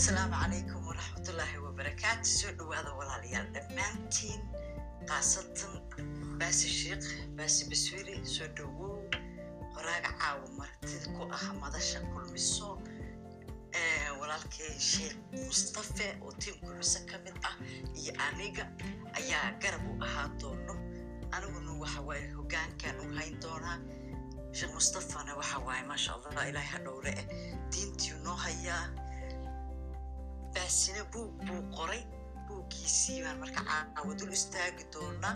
[0.00, 2.24] asalaamu calaykum waraxmatullaahi wabarakaatu.
[2.38, 4.40] Soo dhowaada walaalayaal dhammaantiin.
[5.08, 5.72] Khaasatan
[6.40, 7.04] baasi sheikh
[7.36, 8.96] baasi baswiri soo dhowow.
[9.74, 12.78] Qoraaga caawa martida ku ah madasha kulmiso
[14.20, 17.54] walaalkay sheekh mustafe oo tiimku xuse ka mid ah
[18.00, 18.64] iyo aniga
[19.18, 20.74] ayaa garab u ahaan doono.
[21.34, 23.78] Aniguna waxa waaye hoggaankan u hayn doonaa.
[24.56, 27.12] Sheekh mustafana waxa waaye maasha allah ilaahay ha dhowre.
[27.20, 27.26] Eh
[27.72, 28.84] diintii noo hayaa
[30.54, 32.02] baasina buug buu qoray
[32.46, 35.34] buuggiisii baan marka caawa dul istaagi doonaa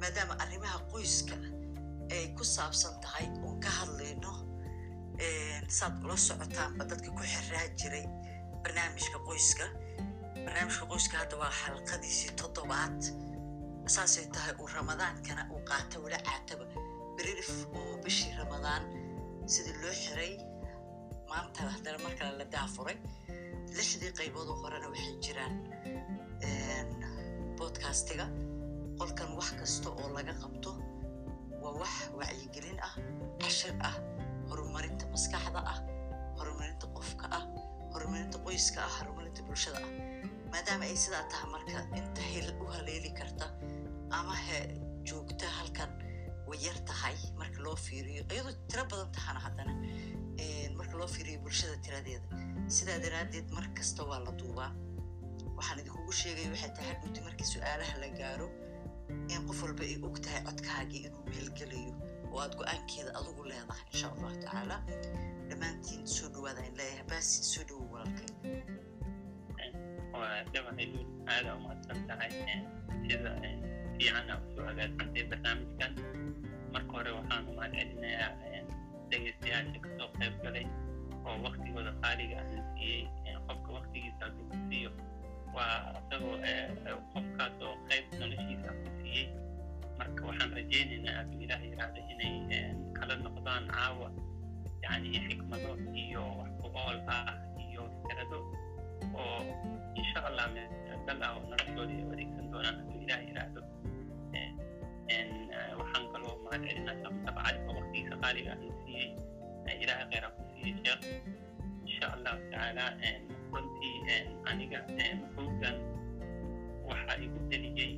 [0.00, 1.36] maadaama arrimaha qoyska
[2.16, 4.32] ay ku saabsan tahay oon ka hadlayno
[5.78, 8.04] saad ula socotaanba dadka ku xiraa jiray
[8.62, 9.64] barnaamijka qoyska.
[10.44, 13.00] Barnaamijka qoyska hadda waa xalqadiisii toddobaad
[13.94, 16.64] saasay tahay uu ramadaankana uu qaata wala caataba
[17.78, 18.82] oo bishii ramadaan
[19.52, 20.32] sidii loo xiray
[21.30, 22.96] maanta haddana markale la daafuray
[23.76, 25.54] lixdii qayboodoo horena waxay jiraan
[27.58, 28.26] bodcastiga
[28.98, 30.70] qolkan wax kasta oo laga qabto
[31.62, 32.94] waa wax wacyigelin ah
[33.42, 33.96] cashir ah
[34.50, 35.78] horumarinta maskaxda ah
[36.38, 37.44] horumarinta qofka ah
[37.92, 39.90] horumarinta qoyska ah horumarinta bulshada ah.
[40.52, 43.46] Maadaama ay sidaa tahay marka inta hel u haleeli karta
[44.18, 44.58] ama he
[45.08, 45.90] joogta halkan
[46.48, 49.72] way yar tahay marka loo fiiriyo iyadoo tiro badan tahana haddana
[50.78, 52.28] marka loo fiiriyo bulshada tiradeeda
[52.76, 54.70] sidaa daraaddeed mar kasta waa la duubaa.
[55.56, 58.48] Waxaan idinkugu sheegaya waxay tahay hadhuuti markii su'aalaha la gaaro
[59.34, 61.92] in qof walba ay og tahay codkaagii inuu meelgelayo
[62.32, 64.76] oo aad go'aankeeda adigu leedahay insha allahu tacaala.
[65.48, 68.30] Dhammaantiin soo dhawaada in leeyahay baasi soo dhawow walaalkay.
[70.12, 70.88] Waa dhawahay
[71.32, 72.30] aada umahadsan tahay
[73.08, 73.30] sida
[73.98, 75.92] fiican aa u soo hagaagsantay barnaamijkan.
[76.72, 78.30] Marka hore waxaan umahad celinayaa
[79.10, 80.66] dhegeystayaasha ka soo qayb galay
[81.28, 83.02] oo waktigooda qaaliga ahna siiyey
[83.48, 84.90] qofka waktigiisa hadduu ku siiyo
[85.54, 86.36] waa isagoo
[87.12, 89.26] qofkaas oo qayb noloshiisa ku siiyey
[89.98, 92.34] marka waxaan rajaynaynaa hadduu ilaah yiraahdo inay
[92.98, 94.08] kala noqdaan caawa
[94.84, 95.70] yani xikmado
[96.04, 97.34] iyo wax ku ool ah
[97.66, 98.38] iyo fikrado
[99.22, 99.40] oo
[100.00, 103.60] insha allah meedal ah oo noloshooda ay adeegsan doonaan hadduu ilaah yiraahdo
[105.78, 109.08] waxaan kaloo mahad cali oo waktigiisa qaaliga ahna siiyey
[109.82, 111.02] ilaahay kheyraa ku siiyey sheekh
[111.88, 112.84] insha allahu tacaala
[113.52, 113.96] runtii
[114.50, 114.80] aniga
[115.36, 115.76] hoggan
[116.88, 117.92] waxa igu deliyey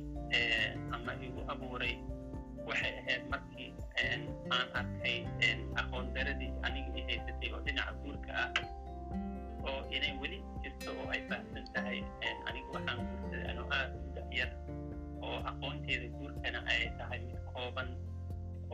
[0.95, 1.95] ama igu abuuray
[2.67, 3.69] waxay ahayd markii
[4.55, 5.17] aan arkay
[5.81, 8.49] aqoon daradii aniga i haysatay oo dhinaca guurka ah
[9.67, 11.99] oo inay weli jirto oo ay baahsan tahay
[12.47, 14.49] aniga waxaan guursaday anoo aada u dacyar
[15.27, 17.89] oo aqoonteeda guurkana ay tahay mid kooban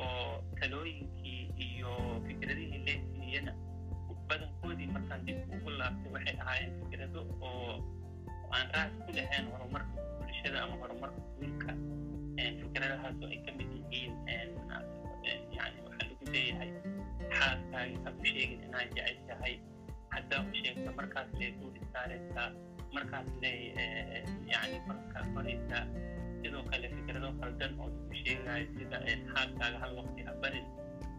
[0.05, 1.91] oo talooyinkii iyo
[2.27, 3.51] fikradihii leesiiyana
[4.29, 7.73] badankoodii markaan dib ugu laabtay waxay ahaayeen fikrado oo
[8.55, 11.71] aan raas ku lahayn horumarka bulshada ama horumarka guurka.
[12.61, 14.13] Fikradahaasoo ay ka mid yihiin
[15.57, 16.69] yani waxaa lagu leeyahay
[17.37, 19.53] xaaskaagi ha u sheegin inaad jeceshahay
[20.13, 22.47] haddaa u sheegto markaas lee guur istaaraysaa
[22.95, 23.59] markaas lee
[24.53, 25.83] yani korka koraysaa
[26.47, 28.97] sidoo kale fikrado qaldan oo lagu sheegayo sida
[29.35, 30.65] xaaskaaga hal waqti ha barin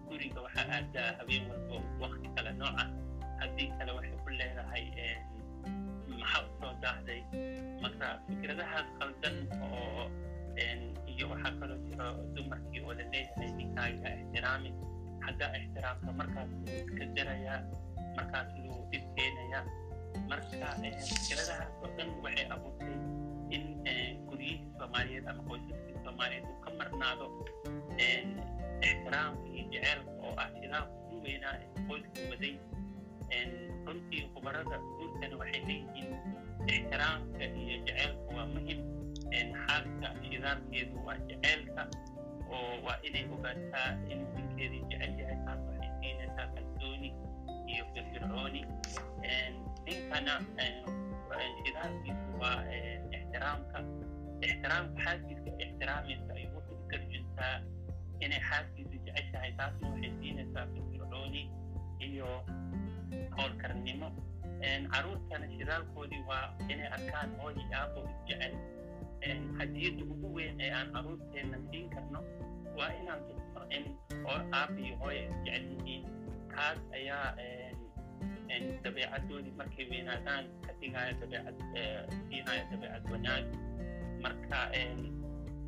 [0.08, 2.84] guriga waxaa aadaa habeen walbo wakti kale nooca
[3.40, 4.84] haddii kale waxay ku leedahay
[6.20, 7.20] maxaa u soo daahday
[7.82, 9.36] marka fikradahaas qaldan
[9.66, 10.04] oo
[11.12, 14.74] iyo waxaa kaloo jiro dumarkii oo la leeyahay ninkaaga ixtiraamin
[15.26, 17.58] haddaa ixtiraamka markaas luu iska jarayaa
[18.16, 19.62] markaas luu dhib keenayaa
[20.30, 20.68] marka
[21.08, 22.96] fikradahaas oo dhan waxay abuurtay
[23.56, 23.64] in
[24.38, 27.26] guryihii soomaaliyeed ama qoysaskii soomaaliyeed uu ka marnaado
[28.80, 32.54] ixtiraamka iyo jeceelka oo ah shidaamka ugu weynaa ee qoyska waday
[33.86, 36.08] runtii khubarada guurkana waxay leeyihiin
[36.74, 38.80] ixtiraamka iyo jeceelka waa muhiim
[39.66, 41.82] xaaska shidaalkeedu waa jeceelka
[42.56, 47.08] oo waa inay ogaataa inuu ninkeedii jecel yahay taas waxay siinaysaa kalsooni
[47.72, 48.60] iyo firfircooni
[49.86, 50.34] ninkana
[51.64, 52.60] shidaalkiisu waa
[53.16, 53.78] ixtiraamka
[54.46, 57.54] ixtiraamka xaaskiiska ixtiraamaysa ayuu wuxuu u tarjuntaa
[58.24, 61.42] inay xaaskiisu jeceshahay taasna waxay siinaysaa firfircooni
[62.08, 62.28] iyo
[63.36, 64.08] howlkarnimo
[64.92, 68.54] caruurtana shidaalkoodii waa inay arkaan hooyi aabo isjecel
[69.58, 72.20] hadiyadda ugu weyn ee aan caruurteenna siin karno
[72.78, 73.84] waa inaan tusno in
[74.32, 76.04] aaba iyo hooya isjecel yihiin
[76.54, 77.26] kaas ayaa
[78.84, 81.56] dabeecaddoodii markay weynaadaan ka dhigaya dabeecad
[82.28, 83.44] siinaya dabeecad wanaag
[84.22, 84.58] marka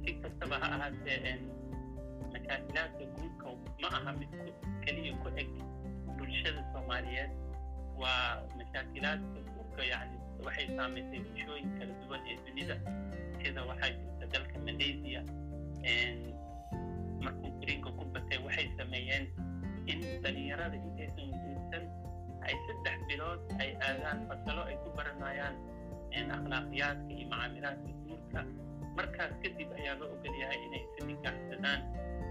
[0.05, 1.35] si kastaba ha ahaatee
[2.33, 3.47] mashaakilaadka guurka
[3.83, 4.31] ma aha mid
[4.85, 5.49] keliya ku eg
[6.17, 7.31] bulshada soomaaliyeed.
[8.01, 12.77] Waa mashaakilaadka guurka yani waxay saamaysay bulshooyin kala duwan ee dunida
[13.43, 15.21] sida waxaa jirta dalka malaysia
[17.25, 19.25] markuu furiinka ku batay waxay sameeyeen
[19.91, 21.85] in dhalinyarada intaysan guursan
[22.47, 25.55] ay saddex bilood ay aadaan fasalo ay ku baranayaan
[26.37, 27.91] akhlaaqiyaadka iyo macaamilaadka
[28.31, 28.47] guurka
[28.97, 31.81] markaas kadib ayaa loo ogol yahay inay isa nikaaxsadaan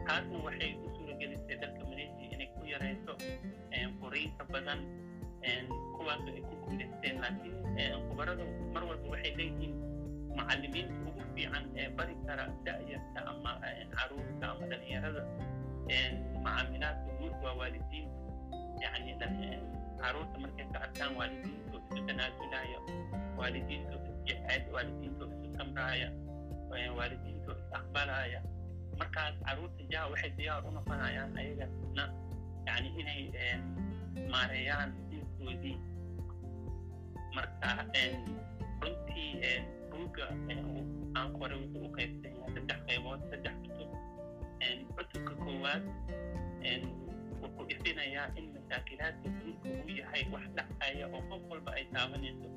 [0.07, 3.13] taasna waxay u suuragelisay dalka malaysia inay ku yarayso
[4.00, 4.80] furiinka badan
[5.96, 7.56] kuwaas ay ku guulaysteen laakiin
[8.07, 8.44] khubaradu
[8.74, 9.74] mar walba waxay leeyihiin
[10.38, 13.52] macallimiinta ugu fiican ee bari kara da'yarta ama
[13.95, 15.22] carruurta ama dhalinyarada
[16.44, 18.19] macaamilaadka guurka waa waalidiinta
[18.84, 19.12] yani
[20.00, 22.80] carruurta markay ka arkaan waalidiintu isu tanaasulaya
[23.40, 26.07] waalidiintu isjecel waalidiintu isu samraaya
[26.97, 28.39] waalidiintu is aqbalaya
[29.00, 32.06] markaas carruurta jaha waxay diyaar u noqonayaan ayagana
[32.67, 33.21] yani inay
[34.33, 35.77] maareeyaan diinkoodii
[37.35, 37.69] marka
[38.81, 39.29] runtii
[39.91, 40.25] buugga
[41.19, 43.91] aan qore wuxuu u qaybsan yahay saddex qaybood saddex cutub
[44.97, 45.83] cutubka koowaad
[47.41, 52.47] wuxuu ifinayaa in masaakilaadka guurka uu yahay wax dhacaya oo qof walba ay taabanayso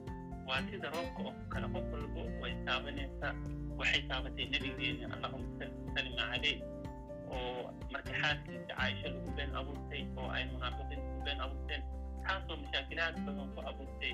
[0.49, 3.33] waa sida roobka oo kale qof walba way taabanaysaa
[3.79, 5.49] waxay taabatay nebigeena allahuma
[5.95, 6.59] salima caleyh
[7.35, 7.63] oo
[7.93, 11.83] marka xaaskiisa caaisho lagu been abuurtay oo ay munaafiqiin ku been abuurteen
[12.27, 14.13] taasoo mashaakilaad badan ku abuurtay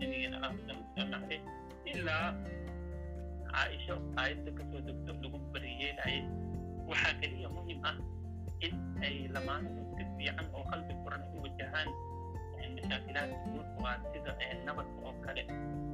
[0.00, 1.42] nebigeena allahuma salima caleyh
[1.92, 2.26] ilaa
[3.52, 6.20] caaisho aayadda ka soo degto lagu bariyeelayay
[6.90, 7.96] waxaa keliya muhiim ah
[8.66, 8.74] in
[9.06, 11.88] ay lamaanadu si fiican oo qalbi furan u wajahaan
[12.82, 14.32] mashaakilaadka guurka waa sida
[14.66, 15.42] nabarka oo kale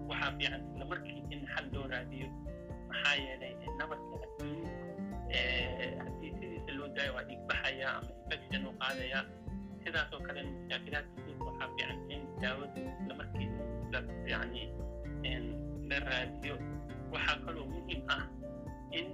[0.09, 2.29] waxaa fiican isla markii in xal loo raadiyo
[2.89, 4.59] maxaa yeelay nabarka adduun
[6.05, 9.19] haddii sidiisa loo daayo waa dhiigbaxaya ama infection uu qaadaya
[9.85, 13.49] sidaasoo kale mashaakilaadka guurka waxaa fiican in daawadu isla markii
[14.33, 14.63] yani
[15.91, 16.55] la raadiyo
[17.13, 18.23] waxaa kaloo muhiim ah
[18.99, 19.07] in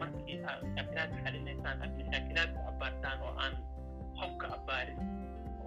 [0.00, 3.54] markii aad mashaakilaadka xalinaysaan aad mashaakilaadka abbaartaan oo aan
[4.18, 4.98] qofka abbaarin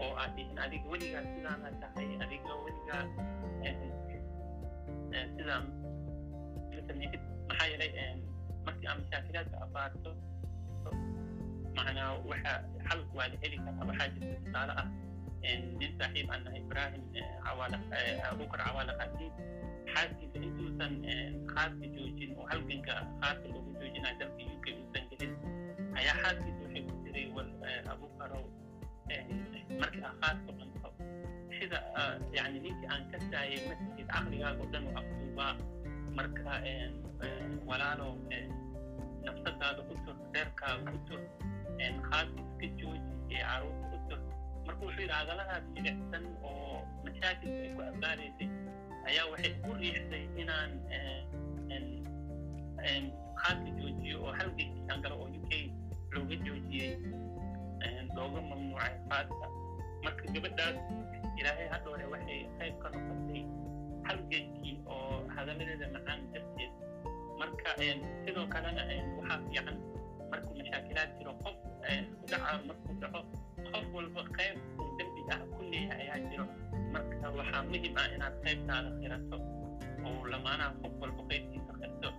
[0.04, 3.04] oo aad dhihin weligaa sidaana tahay adiga weligaa
[5.36, 5.66] sidaan
[7.50, 7.92] maxaa yeelay
[8.66, 10.12] markii aad mashaakilaadka abbaarto
[11.78, 12.54] macnaa waxa
[12.88, 14.88] xal waa la heli karaa waxaa jirta tusaale ah
[15.80, 17.04] nin saaxiib aan ibraahim
[17.46, 17.78] cawaala
[18.32, 19.34] abukar cawaala qaadiin
[19.94, 20.94] xaaskiisa intuusan
[21.54, 25.34] khaaska joojin oo halganka khaaska loogu joojinayo dalka uk uusan gelin
[26.00, 27.50] ayaa xaaskiisa waxay ku jiray wal
[27.94, 28.44] abukarow
[29.80, 30.90] markii aa khaaska cunto
[31.60, 31.80] sida
[32.38, 35.54] yani ninkii aan ka saayay masjid caqligaaga o dhan u afduubaa
[36.18, 36.54] marka
[37.70, 38.14] walaalow
[39.26, 41.22] nafsadaada u tur reerkaaga u tur
[42.10, 43.02] khaaska iska jooji
[43.36, 44.20] ee carruurta u tur
[44.66, 48.50] marka wuxuu yidhi hadalladaas jilicsan oo mashaakilka ay ku abbaaraysay
[49.10, 50.72] ayaa waxay u riixday inaan
[53.42, 55.52] khaaska joojiyo oo halgankii aan galo oo u k
[56.14, 56.92] looga joojiyey
[58.18, 59.46] looga mamnuucay khaaska
[60.06, 60.78] marka gabadhaas
[61.40, 63.42] ilaahay hadhoore waxay qayb ka noqotay
[64.08, 66.72] halgankii oo hadalladeeda macaan darteed
[67.40, 67.70] marka
[68.26, 68.84] sidoo kalena
[69.18, 69.78] waxaa fiican
[70.32, 71.56] markuu mashaakilaad jiro qof
[71.96, 73.20] isku dhaca markuu dhaco
[73.74, 76.46] qof walba qayb uu dembi ah ku leeyahay ayaa jiro
[76.94, 79.38] marka waxaa muhiim ah inaad qaybtaada khirato
[80.08, 82.10] oo lamaanaha qof walba qaybtiisa khirto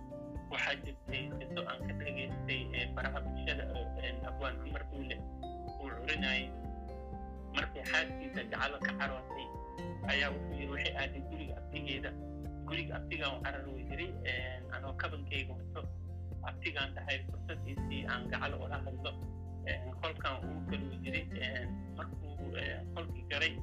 [0.51, 2.59] waxaa jirtay qiso aan ka dhegaystay
[2.95, 3.63] baraha bulshada
[4.29, 5.15] abwaan cumar uule
[6.03, 6.43] uu curinayay
[7.55, 9.45] markay xaaskiisa gacalo ka carootay
[10.11, 12.09] ayaa wuxuu yiri waxay aaday guriga abtigeeda
[12.67, 14.07] guriga abtigaan carar uu yiri
[14.75, 15.81] anoo kabankayga wato
[16.49, 19.11] abtigaan dhahay fursadiisii aan gacalo ula hadlo
[20.01, 21.21] qolkan uu galuu yiri
[21.97, 22.31] markuu
[22.95, 23.53] qolkii garay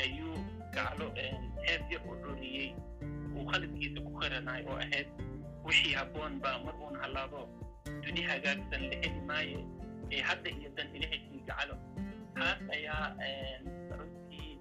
[0.00, 0.34] ayuu
[0.74, 1.06] gaclo
[1.66, 2.68] heer yar u curiyey
[3.36, 5.08] uu khaladkiisa ku qaranayo oo ahayd
[5.66, 7.40] wixii habboon baa mar uun hallaabo
[8.02, 9.58] duni hagaagsan la heli maaye
[10.14, 11.74] ee hadda iyo dan ila heshii gacalo
[12.38, 13.04] taas ayaa
[13.98, 14.52] runtii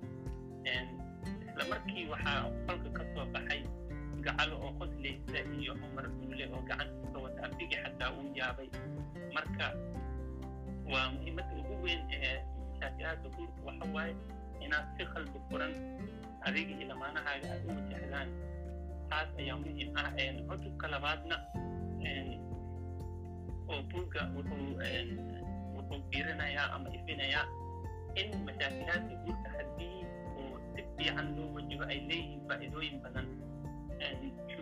[1.50, 3.62] isla markii waxaa qolka ka baxay
[4.26, 8.70] gacalo oo qoslaysa iyo cumar duule oo gacantiisa wata abdigii xataa uu yaabay
[9.36, 9.66] marka
[10.92, 12.36] waa muhiimadda ugu weyn ee
[12.72, 14.14] mashaakilaadka guurka waxa waaye
[14.66, 15.74] inaad si qalbi furan
[16.48, 18.30] adiga iyo lamaanahaaga aad u wajahdaan
[19.10, 20.08] taas ayaa muhiim ah
[20.50, 21.36] cutubka labaadna
[23.94, 24.22] oo buugga
[25.76, 27.46] wuxuu biirinayaa ama ifinayaa
[28.20, 30.00] in mashaakilaadka guurka haddii
[30.40, 33.26] uu si fiican loo wajibo ay leeyihiin faa'iidooyin badan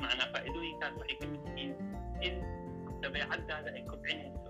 [0.02, 1.72] macnaa faa'iidooyinkaas waxay ka mid yihiin
[2.28, 2.36] in
[3.02, 4.50] dabeecadaada ay kobcinayso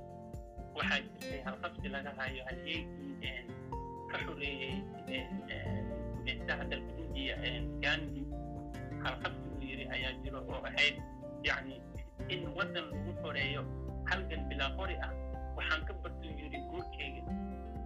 [0.78, 3.46] waxaa jirtay halqabsi laga hayo halyeegii
[4.12, 4.74] ka xoreeyey
[6.18, 7.36] gumaystaha dalka indiya
[7.84, 8.22] gandi
[10.70, 10.96] ahayd
[11.48, 11.76] yacni
[12.34, 13.62] in waddan lagu xoreeyo
[14.12, 15.12] halgan bilaa qori ah
[15.58, 17.22] waxaan ka bartuu yidhi guurkeyga.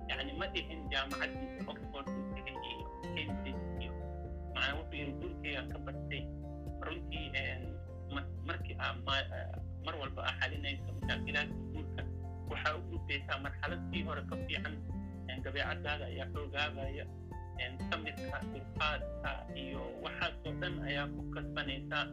[0.10, 3.91] Yacni ma dhihin jaamacaddii oxford uu tegay iyo cambridge iyo
[4.53, 6.22] macnaa wuxuu yidhi guurkeygaan ka bartay
[6.86, 7.27] runtii
[8.48, 8.94] markii aa
[9.86, 12.01] mar walba aa xalinayso mashaakilaadka guurka.
[12.51, 14.75] Waxaa u gudbaysaa marxaladtii hore ka fiican
[15.44, 17.05] dabeecadaada ayaa xoogaabaya
[17.89, 19.32] samirka dulqaadka
[19.63, 22.03] iyo waxaasoo dhan ayaa ku kasbanaysaa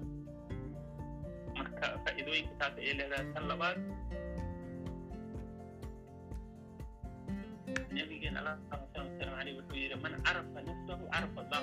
[1.58, 3.26] marka faa'iidooyinka taas ayay leedahay.
[3.34, 3.78] Tan labaad
[7.96, 11.62] nabigeena allah sala wasalam aleyh wuxuu yidhi man carafa nafsahu carafa allah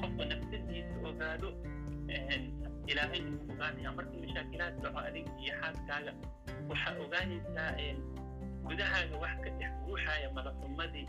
[0.00, 1.48] qofka nafsadiisa ogaado
[2.90, 6.12] ilaahay inuu ogaanaya markii mashaakilaad dhaco adig iyo xaaskaaga
[6.70, 7.70] waxaa ogaanaysaa
[8.66, 11.06] gudahaaga wax ka dhex guuxaya madaxumadii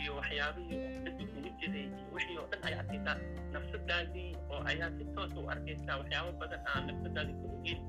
[0.00, 3.16] iyo waxyaabihii dadka kugu jiray iyo wixii oo dhan ay arkaysaa
[3.54, 7.80] nafsadaadii oo ayaa si toos u arkaysaa waxyaabo badan aan nafsadaadii ku ogeyn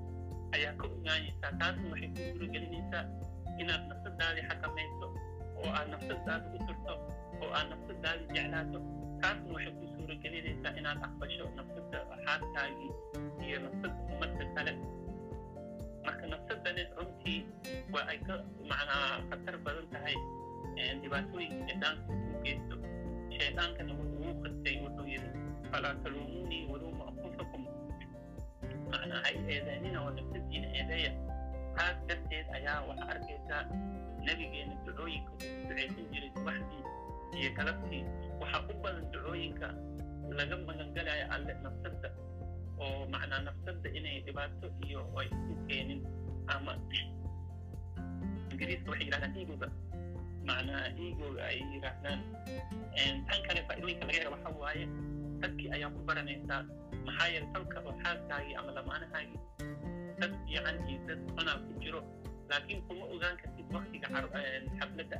[0.55, 3.03] ayaa ka ogaanaysaa taasna waxay ku suuragelinaysaa
[3.61, 5.07] inaad nafsadaadii xakamayso
[5.61, 6.93] oo aad nafsadaada u turto
[7.43, 8.79] oo aad nafsadaadii jeclaato.
[9.21, 12.91] Taasna waxay ku suuragelinaysaa inaad aqbasho nafsada xaaskaagii
[13.47, 14.73] iyo nafsada ummadda kale.
[16.05, 17.39] Marka nafsadani runtii
[17.93, 18.33] waa ay ka
[18.69, 20.15] macnaa khatar badan tahay
[21.01, 22.75] dhibaatooyinka shaydaanka uu geysto
[23.37, 25.29] shaydaankana wuxuu uu qastay wuxuu yidhi
[25.71, 27.61] falaa taluumunii waluuma anfusakum
[28.91, 29.21] macnaa
[30.03, 31.11] oo nafsadiina eedeeya
[31.77, 33.61] taas darteed ayaa waxaa arkaysaa
[34.25, 36.83] nabigeena ducooyinka uu ducaysan jiray subaxdii
[37.39, 38.03] iyo galabtii
[38.41, 39.67] waxaa u badan ducooyinka
[40.39, 42.09] laga magangalayo alle nafsadda
[42.83, 46.01] oo macnaa nafsadda inay dhibaato iyo ay ku keenin
[46.55, 46.73] ama.
[48.51, 49.67] Ingiriiska waxay yidhahdaan egoga
[50.47, 52.19] macnaa egoga ay yidhaahdaan
[53.27, 54.85] tan kale faa'iidooyinka laga hela waxa waaye
[55.41, 56.61] dadkii ayaa ku baranaysaa
[57.05, 59.39] maxaa yeele dalka oo xaaskaagii ama lamaanahaagii
[60.19, 62.01] dad fiican iyo dad xunaa ku jiro.
[62.49, 64.07] Laakiin kuma ogaan kartid waktiga
[64.77, 65.17] xafladda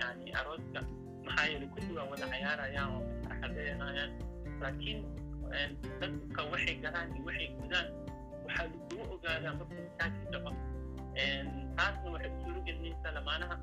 [0.00, 0.80] yani arooska.
[1.26, 4.10] Maxaa yeele kulli waa wada cayaarayaan oo masraxadeynayaan
[4.62, 4.98] laakiin
[6.00, 7.86] dadka waxay galaan iyo waxay gudaan
[8.46, 10.50] waxaa lagu ogaadaa markuu masaajid dhaco
[11.76, 13.56] taasna waxay u suuro gelinaysaa lamaanaha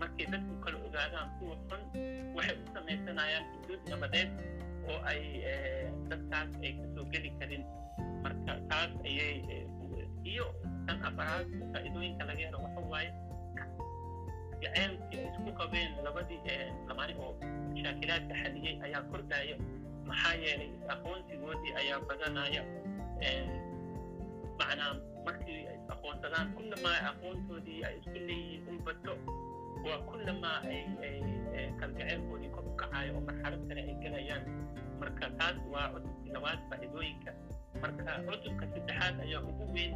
[0.00, 1.82] markay dadku kala ogaadaan kuwa xun
[2.36, 4.30] waxay u samaysanayaan xuduud nabadeed
[4.90, 5.20] oo ay
[6.10, 7.62] dadkaas ay ka soo geli karin
[8.24, 9.34] marka taas ayay
[10.32, 10.46] iyo
[10.86, 13.10] tan afaraad faa'iidooyinka laga helo waxa waaye
[14.62, 16.40] jaceylkii isku qabeen labadii
[16.88, 17.30] lamaani oo
[17.74, 19.56] mashaakilaadka xaliyey ayaa kordhaya
[20.08, 22.62] maxaa yeelay is-aqoonsigoodii ayaa badanaya
[24.58, 24.92] macnaa
[25.26, 29.12] markii is-aqoonsadaan kullamaa aqoontoodii ay isku leeyihiin uu bato
[29.84, 30.80] waa kullamaa ay
[31.80, 34.42] kalgaceylkoodii kor u kacayo oo marxalad kale ay gelayaan
[35.00, 37.30] marka taas waa cutubkii labaad faa'iidooyinka.
[37.82, 39.92] Marka cutubka saddexaad ayaa ugu weyn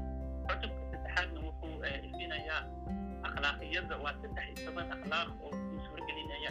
[0.49, 1.77] cutubka saddexaadna wuxuu
[2.09, 2.61] ifinayaa
[3.29, 6.51] akhlaaqiyada waa saddex iyo toban akhlaaq oo kuu suuragelinaya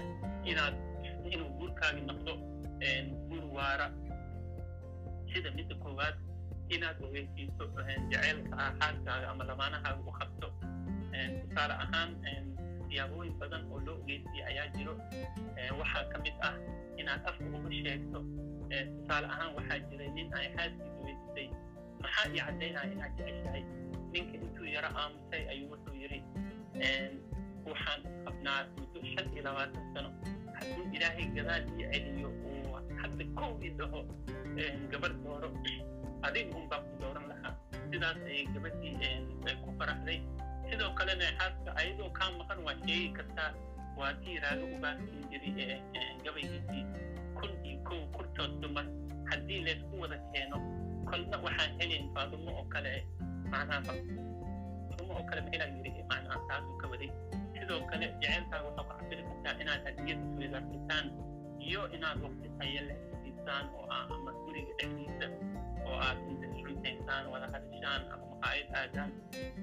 [0.50, 0.75] inaad
[1.34, 2.34] inuu guurkaagi noqdo
[3.30, 3.88] guur waara.
[5.34, 6.15] Sida midda koowaad
[6.75, 7.63] inaad ogeysiiso
[8.12, 10.48] jaceylka ah xaaskaaga ama lamaanahaaga u qabto.
[11.42, 12.12] Tusaale ahaan
[12.93, 14.93] siyaabooyin badan oo loo ogeysiya ayaa jiro
[15.81, 16.53] waxaa ka mid ah
[17.01, 18.19] inaad afka uga sheegto
[18.69, 21.47] tusaale ahaan waxaa jiray nin ay xaaskiisa weydisay.
[22.03, 23.63] Maxaa ii caddaynaya inaad jeceshahay?
[24.13, 26.19] Ninka intuu yaro aamusay ayuu wuxuu yidhi
[27.65, 30.09] waxaan qabnaa muddo shan iyo labaatan sano.
[30.57, 34.00] Hadduu ilaahay gadaal ii celiyo uu hadda kow ii dhaho
[34.91, 35.50] gabadh dooro.
[36.25, 37.53] Adiga un baa ku dooran lahaa.
[37.89, 40.19] Sidaas ayay gabadhii ku faraxday
[40.70, 43.50] sidoo kalena xaaska ayadoo kaa maqan waa sheegi kartaa
[44.00, 45.79] waa tii raaga u baahsin jiray
[46.25, 46.84] gabaygiisii
[47.38, 48.86] kun iyo kow kurtood dumar
[49.29, 50.58] haddii laysku wada keeno
[51.10, 52.93] kolna waxaan helayn faadumo oo kale
[53.51, 57.10] macnaha faadumo oo kale meelaa yiri macnaha taasuu ka waday
[57.60, 61.05] sidoo kale jaceylkaaga waxaa ku cabiri kartaa inaad hadiyad isweydaarsataan
[61.67, 65.27] iyo inaad waqti tayo leh siisaan oo ah ama guriga dhexdiisa
[65.88, 69.12] oo aad inta iscuntaysaan wada hadashaan ama maqaayad aadaan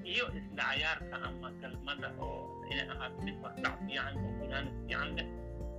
[0.03, 5.27] iyo isla cayaarka ama galmada oo inay ahaato mid wardhac fiican oo gunaanad fiican leh.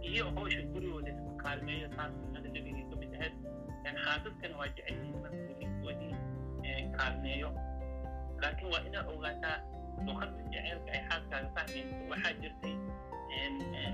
[0.06, 3.34] Iyo hawsha gurigooda isku kaalmeeyo taas sunnada nebigii ka mid ahayd.
[3.82, 6.14] Xaasaskana waa jecel yihiin markuu ninkoodii
[6.96, 7.48] kaalmeeyo.
[8.42, 9.56] Laakiin waa inaad ogaataa
[10.06, 12.74] luqadda jaceylka ay xaaskaaga fahmayso waxaa jirtay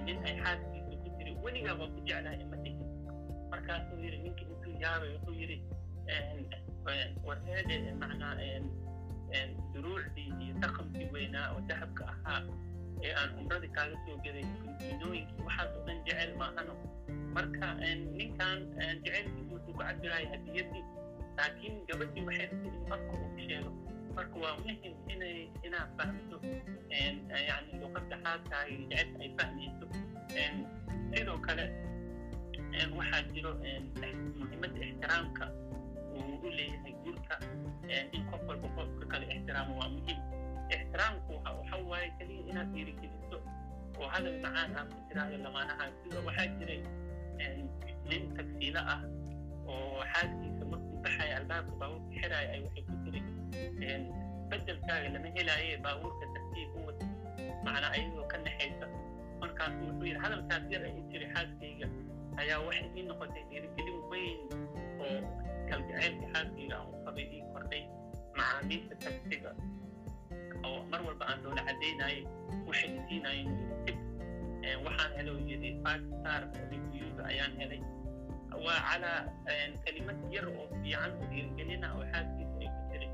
[0.04, 2.86] nin ay xaaskiisa ku tiri weligaa waa ku jeclahay ima dhihin
[3.50, 5.56] markaasuu yidhi ninka intuu yaabay wuxuu yidhi
[7.26, 8.34] warheede macnaa
[9.74, 12.40] duruucdii iyo dhaqankii weynaa oo dahabka ahaa
[13.06, 16.74] ee aan cumradii kaaga soo geday kundiinooyinkii waxaas oo dhan jecel maahano
[17.34, 17.66] marka
[18.18, 18.58] ninkan
[19.04, 20.84] jaceylkiisu wuxuu ku cabiraya hadiyadii
[21.38, 23.70] laakiin gabadhii waxay rabtay in afka uu sheego
[24.16, 26.36] marka waa muhiim inay inaad fahamto
[27.48, 29.86] yani luqadda xaaskaaga iyo jecelka ay fahmayso.
[31.12, 31.64] Sidoo kale
[32.98, 33.52] waxaa jiro
[34.38, 35.44] muhiimadda ixtiraamka
[36.44, 37.34] u leeyahay guurka
[38.16, 40.18] in qof walba qofka kale ixtiraamo waa muhiim.
[40.74, 43.38] Ixtiraamku waxa waaye keliya inaad dhiirigeliso
[44.00, 45.84] oo hadal macaan aad ku tiraahdo lamaanaha.
[46.02, 46.80] Sida waxaa jiray
[48.08, 49.00] nin tagsiilo ah
[49.72, 53.20] oo xaaskiisa markuu baxaya albaabka baabuurka xiraya ay waxay ku tiri
[54.50, 57.04] bedelkaaga lama helaaye baabuurka tartiib u wata
[57.64, 58.86] macnaa ayadoo ka naxaysa.
[59.40, 61.86] Markaasu wuxuu yidhi hadalkaas yar ay tiri xaaskayga.
[62.40, 64.40] Ayaa waxay ii noqotay dhiirigelin weyn
[65.04, 65.16] oo
[65.70, 67.82] kalgaceylka xaaskayga aan u qabay ii kordhay
[68.38, 69.50] macaamiisha tagsiga
[70.68, 72.18] oo mar walba aan doola caddaynayay
[72.68, 73.48] waxay isiinayeen
[73.86, 73.98] tib
[74.86, 76.40] waxaan helay oo yidhi five star
[76.72, 77.80] reviewda ayaan helay
[78.66, 79.18] waa calaa
[79.84, 83.06] kelimad yar oo fiican oo dhiirigelina oo xaaskiisa ay ku tiri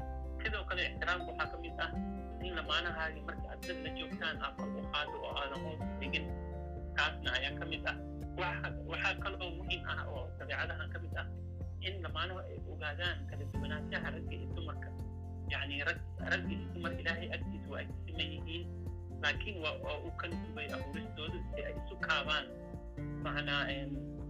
[0.43, 1.91] sidoo kale ixtiraamka waxaa ka mid ah
[2.47, 6.25] in lamaanahaagi marka aad dad la joogtaan aad kor u qaado oo aadan hoos dhigin
[6.97, 7.97] taasna ayaa ka mid ah
[8.41, 11.27] waxaa kaloo muhiim ah oo dabeecadahan ka mid ah
[11.89, 14.89] in lamaanahu ay ogaadaan kala duwanaanshaha ragga iyo dumarka
[15.53, 16.01] yacni rag
[16.33, 18.65] ragga iyo dumar ilaahay agtiisa waa ay siman yihiin
[19.23, 22.47] laakiin waa waa uu kala duway abuuristoodu si ay isu kaabaan
[23.25, 23.63] macnaa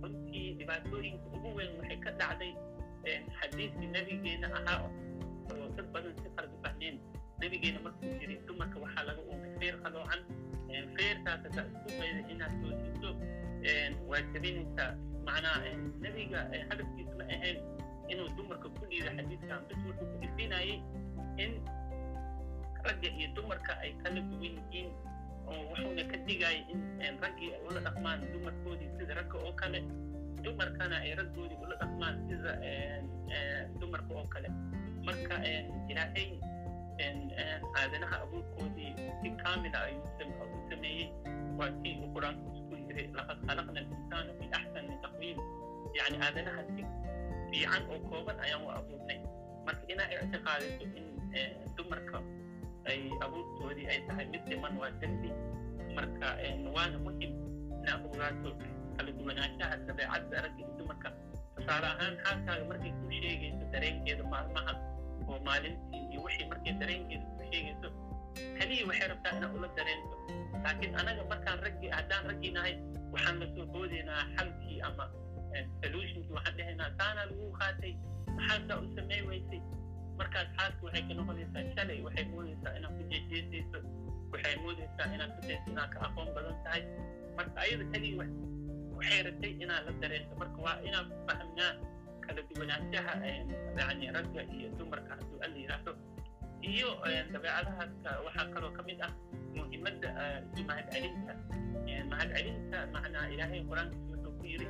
[0.03, 2.53] runtii dhibaatooyinka ugu weyn waxay ka dhacday
[3.39, 6.97] xadiiskii nabigeena ahaa oo dad badan si qalad u fahmeen
[7.41, 10.21] nabigeena markuu yiri dumarka waxaa laga uumay feer qaloocan
[10.97, 13.11] feerkaas hadaa isku dayda inaad toosiso
[14.11, 14.91] waa jabinaysaa
[15.29, 15.57] macnaa
[16.05, 16.41] nabiga
[16.71, 17.59] hadafkiisa ma ahayn
[18.13, 20.73] inuu dumarka ku dhiido xadiiskan bis wuxuu ku dhifinayay
[21.45, 21.53] in
[22.87, 24.89] ragga iyo dumarka ay kala duwan yihiin
[25.51, 29.81] oo wuxuuna ka digaya in raggii ay ula dhaqmaan dumarkoodii sida ragga oo kale
[30.45, 32.53] dumarkana ay raggoodii ula dhaqmaan sida
[33.81, 34.49] dumarka oo kale
[35.07, 35.37] marka
[35.91, 36.29] ilaahay
[37.81, 40.09] aadanaha abuurkoodii si kaamila ayuu
[40.71, 41.09] sameeyey
[41.59, 44.74] waa kii uu qur'aanku isku yiri laqad khalaqna alinsaana fi axsani
[45.25, 45.39] taqwiim
[45.97, 46.63] yani aadanaha
[47.51, 49.19] fiican oo kooban ayaan u abuurnay
[49.67, 51.07] marka inaa ictiqaadiso in
[51.77, 52.19] dumarka
[52.91, 55.31] ay abuurtoodii ay tahay mid dhiman waa dembi
[55.97, 56.29] marka
[56.75, 57.33] waana muhiim
[57.83, 58.51] inaa ogaato
[58.97, 61.09] kala duwanaanshaha dabeecadda ragga iyo dumarka
[61.57, 64.73] tusaale ahaan xaaskaaga markay kuu sheegayso dareenkeeda maalmaha
[65.31, 67.89] oo maalintii iyo wixii markay dareenkeeda kuu sheegayso
[68.59, 70.17] keliya waxay rabtaa inaa ula dareento
[70.65, 72.75] laakiin anaga markaan raggii haddaan raggii nahay
[73.15, 75.05] waxaan la soo boodaynaa xalkii ama
[75.83, 77.93] solutionkii waxaan dhehaynaa taanaa lagu qaatay
[78.37, 79.61] maxaasaa u samey weysay?
[80.19, 83.79] Markaas xaaska waxay ka noqonaysaa shalay waxay moodaysaa inaad ku jeejeesayso
[84.33, 86.83] waxay moodaysaa inaad kudayso inaad ka aqoon badan tahay.
[87.39, 88.17] Marka ayada keliya
[88.99, 91.73] waxay rabtay inaad la dareento marka waa inaad fahamnaa
[92.25, 93.13] kala duwanaanshaha
[93.79, 95.93] yani ragga iyo dumarka hadduu alla yidhaahdo
[96.73, 96.89] iyo
[97.33, 97.93] dabeecadahaas
[98.27, 99.13] waxaa kaloo ka mid ah
[99.57, 100.09] muhiimadda
[100.55, 101.33] isu mahadcelinta.
[102.11, 104.67] Mahadcelinta macnaa ilaahay qur'aankiisa wuxuu ku yiri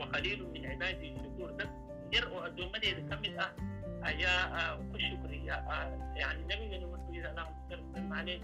[0.00, 1.50] waqaliilu min cibaadihi shukuur.
[1.58, 1.70] Dad
[2.14, 3.50] yar oo addoommadeeda ka mid ah
[4.10, 5.56] ayaa ku shukriya
[6.20, 8.40] yani nabigana wuxuu yidhi allahuma salli wasalam caleyh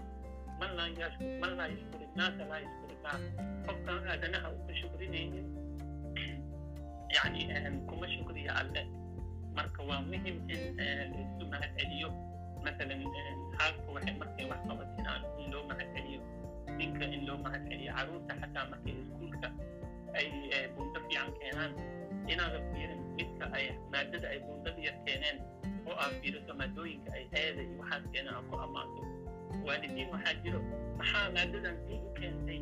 [0.59, 3.15] man laa yashkur man laa yashkur innaasa laa yashkur illah
[3.67, 5.47] qofkan aadanaha uu ka shukrinaynin
[7.15, 7.41] yani
[7.89, 8.83] kuma shukriya alle.
[9.55, 10.61] Marka waa muhiim in
[11.13, 12.09] laisu mahadceliyo
[12.65, 12.99] maalan
[13.57, 16.19] xaalku waxay markay wax qabateen aan in loo mahadceliyo
[16.79, 19.47] ninka in loo mahadceliyo carruurta xataa markay iskuulka
[20.17, 20.27] ay
[20.75, 21.71] buundo fiican keenaan
[22.31, 25.37] inaadan fiirin midka ay maadada ay buundada yar keeneen
[25.89, 29.01] oo aad fiiriso maadooyinka ay aada iyo waxaas keeneen aad ku ammaanto
[29.67, 30.59] waalidiin waxaa jiro
[30.99, 32.59] maxaa maadadan sii u keentay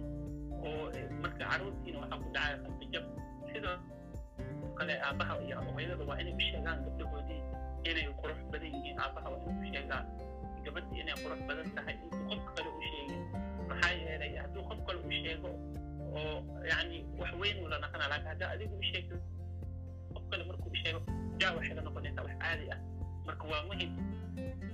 [0.68, 0.84] oo
[1.24, 3.06] marka caruurtiina waxaa ku dhacaya qalbijab
[3.54, 3.76] sidoo
[4.78, 7.41] kale aabaha iyo hooyadaba waa inay u sheegaan gabdhahoodii
[7.90, 10.02] inay qurux badan yihiin aabaha waa inuu sheegaa
[10.66, 13.22] gabadhii inay qurux badan tahay intuu qof kale u sheegin
[13.70, 15.50] maxaa yeelay hadduu qof kale u sheego
[16.20, 16.36] oo
[16.72, 19.16] yani wax weyn uu la naqana laakiin haddaa adigu u sheegto
[20.14, 21.00] qof kale markuu u sheego
[21.42, 22.80] jaa waxay la noqonaysaa wax caadi ah
[23.28, 23.92] marka waa muhiim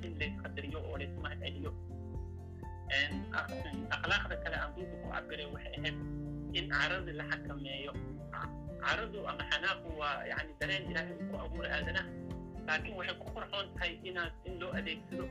[0.06, 1.72] in laysqadariyo oo lays mahadceliyo
[3.96, 5.98] akhlaaqda kale aan buuga ku cabiray waxay ahayd
[6.58, 7.91] in caradi la xakameeyo
[8.84, 12.10] caradu ama xanaaqu waa yani dareen ilaahay uu ku abuuray aadanaha
[12.67, 15.25] laakiin waxay ku qurxoon tahay inaad in loo adeegsado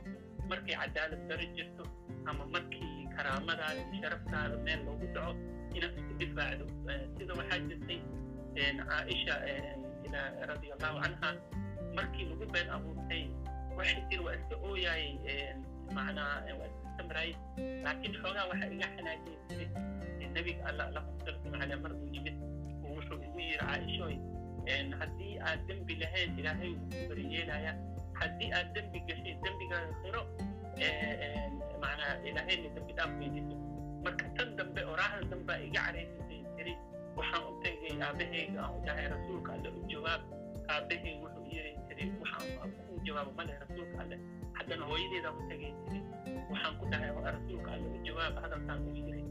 [0.49, 1.83] markay cadaalad daro jirto
[2.29, 5.33] ama markii karaamadaada sharaftaada meel loogu dhaco
[5.77, 6.65] inaad isku difaacdo
[7.17, 7.99] sida waxaa jirtay
[8.89, 9.35] caaisha
[10.49, 11.29] radia allahu canha
[11.97, 13.23] markii lagu been abuurtay
[13.77, 15.53] waxay tiri waa iska ooyaayay
[15.97, 17.35] macnaa waa iska samraayay
[17.85, 19.65] laakiin xoogaa waxaa iga xanaajiyay tiri
[20.35, 22.35] nebiga alla allahu sallam caleh mar uu yimid
[22.95, 24.15] wuxuu igu yiri caaishooy
[24.99, 27.71] haddii aad dembi lahayn ilaahay wuu ku beriyeelaya
[28.19, 30.21] haddii aad dembi gashay dembigaaga qiro
[31.81, 33.55] macnaa ilaahayna dembi dhaaf weydiiso
[34.03, 36.73] marka tan dambe oraahda dambe iga caraysatay tiri
[37.17, 40.21] waxaan u tegay aabahayga aan dhahay rasuulka alle u jawaab
[40.73, 44.17] aabahayga wuxuu yiri tiri waxaan ku jawaabo male rasuulka alle
[44.57, 45.99] haddana hooyadeedaan u tegay tiri
[46.51, 49.23] waxaan ku dhahay rasuulka alle u jawaab hadalkaan u yiri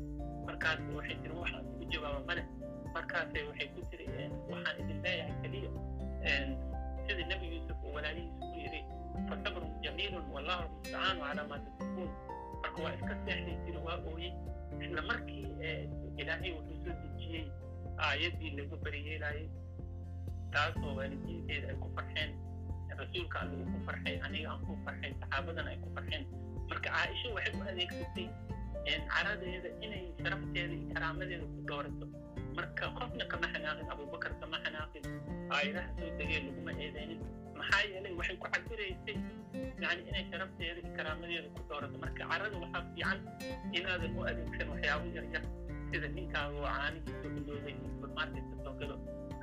[0.48, 2.42] markaas waxay tiri waxaan ugu jawaaba male
[2.96, 4.04] markaasay waxay ku tiri
[4.50, 5.70] waxaan idin leeyahay keliya
[7.06, 8.80] sida nebi yuusuf oo walaalihiisa ku yiri
[9.28, 12.10] fasabrun jamiilun wallahu almustacaanu calaa maa tasifuun
[12.62, 14.32] marka waa iska seexday tiri waa ooyey.
[14.84, 15.44] Isla markii
[16.20, 17.44] ilaahay wuxuu soo dejiyey
[18.06, 19.44] aayaddii lagu beriyeelayay
[20.54, 22.30] taasoo waalidiinteeda ay ku farxeen
[23.00, 26.22] rasuulka alle uu ku farxay aniga aan ku farxay saxaabadana ay ku farxeen.
[26.70, 28.26] Marka caaisho waxay u adeegsatay
[29.12, 32.06] caradeeda inay sharafteeda iyo karaamadeeda ku doorato
[32.58, 35.04] marka qofna kama xanaaqin abubakar kama xanaaqin
[35.56, 37.20] aayadaha soo degee laguma eedeynin
[37.58, 39.16] maxaa yeelay waxay ku cabiraysay
[39.84, 43.18] yani inay sharafteeda iyo karaamadeeda ku doorato marka carada waxaa fiican
[43.78, 45.44] inaadan u adeegsan waxyaabo yaryar
[45.90, 48.96] sida ninkaaga oo caanihii soo bilowday supermarketka soo galo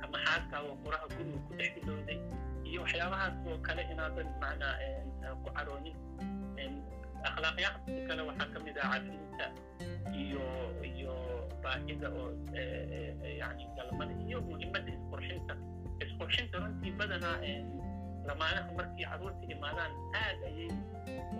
[0.04, 2.18] ama xaaskaaga oo quraha guriga ku dhex bilowday
[2.70, 4.74] iyo waxyaabahaas oo kale inaadan macnaa
[5.42, 5.96] ku caroonin
[7.28, 9.46] akhlaaqyaadka kale waxaa ka mid ah cafinta
[10.22, 10.44] iyo
[10.92, 11.14] iyo
[11.64, 12.28] baahida oo
[13.40, 15.54] yani galmada iyo muhiimadda isqurxinta
[16.04, 17.36] isqurxinta runtii badanaa
[18.28, 20.70] lamaanaha markii carruurta imaadaan aad ayay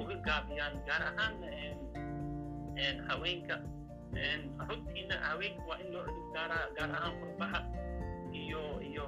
[0.00, 1.34] uga gaabiyaan gaar ahaan
[3.08, 3.56] haweenka
[4.68, 7.60] runtiina haweenka waa in loo cudub gaaraa gaar ahaan qurbaha
[8.42, 9.06] iyo iyo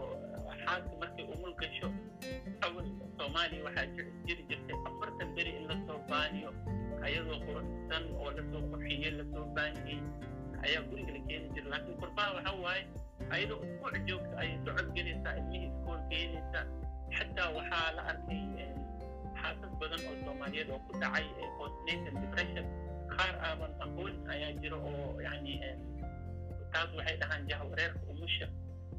[0.64, 1.88] xaaska markay umul gasho
[2.66, 2.86] awal
[3.18, 3.86] soomaaliya waxaa
[4.26, 6.50] jiri jirtay afartan beri in la soo baaniyo
[7.06, 10.00] ayadoo quruxsan oo la soo qurxiyey la soo baaniyey
[10.68, 12.82] ayaa guriga la keeni jira laakiin qurbaha waxa waaye
[13.34, 16.64] ayadoo isbuuc joogta ayay socod gelaysaa ilmihii iskool keenaysaa.
[17.16, 18.42] Xataa waxaa la arkay
[19.40, 21.26] xaasas badan oo soomaaliyeed oo ku dhacay
[21.58, 22.66] postnatal depression.
[23.16, 25.54] Qaar aaban aqoon ayaa jira oo yani
[26.72, 28.46] taas waxay dhahaan jahwareerka umusha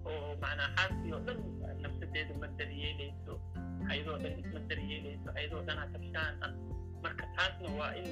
[0.10, 1.40] oo macnaa xaaskii oo dhan
[1.84, 3.34] nafsadeeda ma daryeelayso
[3.92, 6.52] ayadoo dhan isma daryeelayso ayadoo dhan atabshaan ah.
[7.04, 8.08] Marka taasna waa in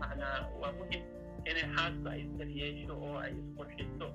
[0.00, 1.02] macnaa waa muhiim
[1.50, 4.08] inay xaaska ay isdaryeesho oo ay isqurxiso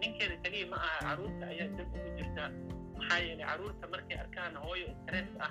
[0.00, 2.48] ninkeeda keliya ma aha carruurta ayaa dab ugu jirtaa
[2.96, 5.50] maxaa yeelay carruurta markay arkaan hooyo stress ah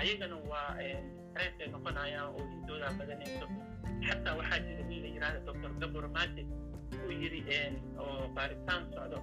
[0.00, 0.72] ayagana waa
[1.30, 3.46] stress ay noqonayaan oo hindooda badanayso
[4.06, 6.42] xataa waxaa jira nin la yidhahda doctor gabor mate
[7.04, 7.40] uu yiri
[8.04, 9.18] oo baaritaan socdo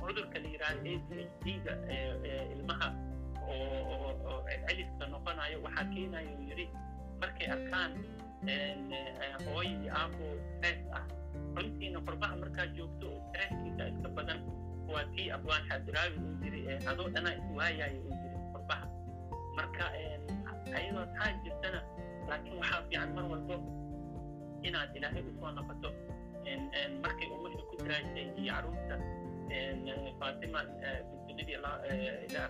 [0.00, 1.74] cudurka la yidhahda a d h d-ga
[2.54, 2.88] ilmaha
[3.48, 6.66] oo celiska noqonayo waxaa keenaya uu yiri
[7.20, 7.90] markay arkaan
[8.40, 10.26] hooyo iyo aabo
[10.56, 11.04] stress ah
[11.56, 14.38] runtiina qurbaha markaa joogto oo stresskiisa iska badan
[14.92, 18.84] waa tii abwaan xaadiraawi uu yiri adoo dhanaa iswaayaya uu yiri qurbaha
[19.56, 19.84] marka
[20.78, 21.80] ayadoo taa jirtana
[22.28, 23.54] laakiin waxaa fiican mar walbo
[24.66, 25.88] inaad ilaahay u soo noqoto
[27.02, 28.96] markay umusha ku diraashay iyo carruurta
[30.20, 30.60] faatima
[31.26, 31.42] bintu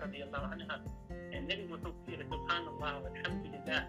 [0.01, 0.75] radia allahu canha
[1.47, 3.81] nebigu wuxuu ku yiri subxaana allah walxamdu lilah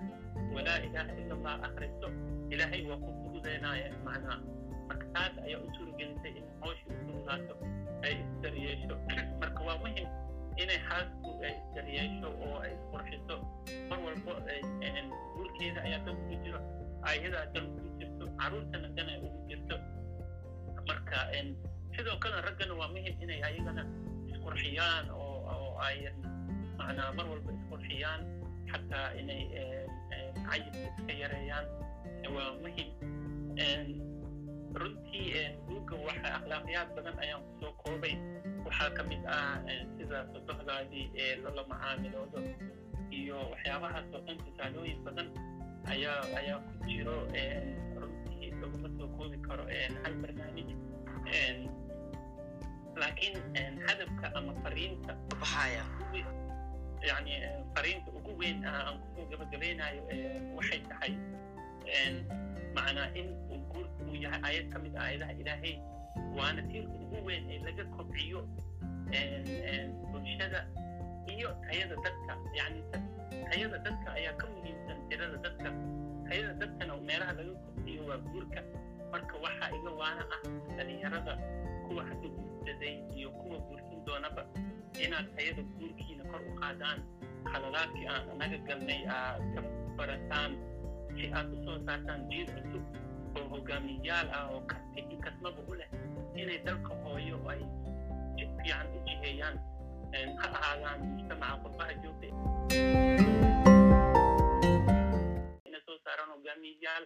[0.57, 2.09] walaa ilaha ila allah akhriso
[2.53, 4.39] ilaahay waa ku fududeenaya macnaa
[4.89, 7.55] marka taas ayaa u suuragelisay in hooshii u fududaato
[8.07, 8.95] ay isdaryeesho
[9.41, 10.09] marka waa muhiim
[10.63, 13.37] inay xaasku ay isdaryeesho oo ay isqurxiso
[13.91, 14.33] mar walbo
[15.37, 16.61] guurkeeda ayaa dan ugu jiro
[17.11, 19.77] ayadaa dan ugu jirto caruurtana dan ay ugu jirto
[20.89, 21.19] marka
[21.97, 23.83] sidoo kale raggana waa muhiim inay ayagana
[24.33, 25.99] isqurxiyaan oo ay
[26.79, 28.21] macnaa mar walba isqurxiyaan
[28.73, 29.43] xataa inay
[30.49, 31.67] cayibka iska yareeyaan
[32.37, 32.91] waa muhiim
[34.81, 35.29] runtii
[35.69, 38.15] buugga waxa akhlaaqyaad badan ayaan ku soo koobay.
[38.67, 39.59] Waxaa ka mid ah
[39.99, 42.39] sida sodohdaadii ee lala macaamiloodo
[43.19, 45.29] iyo waxyaabahaas oo dhan tusaalooyin badan
[45.93, 47.17] ayaa ayaa ku jiro
[48.01, 49.65] runtii laguma soo koobi karo
[50.03, 50.69] hal barnaamij
[53.01, 53.37] laakiin
[53.87, 55.13] hadafka ama fariinta
[57.09, 57.33] yani
[57.75, 60.03] fariinta ugu weyn aan ku soo gabagabaynayo
[60.57, 61.13] waxay tahay
[62.77, 65.75] macnaa in uu guurka uu yahay aayad ka mid ah aayadaha ilaahay
[66.37, 68.41] waana tiirka ugu weyn ee laga kobciyo
[70.13, 70.61] bulshada
[71.35, 72.81] iyo tayada dadka yani
[73.51, 75.69] tayada dadka ayaa ka muhiimsan tirada dadka
[76.29, 78.61] tayada dadkana meelaha laga kobciyo waa guurka
[79.13, 80.41] marka waxaa iga waana ah
[80.77, 81.33] dhalinyarada
[81.89, 84.43] kuwa hadda guursaday iyo kuwa guursan doonaba
[85.01, 86.99] inaad tayada guurkiina kor u qaadaan
[87.53, 89.61] khaladaadkii aan anaga galnay aad ka
[89.97, 90.53] barataan
[91.17, 92.85] si aad u soo saartaan jiil cusub
[93.39, 94.61] oo hogaamiyayaal ah oo
[95.25, 95.89] kasmaba u leh
[96.41, 97.61] inay dalka hooyo ay
[98.37, 99.57] si fiican u jiheeyaan
[100.41, 102.27] ha ahaadaan mujtamaca qurbaha joogta
[105.69, 107.05] inay soo saaraan hogaamiyayaal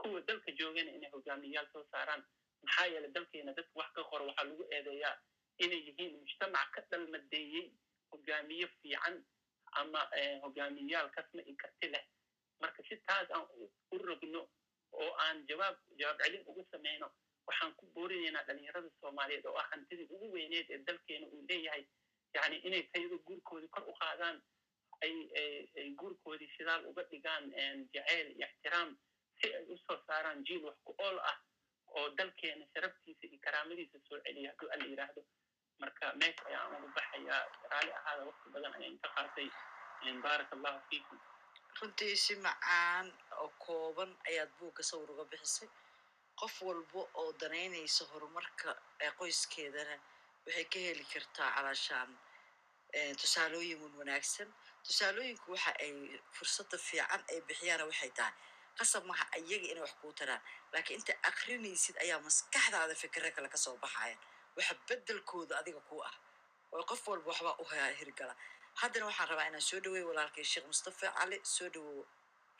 [0.00, 2.22] kuwa dalka joogana inay hogaamiyayaal soo saaraan
[2.64, 5.14] maxaa yeelay dalkeena dadka wax ka qora waxaa lagu eedeeyaa
[5.64, 7.66] inay yihiin mujtamac ka dhalmadeeyey
[8.10, 9.16] hogaamiye fiican
[9.80, 10.00] ama
[10.42, 12.04] hogaamiyayaal kasma i karti leh
[12.60, 13.46] marka si taas aan
[13.94, 14.42] u rogno
[14.92, 17.08] oo aan jawaab jawaab celin ugu samayno
[17.46, 21.84] waxaan ku boorinaynaa dhalinyarada soomaaliyeed oo ah hantidii ugu weyneed ee dalkeena uu leeyahay
[22.34, 24.42] yani inay tayada guurkoodii kor u qaadaan
[25.02, 27.44] ay guurkoodii shidaal uga dhigaan
[27.94, 28.96] jaceyl iyo ixtiraam
[29.40, 31.36] si ay u soo saaraan jiil wax ku ool ah
[31.98, 34.50] oo dalkeena sharaftiisa iyo karaamadiisa soo celiya.
[34.50, 35.22] Hadduu alla yidhaahdo
[35.80, 39.48] marka meesha ayaan ugu baxayaa raali ahaada waqti badan ayaan ka qaatay.
[40.24, 41.18] Baaraka allahu fiikum.
[41.80, 43.06] Runtii si macaan
[43.42, 45.68] oo kooban ayaad buugga sawir uga bixisay.
[46.40, 48.70] Qof walba oo danaynaysa horumarka
[49.04, 49.96] ee qoyskeedana
[50.46, 52.10] waxay ka heli kartaa calaashaan
[53.20, 54.48] tusaalooyin wan wanaagsan.
[54.86, 55.92] Tusaalooyinku waxa ay
[56.36, 58.34] fursadda fiican ay bixiyaana waxay tahay
[58.79, 60.41] qasab maha ayaga inay wax kuu taraan
[60.73, 64.19] laakiin inta akrinaysid ayaa maskaxdaada fikiro kale kasoo baxayan
[64.57, 66.15] waxa beddelkooda adiga ku ah
[66.73, 67.65] oo qof walba waxbaa u
[67.99, 68.33] hirgala
[68.81, 72.03] haddana waxaan rabaa inaan soo dhaweeyo walaalkay sheekh mustafa cali soo dhawowo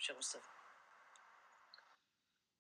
[0.04, 0.50] sheekh mustafa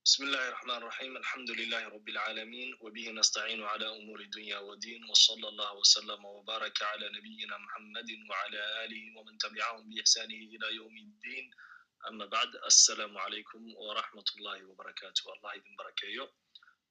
[0.06, 5.48] بسم الله الرحمن الرحيم الحمد لله رب العالمين وبه نستعين على أمور الدنيا والدين وصلى
[5.52, 11.46] الله وسلم وبارك على نبينا محمد وعلى آله ومن تبعهم بإحسانه إلى يوم الدين
[12.09, 16.25] ama bacd assalaamu calaykum waraxmatullahi wabarakaatu allah idin barakeeyo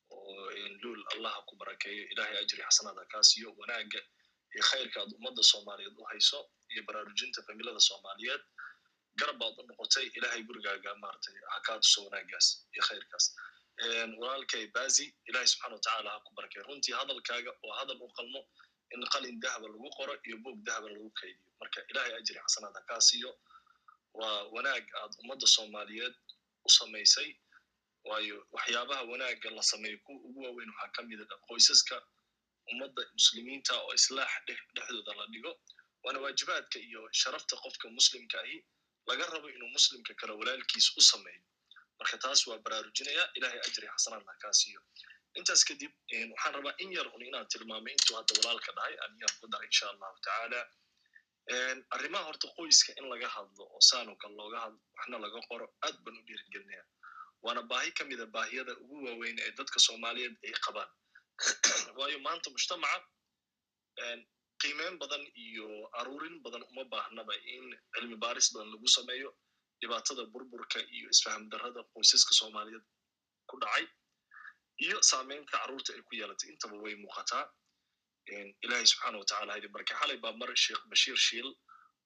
[0.09, 0.49] oo
[0.83, 4.01] luul allaha ku barakeeyo ilahay ajri xasanada kaa siiyo wanaaga
[4.55, 6.39] iyo khayrka ad ummadda soomaaliyeed u hayso
[6.73, 8.43] iyo baraarujinta familada soomaaliyeed
[9.19, 13.25] garab baad u noqotay ilahay gurigaaga maratay hakatuso wanaagaas iyo khayrkaas
[14.21, 18.41] walaalkay bazi ilahay subxana watacaala ha ku barakey runtii hadalkaaga oo hadal u qalmo
[18.93, 23.01] in qalin dahaba lagu qoro iyo buog dahaba lagu kaydiyo marka ilahay ajri xasanada kaa
[24.19, 26.15] waa wanaag aad ummadda soomaaliyeed
[26.67, 27.29] u samaysay
[28.09, 31.97] waayo waxyaabaha wanaaga la sameeyo kuwa ugu waaweyn waxaa ka mid a qoysaska
[32.71, 34.31] ummadda muslimiinta oo islaax
[34.75, 35.51] dhexdooda la dhigo
[36.03, 38.57] waana waajibaadka iyo sharafta qofka muslimka ahi
[39.09, 41.41] laga rabo inuu muslimka kale walaalkiis u sameeyo.
[41.99, 44.81] Marka taas waa baraarujinaya ilahay ajri xasanaadna kaa siiyo.
[45.39, 45.91] Intaas kadib
[46.31, 49.67] waxaan rabaa in yar un inaan tilmaamay intuu hadda walaalka dhahay aan yar ku daray
[49.71, 50.59] insha allahu tacaala
[51.95, 55.95] arrimaha horta qoyska in laga hadlo oo saanoo kale looga hadlo waxna laga qoro aad
[56.03, 56.83] baan u dhiirigelinaya
[57.45, 60.89] waana baahi ka mida baahiyada ugu waaweyn ee dadka soomaaliyeed ay qabaan.
[61.97, 63.07] Waayo maanta mujtamaca
[64.61, 65.67] qiimeyn badan iyo
[65.99, 69.29] aruurin badan uma baahnaba in cilmi baaris badan lagu sameeyo
[69.81, 72.85] dhibaatada burburka iyo isfaham darrada qoysaska soomaaliyeed
[73.49, 73.85] ku dhacay
[74.85, 76.49] iyo saameynta carruurta ay ku yeelatay.
[76.53, 77.45] Intaba way muuqataa
[78.65, 81.49] ilahay subxaana watacala hadi marka xalay baa mar sheekh bashiir shiil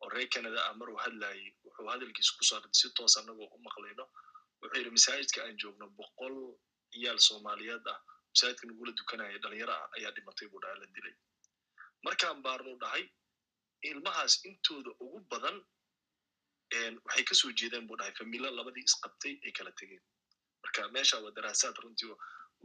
[0.03, 4.05] oo reer canada ah maruu hadlayay wuxuu hadalkiisa ku saaray si toos annagoo u maqlayno
[4.61, 6.35] wuxuu yidhi masaajidka aan joogno boqol
[6.93, 7.99] ciyaal soomaaliyeed ah
[8.33, 11.15] masaajidka nagula dukanaya dhalinyaro ah ayaa dhimatay buu dhaha la dilay
[12.07, 13.03] markaan baarnu dhahay
[13.89, 15.57] ilmahaas intooda ugu badan
[17.05, 20.03] waxay ka soo jeedeen buu dhahay familo labadii isqabtay ay kala tegeen
[20.63, 22.11] marka meesha waa daraasaad runtii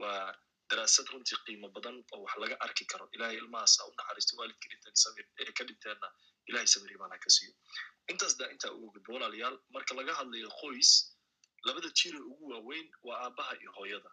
[0.03, 0.35] waa
[0.71, 3.09] daraasad runtii qiimo badan oo wax laga arki karo.
[3.17, 6.09] Ilahay ilmahaas ha u naxariisto waalidka dhinteen sabir ee ka dhinteenna
[6.49, 7.53] ilahay sabir imaan ha ka siiyo.
[8.13, 10.91] Intaas daa intaa uga gudbo walaalayaal marka laga hadlayo qoys
[11.67, 14.11] labada jira ugu waaweyn waa aabbaha iyo hooyada.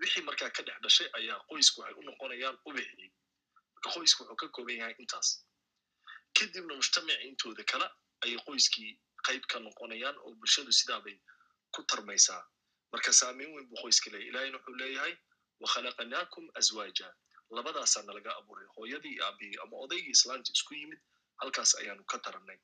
[0.00, 3.10] Wixii markaa ka dhex dhashay ayaa qoysku waxay u noqonayaan ubixii
[3.74, 5.28] marka qoysku wuxuu ka kooban yahay intaas.
[6.38, 7.86] Kadibna mujtamaci intooda kale
[8.24, 8.90] ayay qoyskii
[9.26, 11.16] qayb ka noqonayaan oo bulshadu sidaabay
[11.74, 12.42] ku tarmaysaa.
[12.92, 15.14] Marka saameyn weyn buu qoyska leeyahy ilahayna wuxuu leeyahay
[15.62, 17.08] wakhalaqnaakum azwaaja
[17.56, 21.00] labadaasaa nalaga abuuray hooyadii iyo aabihii ama odaygii islaamta isku yimid
[21.40, 22.58] halkaas ayaanu ka tarannay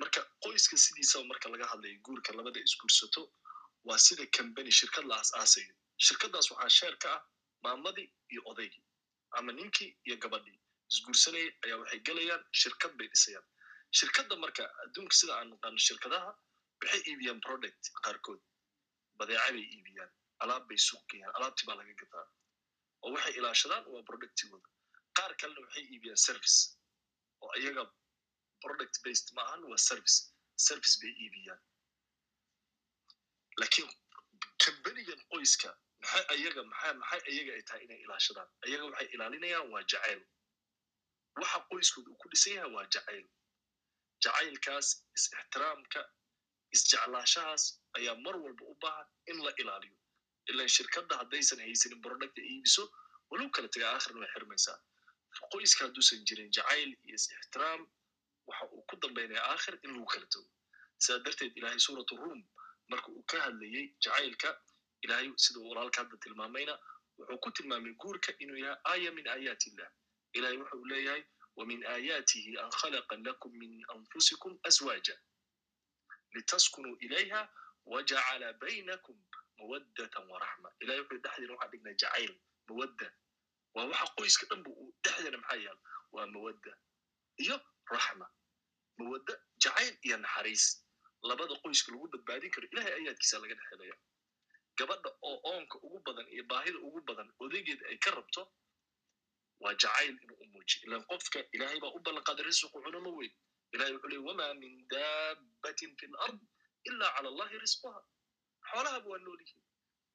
[0.00, 3.22] marka qoyska sidiisaba marka laga hadlayo guurka labada isguursato
[3.88, 5.74] waa sida kambani shirkad la aas-aasayo
[6.06, 7.22] shirkaddaas waxaa sheer ka ah
[7.64, 8.84] maamadii iyo odaygii
[9.38, 10.58] ama ninkii iyo gabadhii
[10.92, 13.46] isguursanayay ayaa waxay gelayaan shirkad bay dhisayaan
[13.98, 16.30] shirkadda marka adduunka sida aan naqaano shirkadaha
[16.82, 18.40] waxay iibiyaan product qaarkood
[19.18, 20.10] badeeca bay iibiyaan
[20.42, 22.26] alaab bay suuq geeyaan alaabtii baa laga gataa
[23.04, 24.68] oo waxay ilaashadaan waa productigooda
[25.18, 26.56] qaar kalena waxay iibiyaan service.
[27.44, 27.82] Oo iyaga
[28.64, 30.16] product based ma ahan waa service.
[30.68, 31.60] Service bay iibiyaan.
[33.60, 33.88] Lakiin
[34.64, 35.68] kambanigan qoyska
[36.02, 38.48] maxay ayaga maxaa maxay ayaga ay tahay inay ilaashadaan?
[38.66, 40.20] Ayaga waxay ilaalinayaan waa jacayl.
[41.40, 43.26] Waxa qoyskooda uu ku dhisan yahay waa jacayl.
[44.24, 46.00] Jacaylkaas is-ixtiraamka
[46.76, 47.64] isjeclaashahaas
[47.98, 49.96] ayaa mar walba u baahan in la ilaaliyo
[50.50, 52.84] ilan shirkadda haddaysan haysanin producta iibiso
[53.30, 54.78] walow kala taga akhirna way xirmaysaa
[55.52, 57.82] qoyska hadduusan jirin jacayl iyo ixtiraam
[58.48, 60.48] waxa uu ku dambaynaya aakhir in lagu kala tago
[61.04, 62.40] sidaa darteed ilahay suuratu ruom
[62.88, 64.50] marka uu ka hadlayay jacaylka
[65.04, 66.74] ilahay sida uu walaalka hadda tilmaamayna
[67.18, 69.90] wuxuu ku tilmaamay guurka inuu yahay aaya min aayaati illah
[70.38, 71.22] ilahay waxa uu leeyahay
[71.58, 75.16] wamin aayaatihi an khalaqa lakum min anfusikum aswaaja
[76.36, 77.42] litaskunuu ilayha
[77.86, 79.16] wajacala baynakum
[79.58, 82.32] mawaddatan waraxma ilahay wuxuu dhexdiina waxaan dhignay jacayl
[82.68, 83.08] mawadda
[83.74, 85.78] waa waxa qoyska dhanba uu dhexdeena maxaa yaal
[86.14, 86.72] waa mawadda
[87.44, 87.56] iyo
[87.94, 88.26] raxma
[88.98, 90.64] mawadda jacayl iyo naxariis.
[91.28, 93.96] Labada qoyska lagu badbaadin karo ilahay ayaadkiisa laga dhexelaya
[94.78, 98.42] gabadha oo oonka ugu badan iyo baahida ugu badan odaygeed ay ka rabto
[99.62, 100.80] waa jacayl inuu u muujiyo.
[100.86, 103.32] Ilan qofka ilahay baa u ballanqaaday risqu cunama weyn.
[103.74, 106.38] Ilahay wuxuu ley wamaa min daabatin fi lard
[106.88, 107.92] ila cala allahi risquha
[108.70, 109.62] xoolahaba waa nool yihiin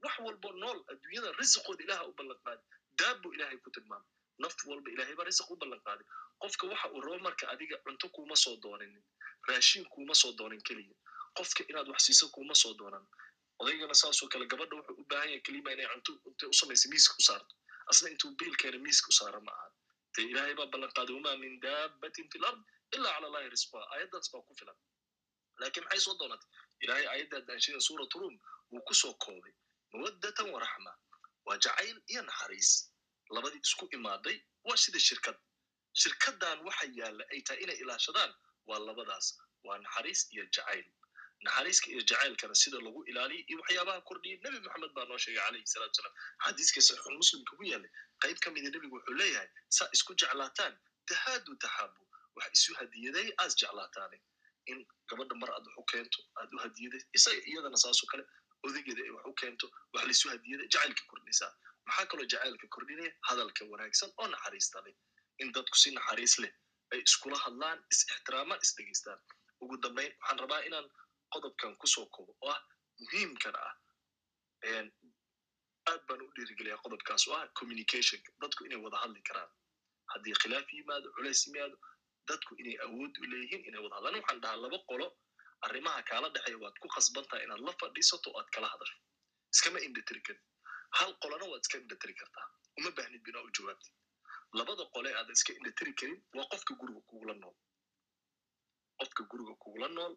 [0.04, 2.66] wax walbo nool adduunyada risqooda ilaha u ballanqaaday
[3.00, 4.10] daabbu ilaahay ku tilmaamay.
[4.42, 6.08] Naf walba ilaahay baa risq u ballanqaaday
[6.42, 9.04] qofka waxa uu rabo marka adiga cunto kuuma soo dooninin
[9.48, 10.96] raashin kuuma soo doonin keliya.
[11.38, 13.06] Qofka inaad wax siiso kuuma soo doonan.
[13.62, 17.24] Odaygana saasoo kale gabadha wuxuu u baahan yahay kelima inay cunto intay u miiska u
[17.30, 17.54] saarto.
[17.92, 19.68] Asna intuu biilkeena miiska u saara ma aha.
[20.16, 22.60] Dee ilaahay baa ballan qaaday wamaa min daabbatin fi lard
[22.96, 24.78] ilaa cala allahi risquha aayaddaas baa ku filan.
[25.60, 26.50] Laakiin maxay soo doonatay
[26.84, 28.36] ilaahay aayaddaa daanshada suurat rum
[28.72, 29.54] wuu ku soo koobay
[29.94, 30.92] mawaddatan wa raxma
[31.48, 32.72] waa jacayl iyo naxariis
[33.36, 35.38] labadii isku imaaday waa sida shirkad
[36.02, 38.32] shirkaddan waxa yaalla ay tahay inay ilaashadaan
[38.70, 39.28] waa labadaas
[39.68, 40.88] waa naxariis iyo jacayl
[41.46, 45.68] naxariiska iyo jacaylkana sida lagu ilaaliyo iyo waxyaabaha kordhiyay nebi maxamed baa noo sheegay calayhi
[45.74, 46.16] salatu salaam
[46.46, 47.92] xadiiska saxiixul muslimka ku yaallay
[48.24, 50.74] qayb ka mida nebigu wuxuu leeyahay saa isku jeclaataan
[51.12, 52.02] tahaadu taxaabu
[52.40, 54.18] wax isu hadiyaday aas jeclaataane
[54.72, 58.24] in gabadha mar aad wax u keento aad u hadiyaday isaga iyadana saasoo kale
[58.68, 61.52] odageeda ay wax u keento wax laisu hadiyaday jacaylka kordhisaa
[61.86, 63.12] maxaa kaloo jacaylka kordhinaya?
[63.30, 64.96] Hadalka wanaagsan oo naxariista leh.
[65.42, 66.52] In dadku si naxariis leh
[66.94, 69.20] ay iskula hadlaan is ixtiraamaan is dhegeystaan.
[69.62, 70.88] Ugu dambayn waxaan rabaa inaan
[71.34, 72.60] qodobkan ku soo kobo oo ah
[73.00, 73.74] muhiimkan ah.
[75.90, 78.30] Aad baan u dhiirigeliyaa qodobkaas oo ah communicationka.
[78.42, 79.50] Dadku inay wada hadli karaan.
[80.14, 81.76] Haddii khilaaf yimaado culays yimaado
[82.32, 84.16] dadku inay awood u leeyihiin inay wada hadlaan.
[84.22, 85.08] Waxaan dhahaa laba qolo
[85.68, 88.98] arrimaha kaala dhexeeya waad ku khasbantaha inaad la fadhiisato o aad kala hadasho.
[89.54, 90.44] Iskama indhatiri karin
[91.00, 92.48] hal qolona waad iska indhatiri kartaa.
[92.78, 93.94] Uma baahnid binaa u jawaabtid
[94.60, 97.56] labada qole aadan iska indhatiri karin waa qofka guriga kugula nool.
[99.00, 100.14] Qofka guriga kugula nool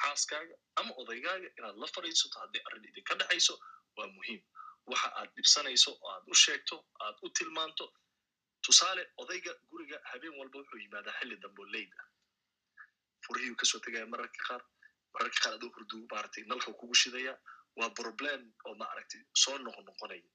[0.00, 3.54] xaaskaaga ama odaygaaga inaad la fadhiisato haddii arrin idinka dhexayso
[3.96, 4.40] waa muhiim.
[4.90, 7.86] Waxa aad dhibsanayso oo aad u sheegto aad u tilmaanto
[8.68, 12.06] tusaale odayga guriga habeen walba wuxuu yimaadaa xilli dambe oo leyd ah
[13.26, 14.62] furihiyuu ka soo tegaya mararka qaar
[15.14, 17.34] mararka qaar adoo hurduu maaragtay nalka kugu shidaya
[17.78, 20.28] waa problem oo maaragtay soo noqnoqonaya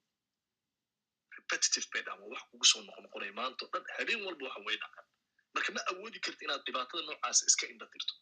[1.37, 4.77] repetitive bay dhahan waa wax kugu soo noqnoqonaya maanta o dhan habeen walba waxa way
[4.83, 5.07] dhacaan.
[5.55, 8.13] Marka ma awoodi karti inaad dhibaatada noocaasa iska indhatirto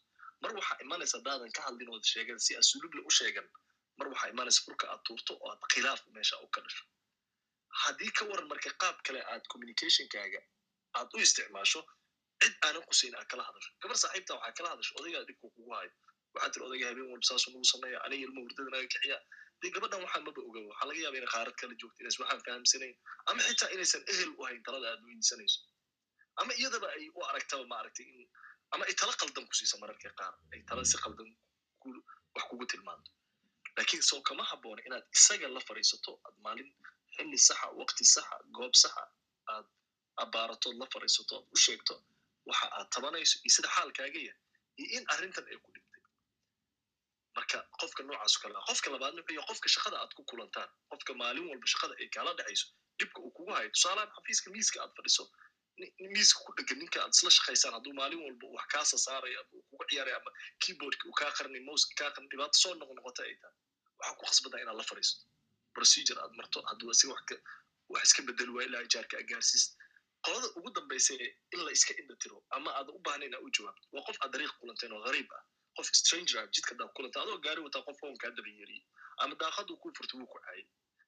[0.42, 3.46] mar waxaa imanaysa haddaadan ka hadlin ood sheegan si asuluble u sheegan
[3.98, 6.84] mar waxaa imanaysa furka aad tuurto oo aad khilaaf meesha u ka dhasho
[7.82, 10.40] haddii ka waran marka qaab kale aad communicationkaaga
[10.98, 11.80] aad u isticmaasho
[12.42, 13.70] cid aanan qusayn aad kala hadasho.
[13.82, 14.92] Gabar saaxiibta waxaa kala hadasho.
[15.00, 15.90] Odaygaa dhibka kugu hayo.
[16.34, 19.18] Waxaa tiri odayga habeen walba saasuu nagu sameeya aniga ilmo hurdada naga kiciya
[19.62, 22.94] dee gabadhan waxaa maba oga waxaa laga yaaba inay qaarad kala joogto inays waxaan fahamsanayn
[23.30, 25.60] ama xitaa inaysan ehel u hayn talada aad weydiisanayso.
[26.40, 28.20] Ama iyadaba ay u aragtaba maaragtay in
[28.74, 30.34] ama ay tala qaldan ku siisa mararka qaar.
[30.52, 31.30] Ay tala si qaldan
[32.34, 33.10] wax kugu tilmaanto.
[33.78, 36.70] Lakiin soo kama habboona inaad isaga la fadhiisato aad maalin
[37.16, 39.04] xilli saxa waqti saxa goob saxa
[39.54, 39.66] aad
[40.24, 41.94] abaaratood la fadhiisato aad u sheegto
[42.50, 44.40] waxa aad tabanayso iyo sida xaalkaaga yahay
[44.80, 46.00] iyo in arrintan ay ku dhigtay.
[47.36, 51.46] Marka qofka noocaas kale qofka labaadna wuxuu yahay qofka shaqada aad ku kulantaan qofka maalin
[51.50, 52.66] walba shaqada ay kaala dhexayso
[52.98, 55.24] dhibka uu kugu hayo tusaalehaan xafiiska miiska aad fadhiso
[56.14, 59.62] miiska ku dhegan ninka aad isla shaqaysaan hadduu maalin walba wax kaasa saaraya ama uu
[59.70, 60.30] kugu ciyaaraya ama
[60.62, 63.56] keyboardka uu kaa qarnay mouska kaa qarnay dhibaato soo noqnoqota ay tahay.
[63.98, 65.24] Waxaa ku khasbantaa inaad la fadhiisato
[65.76, 67.14] procedure aad marto hadduu asiga
[67.88, 69.64] wax iska bedeli waa ilaa ijaarka agaarsiis.
[70.24, 71.14] Qolada ugu dambaysa
[71.54, 74.52] in la iska indhatiro ama aad u baahna inaa u jawaabto waa qof aad dariiq
[74.60, 75.42] kulanteen oo gariib ah.
[75.76, 78.84] Qof stranger ah jidka daad kulanta adoo gaari wataa qof hoon kaa daba yeeriyey
[79.22, 80.66] ama daaqaduu kuu furta wuu ku caayay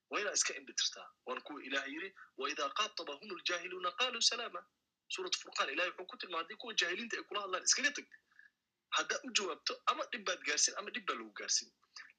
[0.09, 4.61] waa inaa iska indhatirtaa waan kuwa ilaah yiri waidaa qaatabahum ljaahiluuna qaaluu salaama.
[5.13, 8.07] Suurat furqaan ilahi wuxuu ku tilmaa haddii kuwa jaahiliinta ay kula hadlaan iskaga tag
[8.97, 11.69] haddaa u jawaabto ama dhib baad gaarsin ama dhib baa lagu gaarsin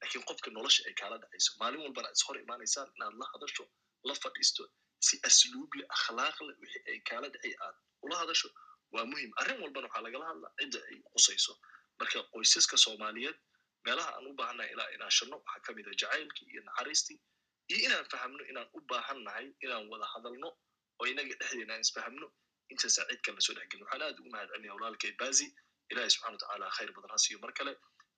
[0.03, 3.65] lakiin qofka nolosha ay kaala dhacayso maalin walbana is hor imaanaysaan inaad la hadasho
[4.09, 4.65] la fadhiisto
[5.07, 8.49] si asluuble akhlaaqle wixii ay kaala dhacay aad ula hadasho
[8.95, 9.31] waa muhiim.
[9.41, 11.53] Arrin walbana waxaa lagala hadlaa cidda ay qusayso.
[12.01, 13.39] Marka qoysaska soomaaliyeed
[13.87, 17.19] meelaha aan u baahannahay ilaa inaashano waxaa ka mid a jacaylkii iyo naxariistii
[17.73, 20.49] iyo inaan fahamno inaan u baahan nahay inaan wada hadalno
[21.01, 22.27] oo inaga dhexdeena aan isfahamno
[22.73, 25.47] intaysa cid kale la soo dhexgelin waxaan aad ugu mahad celinaya walaalkay bazi
[25.93, 27.73] ilahi subxana watacaala khayr badan ha siiyo mar kale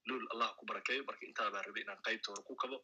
[0.09, 2.79] luul allah ku barakeeyo marka intaa baan rabay inaan qaybta hore ku kabo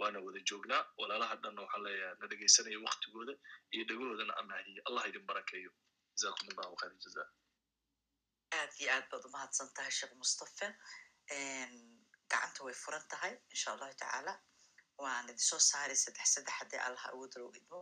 [0.00, 3.34] waana wada joognaa walaalaha dhanna waxaan leeyahay na dhegaysanaya waktigooda
[3.74, 5.70] iyo dhegahoodana amaahiye allah idin barakeeyo
[6.16, 7.24] jazakum allahu khayr jaza
[8.60, 10.68] aad iyo aad baad umahadsan tahay sheekh mustafa
[12.32, 14.34] gacanta way furan tahay insha allahu tacaala
[15.04, 17.80] waan idin soo saaray saddex saddex haddii allah awood loo idmo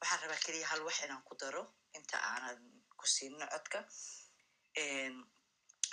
[0.00, 1.62] waxaan rabaa keliya hal wax inaan ku daro
[1.98, 2.58] inta aanan
[3.00, 3.80] ku siinin codka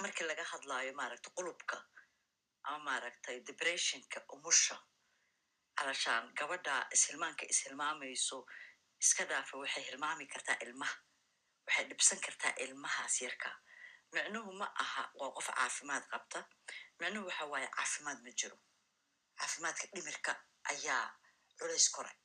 [0.01, 1.77] markii laga hadlaayo maaragta qulubka
[2.63, 4.75] ama maaragtay depressionka umusha
[5.81, 8.37] alashaan gabadha ishilmaanka ishilmaamayso
[9.03, 10.95] iska dhaafa waxay hilmaami kartaa ilmaha
[11.67, 13.49] waxay dhibsan kartaa ilmahaas yarka.
[14.13, 16.39] Micnuhu ma aha waa qof caafimaad qabta
[16.99, 18.57] micnuhu waxa waaye caafimaad ma jiro.
[19.39, 20.31] Caafimaadka dhimirka
[20.71, 21.03] ayaa
[21.59, 22.15] culays koray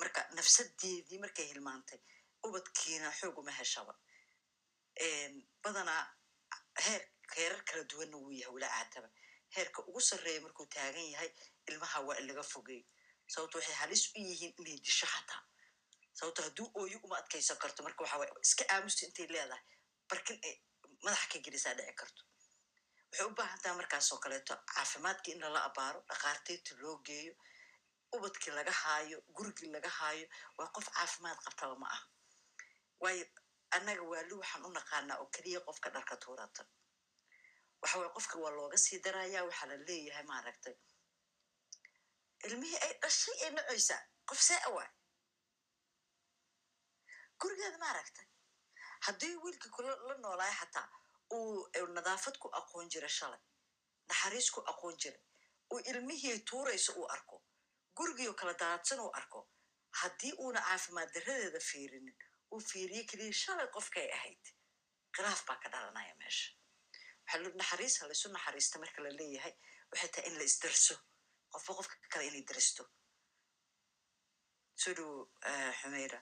[0.00, 2.00] marka nafsadeedii markay hilmaantay
[2.46, 3.94] ubadkiina xoog uma heshaba
[5.62, 6.02] badanaa
[6.86, 7.02] heer
[7.36, 9.08] heerar kala duwanna wuu yahay wala caataba
[9.56, 11.30] heerka ugu sarreeya markuu taagan yahay
[11.68, 12.84] ilmaha waa in laga fogeeyo
[13.32, 15.42] sababto waxay halis u yihiin inay disho xataa.
[16.12, 19.62] Sababto hadduu ooyo uma adkaysan karto marka waxa waye iska aamusta intay leedahay.
[20.08, 20.54] Barkin ay
[21.04, 22.22] madaxa ka gelisaa dhici karto.
[23.10, 27.34] Waxay u baahan taha markaasoo kaleeto caafimaadkii in lala abaaro dhakhaartiirta loo geeyo
[28.12, 30.26] ubadkii laga haayo gurigii laga haayo
[30.58, 32.06] waa qof caafimaad qabtaba ma aha.
[33.00, 33.24] Waayo
[33.76, 36.62] annaga waali waxaan u naqaanaa oo keliya qofka dharka tuurata.
[37.82, 40.76] Waxa waye qofka waa looga sii daraya waxaa la leeyahay maaragtay.
[42.46, 44.90] Ilmihii ay dhashay ee nacoysaa qof see awaay
[47.40, 48.26] gurigeeda maaragtay
[49.06, 50.88] haddii wiilkii kula la noolaayo xataa
[51.36, 53.40] uu nadaafad ku aqoon jira shalay
[54.08, 55.22] naxariis ku aqoon jiray
[55.72, 57.36] uu ilmihii tuurayso uu arko
[57.96, 59.40] gurigiio kala daadsan uu arko
[60.00, 62.16] haddii uuna caafimaad daradeeda fiirinin
[62.54, 64.44] uu fiiriye keliya shalay qofkay ahayd
[65.14, 66.48] khilaaf baa ka dhalanaya meesha
[67.26, 69.54] waxaa naxariis halaysu naxariista marka la leeyahay
[69.92, 70.94] waxay tahay in la isdarso
[71.52, 72.82] qofba qofka kale inay daristo
[74.82, 75.16] soo dhowo
[75.80, 76.20] xumeyra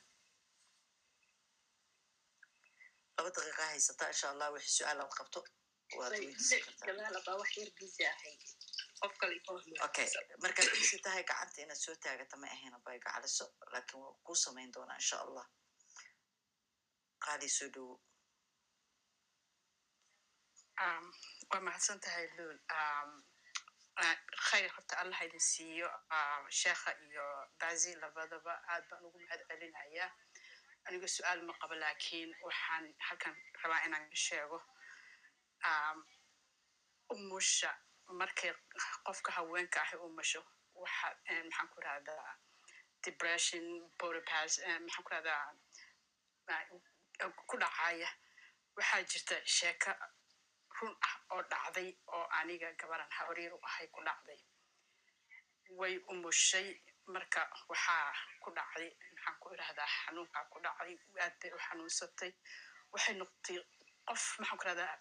[3.17, 5.41] laba daqiiqa haysataa insha allah wixii su'aal aad qabto
[9.87, 10.09] okay
[10.45, 14.71] markaad isi tahay gacanta inaad soo taagata ma ahayna bay gacaliso laakiin waa kuu samayn
[14.75, 15.47] doonaa insha allah
[17.25, 17.95] qaali soo dhowo
[21.51, 22.59] waa mahadsan tahay luul
[24.49, 25.89] khayr horta allah idin siiyo
[26.61, 27.27] sheekha iyo
[27.61, 30.11] bazi labadaba aad baan ugu mahad celinayaa
[30.87, 34.59] aniga su'aal ma qabo lakiin waxaan halkan rabaa inaan sheego
[37.15, 37.71] umusha
[38.21, 38.53] markay
[39.07, 40.41] qofka haweenka ahi umusho
[40.79, 42.31] maxaan ku rahdaa
[43.05, 43.65] depression
[43.99, 44.53] boropas
[44.85, 45.45] maxaan ku rahdaa
[47.49, 48.09] ku dhacaya.
[48.77, 49.93] Waxaa jirta sheeko
[50.81, 54.41] run ah oo dhacday oo aniga gabaran hawriir u ahay ku dhacday.
[55.79, 56.69] Way umushay
[57.07, 58.13] marka waxaa
[58.43, 60.95] ku dhacday maxaan ku irahdaa xanuunkaa ku dhacday
[61.25, 62.33] aad bay u xanuunsatay.
[62.93, 63.59] Waxay noqotay
[64.09, 64.95] qof maxaan ku irahdaa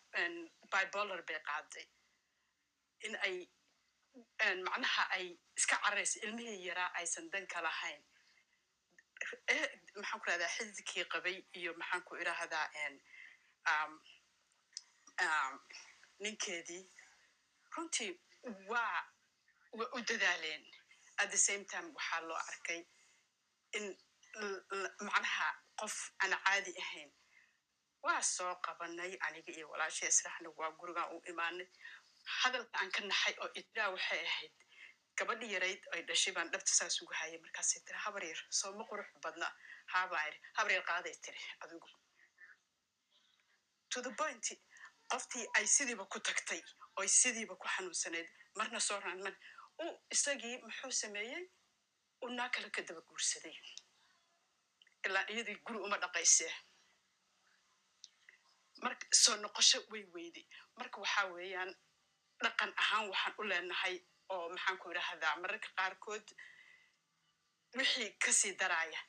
[0.72, 1.86] bibolar bay qaaday.
[3.06, 3.36] In ay
[4.66, 8.02] macnaha ay iska caraysa ilmihii yaraa aysan danka lahayn
[9.96, 12.66] maxaan ku irahdaa xididkii qabay iyo maxaan ku irahdaa
[16.20, 16.86] ninkeedii.
[17.76, 18.12] Runtii
[18.72, 19.04] waa
[19.78, 20.64] waa u dadaaleen.
[21.18, 22.82] At the same time waxaa loo arkay
[23.78, 23.86] in
[25.08, 25.48] macnaha
[25.80, 27.12] qof aan caadi ahayn.
[28.04, 31.68] Waa soo qabanay aniga iyo walaasha israxna waa gurigaan u imaanay.
[32.40, 34.54] Hadalka aan ka naxay oo idraa waxay ahayd
[35.20, 39.08] gabadhi yarayd ay dhashay baan dhabta saas ugu hayay markaasay tiri habar yar sooma qurux
[39.24, 39.48] badna.
[39.94, 41.88] Haabaa iri habar yar qaaday tiri adigu.
[43.92, 44.46] To the point
[45.12, 46.62] qoftii ay sidiiba ku tagtay
[47.00, 49.36] oy sidiiba ku xanuunsanayd marna soo raanman
[49.84, 51.44] u isagii muxuu sameeyey?
[52.24, 53.56] U naa kale ka daba guursaday.
[55.06, 56.54] Ilaa iyadii guri uma dhaqaysee.
[58.84, 60.46] Marka soo noqosho way weyday
[60.78, 61.72] marka waxaa weeyaan
[62.44, 63.96] dhaqan ahaan waxaan u leenahay
[64.30, 66.28] oo maxaan ku idhaahdaa mararka qaarkood
[67.78, 69.00] wixii ka sii daraaya.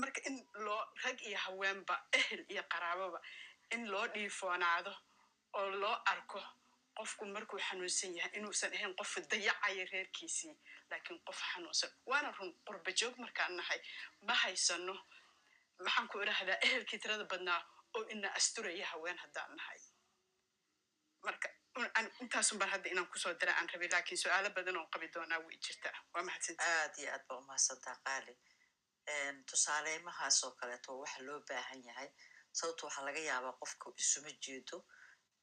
[0.00, 3.20] Marka in loo rag iyo haweenba ehel iyo qaraaboba
[3.74, 4.92] in loo dhiifoonaado
[5.58, 6.40] oo loo arko
[6.96, 10.54] qofku markuu xanuunsan yahay inuusan ahayn qof dayacaya reerkiisii
[10.90, 11.90] laakiin qof xanuunsan.
[12.06, 13.80] Waana run qurba joog markaan nahay
[14.26, 14.94] ma haysano
[15.84, 17.60] maxaan ku idhaahdaa ehelkii tirada badnaa
[17.96, 19.80] oo ina asturaya haween haddaan nahay.
[21.24, 21.48] Marka
[21.84, 25.40] intaasun baan hadda inaan ku soo dira aan rabay lakiin su'aalo badan oo qabi doonaa
[25.46, 28.34] way jirtaa waa mahadsanta aad iyo aad ba umahadsantaa qaali.
[29.50, 32.08] Tusaaleymahaas oo kaleeto waxa loo baahan yahay.
[32.52, 34.76] Sababto waxaa laga yaabaa qofka isuma jeedo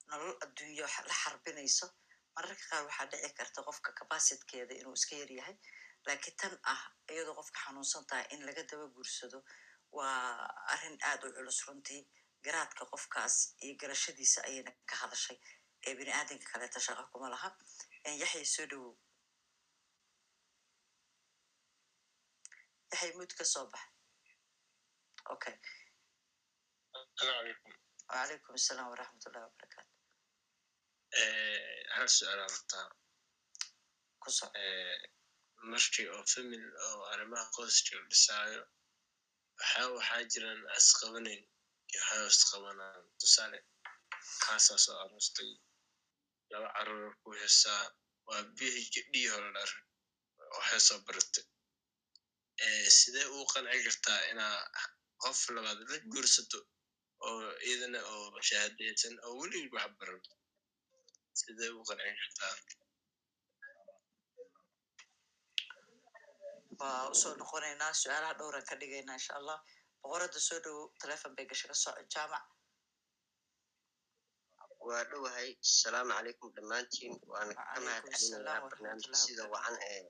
[0.09, 1.87] nolol adduunya la xarbinayso.
[2.35, 5.55] Mararka qaar waxaa dhici karta qofka capacitkeeda inuu iska yar yahay.
[6.05, 6.81] Laakiin tan ah
[7.13, 9.39] iyadoo qofka xanuunsan tahay in laga daba guursado
[9.91, 12.01] waa arrin aad u culus runtii.
[12.45, 15.37] Garaadka qofkaas iyo garashadiisa ayayna ka hadashay
[15.87, 17.49] ee bini aadamka kaleeta shaqa kuma laha
[18.21, 18.93] yaxya soo dhowow
[22.91, 23.85] yaxya mud ka soo bax
[25.33, 25.55] okay
[28.09, 29.91] wacalaykum asalaam waraxmat ullahi wabarakaatu
[31.95, 32.87] hal su'aalaa rabtaa
[34.21, 34.53] ku soc
[35.71, 38.61] markii oo famil oo arrimaha qoyska la dhisaayo
[39.59, 41.41] waxaa waxaa jiraan asqabanayn
[41.91, 43.59] iyo waxaa isqabanaan tusaale
[44.43, 45.51] kaasaa soo aroostay
[46.53, 47.83] laba carruur ku heesaa
[48.27, 49.69] waa phd holder
[50.55, 51.45] waxay soo baratay
[52.97, 54.57] sidee uu qanci kartaa inaa
[55.23, 56.59] qof labaad la guursato
[57.27, 60.21] oo iyadana oo shahaadaysan oo weligii wax baran.
[61.39, 62.53] Sidee uu qanci kartaa
[66.79, 69.57] waa u soo noqonaynaa su'aalaha dhowran ka dhigaynaa insha allah.
[70.01, 72.43] Boqorada soo dhowow telefon bay gasha ka jaamac
[74.87, 79.75] waa dhowahay asalaamu calaykum dhammaantiin waana ka mahad Wacalaykum celinayaa asalaam barnaamijka waraxmatullahi sida wacan
[79.93, 80.01] ee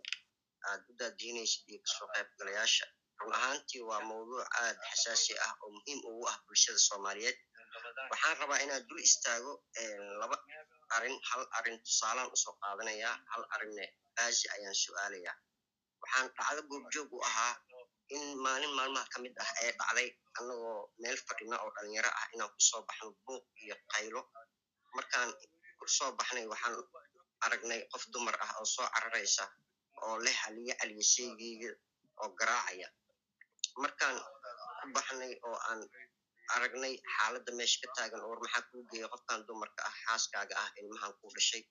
[0.69, 2.86] aad u daadiinaysid iyo ka soo qaybgalayaasha
[3.19, 7.38] run ahaantii waa mawduuc aad xasaasi ah oo muhiim ugu ah bulshada soomaaliyeed
[8.11, 9.53] waxaan rabaa inaan dul istaago
[10.21, 10.38] laba
[10.95, 15.36] arrin hal arrin tusaalaan u soo qaadanayaa hal arinne baasi ayaan su'aalayaa
[16.01, 17.53] waxaan dhacdo goobjoog u ahaa
[18.15, 22.51] in maalin maalmaha ka mid ah ee dhacday annagoo meel fadhina oo dhalinyaro ah inaan
[22.55, 24.21] ku soo baxno buuq iyo qaylo
[24.98, 25.30] markaan
[25.80, 26.76] ku soo baxnay waxaan
[27.46, 29.46] aragnay qof dumar ah oo soo cararaysa
[30.04, 31.72] oo leh haliye aliyaseygeega
[32.22, 32.88] oo garaacaya.
[33.84, 34.16] Markaan
[34.80, 35.82] ku baxnay oo aan
[36.56, 41.12] aragnay xaaladda meesha ka taagan war maxaa kuu geeya qofkan dumarka ah xaaskaaga ah ilmahan
[41.20, 41.64] kuu dhashay?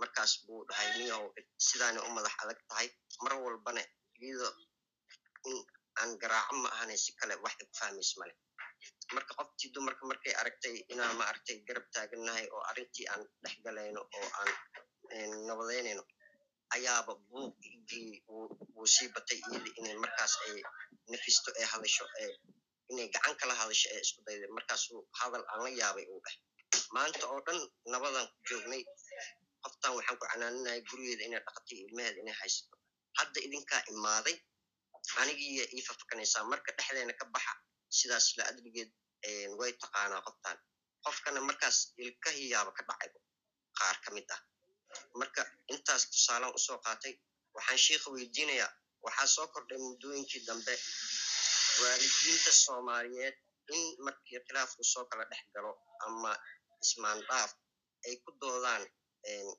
[0.00, 1.24] Markaas buu dhahay niyow
[1.66, 2.88] sidaana u madax adag tahay?
[3.24, 3.82] Mar walbana
[4.22, 4.48] iyado
[5.50, 5.56] in
[6.00, 8.34] aan garaaco ma ahane si kale wax ay ku fahmays male
[9.16, 14.00] marka qoftii dumarka markay aragtay inaan ma aragtay garab taagannahay oo arrintii aan dhex galayno
[14.18, 14.50] oo aan
[15.48, 16.02] nabadeynayno
[16.76, 18.12] ayaaba buuqigii
[18.74, 20.56] wuu sii batay iyada inay markaas ay
[21.12, 22.32] nafisto ee hadasho ee
[22.92, 24.50] inay gacan kala hadasho ee isku dayday.
[24.58, 26.36] Markaasuu hadal aan la yaabay uu dheh
[26.94, 27.58] maanta oo dhan
[27.92, 28.82] nabadan ku joognay
[29.64, 32.76] qoftan waxaan ku canaaninahay gurigeeda inay dhaqatay ilmaheeda inay haysato.
[33.18, 34.36] Hadda idinkaa imaaday
[35.22, 36.44] anigiiya ii fafakanaysaa.
[36.52, 37.52] Marka dhexdeena ka baxa
[37.98, 38.90] sidaas la adligeed
[39.58, 40.56] way taqaanaa qoftan
[41.04, 43.10] qofkana markaas ilkahiyaaba ka dhacay
[43.78, 44.40] qaar ka mid ah.
[45.20, 45.42] Marka
[45.74, 47.14] intaas tusaalaan u soo qaatay
[47.56, 48.70] waxaan sheikha weydiinayaa
[49.04, 50.74] waxaa soo kordhay muddooyinkii dambe
[51.82, 53.36] waalidiinta soomaaliyeed
[53.74, 55.72] in markii khilaafku soo kala dhex galo
[56.06, 56.32] ama
[56.84, 57.50] ismaandhaaf
[58.06, 58.82] ay ku doodaan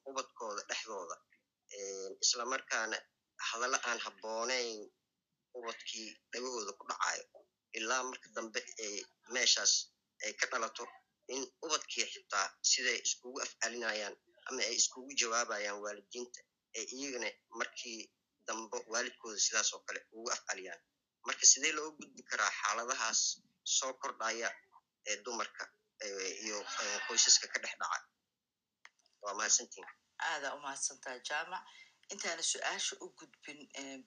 [0.10, 1.16] ubadkooda dhexdooda.
[2.24, 2.98] Islamarkaana
[3.50, 4.80] hadallo aan habboonayn
[5.58, 7.24] ubadkii dhagahooda ku dhacayo
[7.78, 8.96] ilaa marka dambe ay
[9.34, 9.74] meeshaas
[10.26, 10.86] ay ka dhalato
[11.34, 14.16] in ubadkii xitaa siday iskugu afcalinayaan
[14.48, 16.40] ama ay iskugu jawaabayaan waalidiinta
[16.78, 18.00] ee iyagana markii
[18.48, 20.82] dambe waalidkooda sidaas oo kale ugu afcaliyaan.
[21.28, 23.22] Marka sidee loo gudbi karaa xaaladahaas
[23.78, 24.50] soo kordhaya
[25.10, 25.64] ee dumarka
[26.46, 26.58] iyo
[27.08, 28.00] qoysaska ka dhex dhaca?
[29.24, 29.88] Waa mahadsantiin.
[30.30, 31.64] Aadaa umahadsantaa jaamac
[32.14, 33.60] intaana su'aasha u gudbin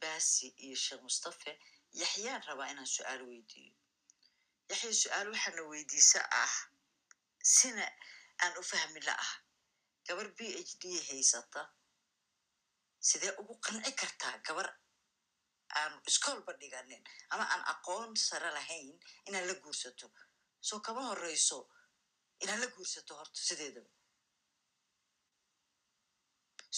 [0.03, 1.53] basi iyo sheekh mustafe
[2.03, 3.75] yaxyaan rabaa inaan su'aal weydiiyo
[4.71, 6.55] yaxya su'aal waxaana weydiisa ah
[7.57, 7.87] sina
[8.43, 9.33] aan u fahmi la ah
[10.07, 11.63] gabar b h d haysata
[13.09, 14.69] sidee ugu qanci kartaa gabar
[15.81, 18.97] aan iskoolba dhiganin ama aan aqoon sare lahayn
[19.29, 20.07] inaad la guursato
[20.69, 21.59] soo kama horeyso
[22.43, 23.91] inaad la guursato horta sideedaba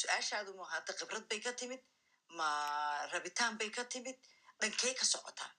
[0.00, 1.82] su'aashaadu ma hadda khibrad bay ka timid
[2.38, 2.48] ma
[3.12, 4.18] rabitaan bay ka timid
[4.60, 5.50] dhankey ka socotaa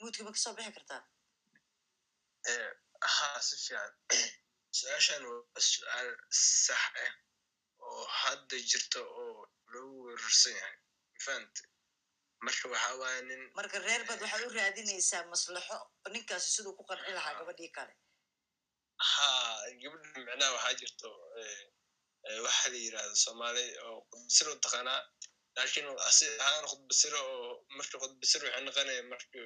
[0.00, 1.02] muudka ma ka soo bixi kartaa
[3.16, 3.92] haa si fiican
[4.78, 6.10] su'aashan waa su'aal
[6.64, 7.12] sax ah
[7.86, 9.34] oo hadda jirta oo
[9.72, 10.76] lagu weerarsan yahay
[11.14, 11.62] mafahante
[12.46, 15.76] marka waxaa waaya nin marka reer baad waxaad u raadinaysaa maslaxo
[16.14, 17.94] ninkaasi siduu ku qanci lahaa gabadhii kale.
[19.10, 21.08] Haa gabadha micnaha waxaa jirto
[22.46, 25.00] waxa la yirahda soomaali oo khudbasiro taqaanaa
[25.56, 29.40] laakiin asi ahaan khudbasiro oo marka khudbasiro waxay noqonaya marka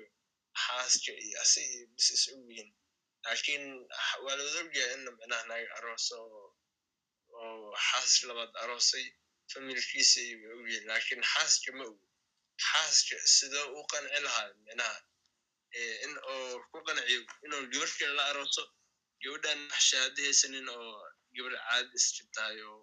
[0.64, 2.70] xaaska iyo asi iyo bis is og yihiin
[3.24, 3.64] laakiin
[4.24, 6.16] waa la wada ogyahay ina micnaha arooso
[7.40, 9.06] oo xaas labaad aroosay
[9.52, 12.06] familkiisa ayba ogyihiin laakiin xaaska ma ogi
[12.68, 14.96] xaaska sidoo u qanci lahaa micnaha
[16.04, 18.62] in oo ku qanciyo inuu gabar kale la arooto
[19.22, 20.92] gabadhan shahaado haysanin oo
[21.36, 22.80] gabar caadi isjibtahay oo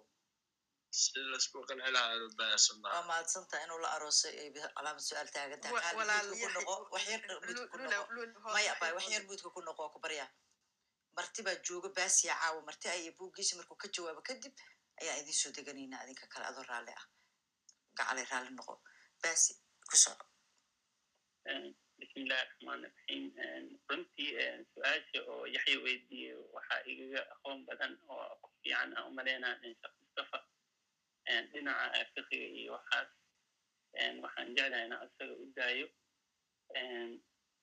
[1.00, 2.14] sida la isku qanci lahaa
[2.92, 6.48] lahaa mahadsantaha inuu la aroosay ay calaamad su'aal taagan tahay Wa- Qaali, walaal muudka
[7.72, 8.04] ku noqo
[8.96, 9.48] wax yar muudka
[9.94, 10.26] ku barya
[11.16, 14.54] marti baa jooga baasiya caawa marti ayay buuggiisa markuu ka jawaabo kadib
[15.00, 17.04] ayaa idin soo deganaynaa adinka kale adoo raalli ah
[17.98, 18.74] gacalay raalli noqo
[19.22, 19.52] baasi
[19.90, 20.24] ku soco
[22.00, 23.24] bismillahi raxmaan raxiim
[23.88, 24.30] runtii
[24.72, 30.38] su'aasha oo yaxya weydiiyey waxaa igaga aqoon badan oo ku fiican aan umaleynaa sheekh mustafa
[31.52, 33.08] dhinaca fiqiga iyo waxaas
[34.24, 35.86] waxaan jeclahay inaan isaga u daayo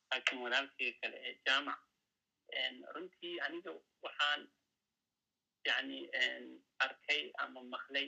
[0.09, 1.79] laakiin walaalkayga kale ee jaamac.
[2.95, 3.71] Runtii aniga
[4.05, 4.41] waxaan
[5.67, 5.99] yani
[6.85, 8.07] arkay ama maqlay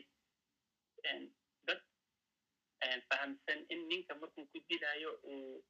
[1.68, 1.82] dad
[3.10, 5.64] fahamsan in ninka markuu ku dilayo uu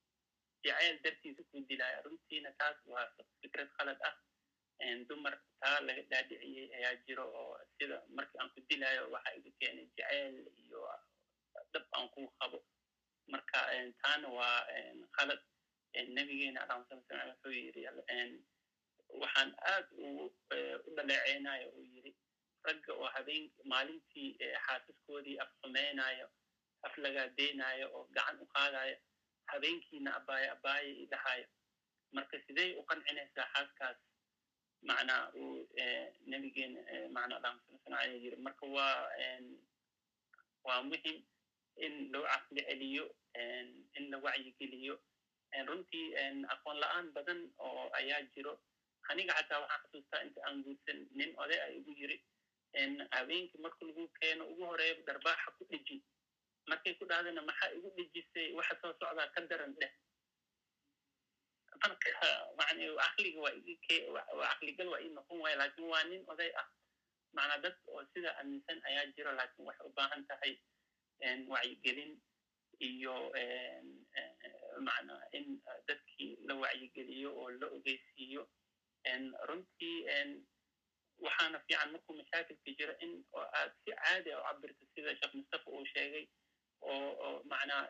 [0.64, 3.05] jacayl dartiisa ku dilayo runtiina taas waa
[3.41, 4.16] fikrad khalad ah
[5.10, 9.88] dumar taa laga dhaadhiciyey ayaa jiro oo sida markii aan ku dilayo waxa iga keenay
[9.97, 10.82] jacayl iyo
[11.74, 12.60] dhab aan ku qabo
[13.34, 13.60] marka
[14.01, 14.60] taana waa
[15.18, 15.41] khalad
[16.16, 17.82] nabigeena alayhi salatu wasalam wuxuu yiri
[19.22, 19.86] waxaan aad
[20.88, 22.12] u dhaleeceynayo uu yiri
[22.68, 24.30] ragga oo habeen maalintii
[24.66, 26.28] xaasaskoodii af xumaynayo
[26.88, 28.95] af lagaadeynayo oo gacan u qaadayo
[29.52, 31.47] habeenkiina abaayo abaayo i dhahayo
[32.16, 33.97] marka sidey u qancinaysaa xaaskaas?
[34.82, 35.68] Macnaa uu
[36.32, 36.80] nabigeena
[37.16, 39.12] macna allahuma salli sala alayhi yiri marka waa
[40.68, 41.18] waa muhiim
[41.86, 43.06] in loo caqli celiyo
[43.97, 44.95] in la wacyigeliyo
[45.68, 46.06] runtii
[46.54, 48.54] aqoon la'aan badan oo ayaa jiro.
[49.10, 52.18] Aniga xataa waxaan xasuustaa inta aan guursan nin oday ay igu yiri
[53.12, 55.97] habeenkii marka lagu keeno ugu horreeya darbaaxa ku dheji
[56.72, 59.94] markay ku dhahdana maxaa igu dhejisay waxa soo socdaa ka daran dheh
[63.00, 63.54] caqliga waa
[64.40, 66.68] waa ii noqon waaya laakin waa nin oday ah.
[67.34, 70.54] Macnaa dad oo sida aaminsan ayaa jiro laakin waxay u baahan tahay
[71.52, 72.12] wacyigelin
[72.80, 73.16] iyo
[74.88, 75.46] macnaa in
[75.88, 78.44] dadkii la wacyigeliyo oo la ogeysiiyo.
[79.48, 79.98] Runtii
[81.26, 83.12] waxaana fiican markuu mashaakilka jiro in
[83.60, 86.26] aad si caadi a u cabirto sida sheekh mustafa uu sheegay
[86.82, 87.84] oo macnaa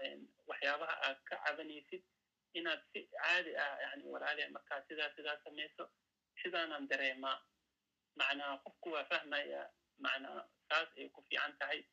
[0.49, 2.03] waxyaabaha aad ka cabanaysid
[2.53, 5.85] inaad si caadi ah yani walaale markaa sidaa sidaa samayso
[6.41, 7.37] sidaanaan dareemaa.
[8.19, 9.61] Macnaa qofku waa fahmaya
[10.05, 11.83] macnaa saas ay ku fiican tahay.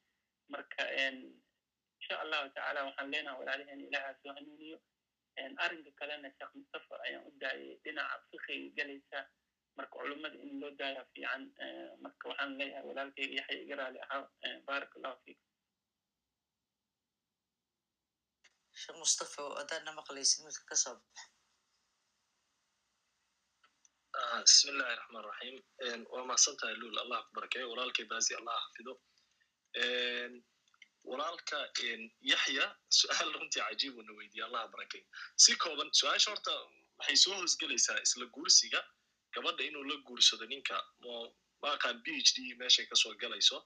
[0.48, 4.78] Marka insha allahu tacaala waxaan leenaha walaalaheen ilaha soo hanuuniyo.
[5.64, 9.20] Arrinka kalena sheekh mustafa ayaan u daayay dhinaca fiqiga galaysa.
[9.76, 11.42] Marka culummada in loo daaya fiican
[12.04, 14.24] marka waxaan leeyahay walaalkayga yaxya iga raali ahaa
[14.66, 15.46] baarak allahu fiikum
[18.82, 21.24] sheekh mustafa adaadna maqlaysid midka ka soo baxa
[24.44, 25.56] bismi illahi raxmaan raxiim
[26.12, 28.92] waa mahadsan tahay lul allah ku barakeeyo walaalkay baasi allah xafido
[31.10, 31.58] walaalka
[32.32, 32.64] yaxya
[33.00, 35.06] su'aal runtii cajiib uuna weydiye allah barakeeyo
[35.44, 36.52] si kooban su'aasha horta
[36.98, 38.80] waxay soo hoosgelaysaa isla guursiga
[39.34, 40.76] gabadha inuu la guursado ninka
[41.62, 43.56] maaqaan b h d meeshay ka soo galayso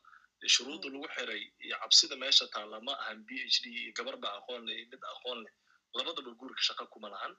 [0.49, 4.65] shuruudda lagu xiray iyo cabsida meesha taalla ma ahan b h d iyo gabarba aqoon
[4.67, 5.53] leh iyo mid aqoon leh.
[5.95, 7.33] Labadaba guurka shaqa kuma lahan.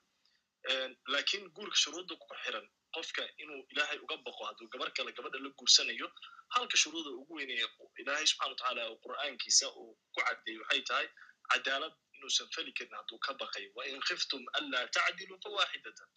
[1.07, 5.49] Lakin guurka shuruudda ku xiran qofka inuu ilaahay uga baqo hadduu gabar kale gabadha la
[5.49, 6.07] guursanayo
[6.55, 7.67] halka shuruuda ugu weynaya
[8.01, 11.07] ilaahay subxana watacaala oo qur'aankiisa uu ku caddeeyey waxay tahay
[11.51, 16.09] cadaalad inuusan feli karin hadduu ka baqayo wa in khiftum anlaa tacdilu fawaaxidatan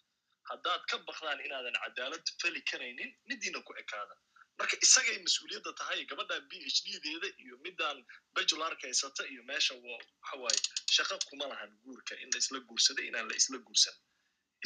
[0.51, 4.15] haddaad ka baqdaan inaadan cadaalad feli karaynin midiina ku ekaada
[4.59, 7.97] marka isagay mas'uuliyadda tahay gabadhan b h d deeda iyo midaan
[8.35, 10.59] bajularka haysata iyo meesha waxawaaye
[10.95, 13.95] shaqa kuma lahan guurka in la isla guursaday inaan la isla guursan.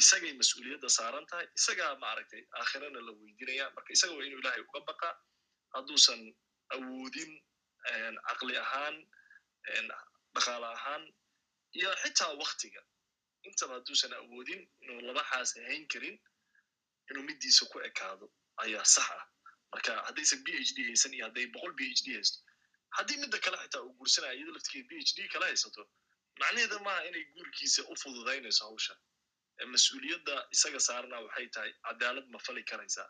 [0.00, 4.80] Isagay mas'uuliyadda saaran tahay isagaa maaragtay aakhirana la weydinaya marka isaga waa inuu ilaahay uga
[4.90, 5.08] baqa
[5.74, 6.20] hadduusan
[6.76, 7.30] awoodin
[8.28, 8.96] caqli ahaan
[10.34, 11.02] dhaqaale ahaan
[11.78, 12.82] iyo xitaa waktiga
[13.48, 16.16] intaba hadduusan awoodin inuu laba xaas ahayn karin
[17.10, 18.26] inuu midiisa ku ekaado
[18.64, 19.24] ayaa sax ah
[19.72, 22.38] marka haddaysan b h d haysan iyo hadday boqol b h d haysto
[22.96, 25.82] haddii midda kale xitaa uu guursanaya iyado laftigeed b h d kala haysato
[26.40, 28.94] macnaheeda maaha inay guurkiisa u fududaynayso hawsha.
[29.74, 33.08] Mas'uuliyadda isaga saarana waxay tahay cadaalad ma fali karaysaa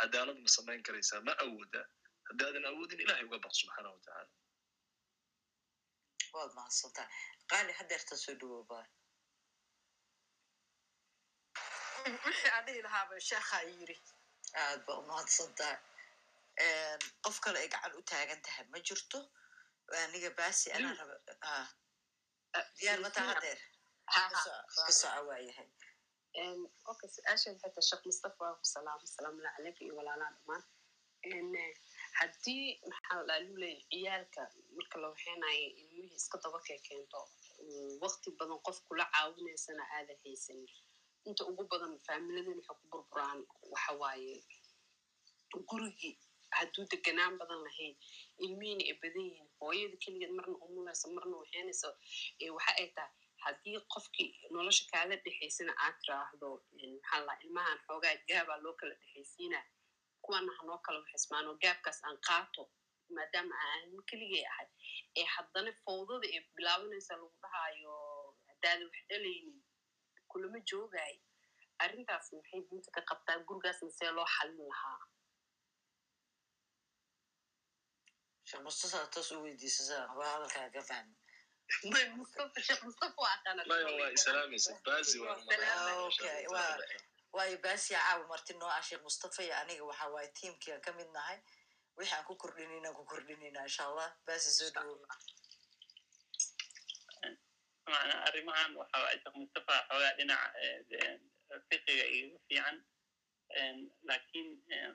[0.00, 1.86] cadaalad ma samayn karaysaa ma awoodaa
[2.28, 4.30] haddaadan awoodin ilahay uga baq subxaana watacaala
[6.34, 7.06] waad mahadsantaa
[7.52, 8.84] qaali hadeerta soo dhawoobaa
[12.26, 13.96] wixii aan dhihi lahaaba sheekhaa yiri
[14.62, 15.78] aad ba umahadsantahay
[17.24, 19.18] qof kale ay gacan u taagan tahay ma jirto
[20.04, 21.16] aniga baasi anaa raba
[22.78, 23.60] diyaar ma taha hadeer
[24.14, 24.40] ha ha
[24.86, 25.68] ka soco waayahay
[26.90, 30.56] okay su'aasheeda sheekh mustafa waa ku salaam asalaamu calaykum iyo walaalaha
[31.28, 31.74] eh,
[32.18, 34.42] haddii maxaa la luley ciyaalka
[34.76, 37.20] marka la waxeynayo ilmihii iska daba kekeento
[38.02, 40.70] waqti badan qof kula caawinaysana aada haysanin
[41.28, 43.38] inta ugu badan faamiladin waxay ku burburaan
[43.72, 44.36] waxa waaye
[45.70, 46.14] gurigii
[46.58, 47.94] hadduu deganaan badan lahayn
[48.44, 51.88] ilmihiina ay badan yihiin hooyada keligeed marna umulaysa marna waxeenaysa
[52.44, 53.12] ee waxa ay tahay
[53.44, 56.48] haddii qofkii nolosha kaala dhexaysana aad tiraahdo
[56.80, 59.60] maxaa ilmahan xoogaa gaabaa loo kala dhexaysiina
[60.24, 62.62] kuwana hanoo kala waxismaano gaabkaas aan qaato
[63.16, 64.68] maadaama aan keligay ahay
[65.20, 67.94] ee haddana fawdada ee bilaabanaysa lagu dhahaayo
[68.48, 69.58] haddaada wax dhalaynin
[70.32, 71.14] kulama joogaay
[71.84, 75.00] arrintaas maxay diinta ka qabtaa gurigaasna see loo xalin lahaa
[78.48, 79.42] sheekh mustafa toos u
[80.30, 81.14] hadalkaa ka fahmi
[87.32, 90.92] waayo baasiya caawa marti noo ah sheekh mustafa iyo aniga waxa waaye tiimkii aan ka
[90.92, 91.38] mid nahay
[91.96, 94.94] wixii aan ku kordhinayna ku kordhinayna insha allah baasi soo dhawo
[97.92, 100.48] macnaa arrimahan waxa waaye sheekh mustafa xoogaa dhinaca
[101.68, 102.76] fiqiga iga fiican
[103.60, 103.76] en,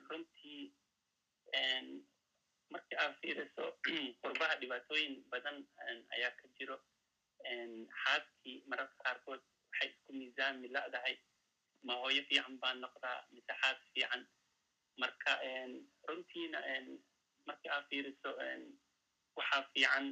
[0.08, 0.62] runtii
[1.62, 1.86] en,
[2.72, 3.64] markii aad fiiriso
[4.22, 5.56] qurbaha dhibaatooyin badan
[6.14, 6.76] ayaa ka jiro
[8.02, 11.16] xaaskii mararka qaarkood waxay isku miisaami la'dahay
[11.86, 14.22] ma hooyo fiican baan noqdaa mise xaas fiican
[15.02, 15.32] marka
[16.08, 16.86] runtiina en,
[17.46, 18.30] markii aad fiiriso
[19.38, 20.06] waxaa fiican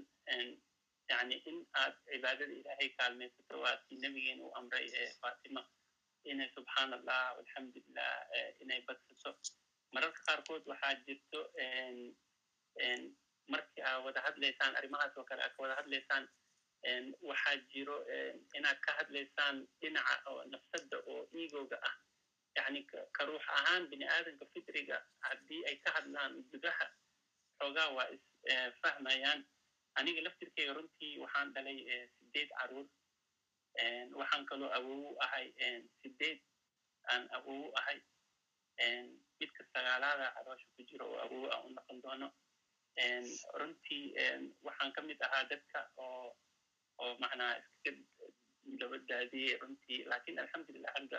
[1.11, 5.63] yani in aad cibaadada ilaahay kaalmaysato waa kii nabigeena u amray ee fatima
[6.31, 8.13] inay subxaan allah alxamdulilah
[8.63, 9.31] inay badsato
[9.95, 11.41] mararka qaarkood waxaa jirto
[13.53, 16.25] markii aa wada hadlaysaan arrimahaas oo kale aad ka wada hadlaysaan
[17.31, 17.97] waxaa jiro
[18.59, 21.95] inaad ka hadlaysaan dhinaca oo nafsadda oo egooga ah
[22.57, 24.97] yani ka- ruux ahaan bini aadamka fitriga
[25.27, 26.87] haddii ay ka hadlaan gudaha
[27.59, 29.41] xoogaa waa is eh, fahmayaan
[29.99, 32.86] aniga laftirkeyga runtii waxaan dhalay eh, sideed carruur.
[34.20, 35.47] Waxaan kaloo awowu ahay
[36.03, 36.40] sideed
[37.12, 37.99] aan awowu ahay.
[39.40, 42.28] Midka sagaalaada caloosha ku jiro oo awowu aan u noqon doono.
[43.61, 44.14] Runtii
[44.66, 46.36] waxaan ka mid ahaa dadka oo
[47.03, 50.05] oo macnaa iskaga daadiyey runtii.
[50.11, 51.18] Lakin alxamdulilah hadda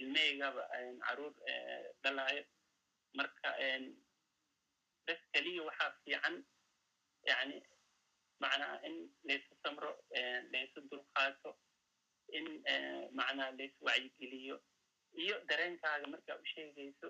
[0.00, 2.44] ilmeygaba en, carruur eh, dhalaayo.
[3.14, 3.50] Marka
[5.06, 6.36] bes keliya waxaa fiican
[7.28, 7.56] yani
[8.40, 8.94] macnaa in
[9.28, 9.90] laysu samro
[10.52, 11.50] laysu dulqaato
[12.38, 12.46] in
[13.18, 14.56] macnaa lays wacyigeliyo
[15.22, 17.08] iyo dareenkaaga markaa u sheegayso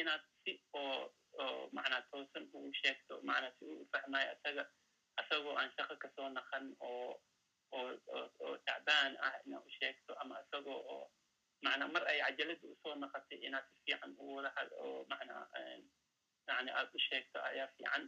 [0.00, 4.64] inaad si oo oo macnaa toosan ugu sheegto macnaa si uu u fahmayo asaga
[5.20, 7.20] asagoo aan shaqo ka soo naqan oo
[7.72, 7.90] oo
[8.44, 11.04] oo tacbaan ah inaad u sheegto ama asagoo oo
[11.64, 14.50] macnaa mar ay cajalada u soo naqatay inaad si fiican u wada
[14.84, 15.44] oo macnaa
[16.48, 18.04] yani aad u sheegto ayaa fiican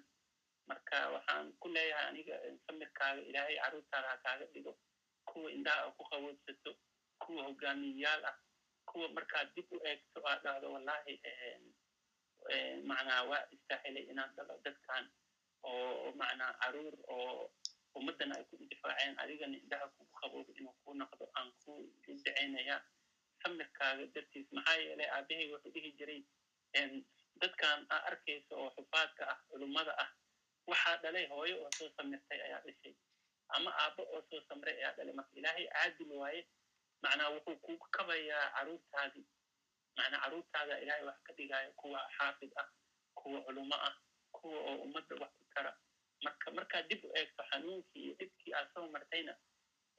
[0.69, 2.35] marka waxaan ku leeyahay aniga
[2.67, 4.73] samirkaaga ilaahay carruurtaada ha kaaga dhigo.
[5.29, 6.73] Kuwa indhaha ku qaboodsato
[7.23, 8.37] kuwa hogaamiyayaal ah
[8.89, 11.15] kuwa markaad dib u eegto aad dhahdo wallahi
[12.91, 15.05] macnaa waa istaahilay inaad dhalo dadkan
[15.65, 17.51] oo macnaa carruur oo
[17.99, 21.73] ummaddana ay ku indifaaceen adigana indhaha kugu qaboobo inuu ku noqdo aan ku
[22.07, 22.77] ducaynaya
[23.43, 24.47] samirkaaga dartiis.
[24.53, 26.21] Maxaa yeelay aabahey wuxuu dhihi jiray
[27.41, 30.11] dadkan aa arkaysa oo xufaadka ah culummada ah
[30.67, 32.95] waxaa dhalay hooyo oo soo samirtay ayaa dhashay.
[33.57, 35.15] Ama aabbo oo soo samray ayaa dhalay.
[35.15, 36.41] Marka ilaahay caadil waaye
[37.03, 39.27] macnaa wuxuu kugu kabayaa caruurtaadii
[39.97, 42.69] macnaa caruurtaada ilaahay wax ka dhigaayo kuwa xaafid ah
[43.15, 43.95] kuwa culummo ah
[44.33, 45.73] kuwa oo ummadda wax ku tara.
[46.25, 49.37] Marka markaad dib u eegto xanuunkii iyo dhibkii aad soo martayna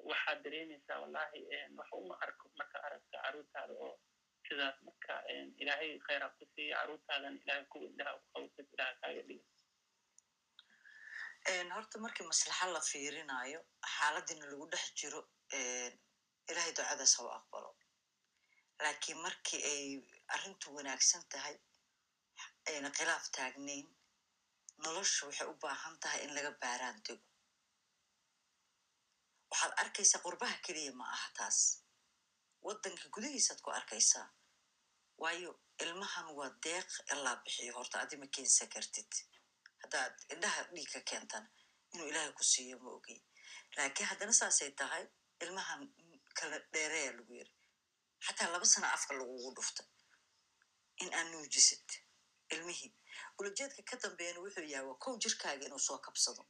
[0.10, 1.40] waxaad dareemaysaa wallahi
[1.78, 4.00] wax uma arko marka aragta caruurtaada oo
[4.48, 5.14] sidaas marka
[5.62, 9.44] ilaahay khayra ku siiya caruurtaadana ilaahay kuwa indhaha ku qawsad ilaha kaaga dhiga
[11.50, 13.60] horta markii maslaxa la fiirinayo
[13.96, 15.20] xaaladina lagu dhex jiro
[16.50, 17.72] ilahay ducadaas ha u aqbalo.
[18.84, 19.86] Laakiin markii ay
[20.34, 21.56] arrintu wanaagsan tahay
[22.70, 23.88] ayna khilaaf taagnayn
[24.84, 27.26] noloshu waxay u baahan tahay in laga baaraan dego.
[29.52, 31.60] Waxaad arkaysaa qurbaha keliya ma aha taas.
[32.66, 34.28] Waddanka gudihiisaad ku arkaysaa.
[35.22, 35.52] Waayo
[35.84, 39.12] ilmahan waa deeq ilaa bixiyo horta adi ma keensan kartid
[39.86, 41.46] haddaad indhaha dhiig ka keentan
[41.94, 43.20] inuu ilaahay ku siiyo ma ogey
[43.78, 45.04] laakiin haddana saasay tahay
[45.44, 45.82] ilmahan
[46.40, 47.52] kala dheereya lagu yiri.
[48.26, 49.84] Xataa laba sana afka lagugu dhufta
[51.04, 51.88] in aad nuujisid
[52.54, 52.92] ilmihii.
[53.40, 56.44] Ulajeedka ka dambeeyana wuxuu yahay waa kow jirkaaga inuu soo kabsado.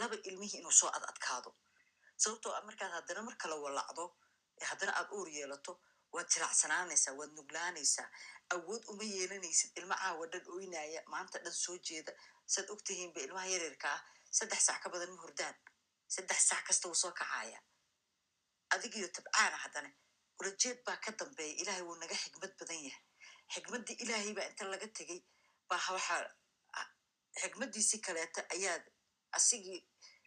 [0.00, 1.50] Laba ilmihii inuu soo ad adkaado.
[2.16, 4.04] Sababtoo ah markaad haddana mar kala walacdo
[4.70, 5.72] haddana aad uur yeelato
[6.14, 8.08] waad jiracsanaanaysaa waad nuglaanaysaa
[8.54, 12.12] awood uma yeelanaysid ilma caawa dhan oynaya maanta dhan soo jeeda
[12.52, 14.00] saad ogtihiinba ilmaha yaryarka ah
[14.38, 15.54] saddex sac ka badan ma hurdaan
[16.14, 17.58] saddex sac kasta wuu soo kacaya
[18.74, 19.90] adigiyo tabcaana haddana
[20.40, 23.02] ulajeed baa ka dambeeya ilaahay wuu naga xigmad badan yahay
[23.54, 25.20] xigmaddii ilaahay baa inta laga tegey
[25.68, 26.20] baa waxaa
[27.40, 28.84] xigmaddiisii kaleeta ayaad
[29.38, 29.80] asigii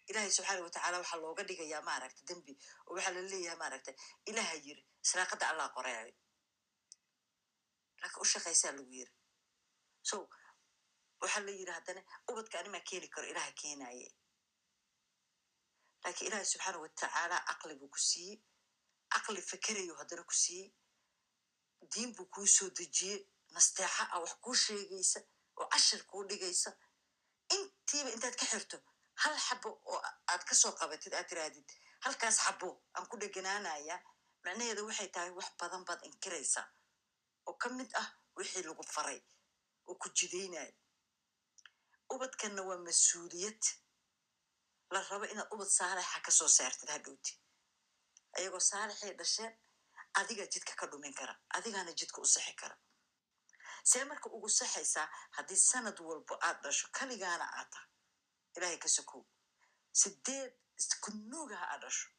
[0.09, 2.53] ilaahay subxaana watacaala waxaa looga dhigayaa maaragta dembi
[2.88, 3.91] oo waxaa la leeyahay maaragta
[4.30, 6.13] ilaaha yiri israaqadda allah qoreeray
[8.01, 9.13] laakiin u shaqaysaa lagu yiri
[10.09, 10.15] so
[11.22, 14.07] waxaa la yiri haddana ubadka animaa keeni karo ilaha keenaye
[16.03, 18.38] laakiin ilaahay subxaana watacaala caqli buu ku siiyey.
[19.13, 20.70] Caqli fikerayo haddana ku siiyey.
[21.91, 23.20] Diin buu kuu soo dejiyey.
[23.53, 25.20] Nasteexa ah wax kuu sheegaysa
[25.59, 26.72] oo cashir kuu dhigaysa.
[27.55, 28.78] Intiiba intaad ka xirto
[29.22, 29.99] hal xabo oo
[30.32, 31.68] aad ka soo qabatid aad tirahdid
[32.03, 33.95] halkaas xabo aan ku dheganaanaya
[34.43, 36.68] macnaheeda waxay tahay wax badan baad inkiraysaa.
[37.47, 38.07] Oo ka mid ah
[38.38, 39.20] wixii lagu faray
[39.88, 40.72] oo ku jidaynaya
[42.14, 43.64] ubadkanna waa mas'uuliyad.
[44.93, 47.34] La rabo inaad ubad saalixa ka soo saartid hadhowti
[48.38, 49.53] ayagoo saalixay dhasheen
[50.20, 52.76] adigaa jidka ka dhumin kara adigaana jidka u sixi kara.
[53.84, 57.89] See marka ugu saxaysaa haddii sanad walbo aad dhasho kaligaana aad tahay
[58.55, 59.24] ilaahay ka sokow.
[59.91, 60.53] Sideed
[61.03, 62.10] kunuugaha aad dhasho.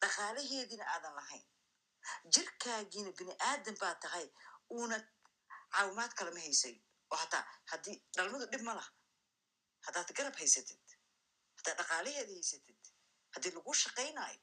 [0.00, 1.44] Dhaqaalaheediina aadan lahayn.
[2.34, 4.26] Jirkaagiina bini aadan baa tahay
[4.70, 4.96] uuna
[5.74, 6.78] caawimaad kalama haysayn
[7.12, 8.90] oo hataa haddii dhalmadu dhib ma laha.
[9.86, 10.84] Haddaad garab haysatid.
[11.58, 12.80] Haddaad dhaqaalaheeda haysatid.
[13.34, 14.40] Haddii lagu shaqaynaayo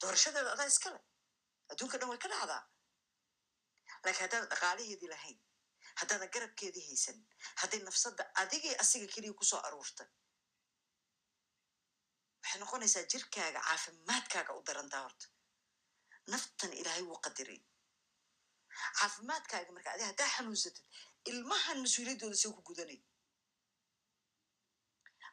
[0.00, 1.00] doorashadeeda adaa iskale
[1.70, 2.62] adduunka dhan way ka dhacdaa.
[4.04, 5.38] Laakiin haddaadan dhaqaalaheedii lahayn
[6.00, 7.18] haddaadan garabkeedii haysan
[7.60, 10.08] hadday nafsadda adigii asiga keliya ku soo aruurtay
[12.42, 15.26] waxay noqonaysaa jirkaaga caafimaadkaaga u darantaa horta.
[16.32, 17.60] Naftan ilaahay wuu qadiray
[19.00, 20.84] caafimaadkaaga marka adi haddaa xanuunsatid
[21.30, 23.00] ilmahan mas'uuliyaddooda see ku gudanay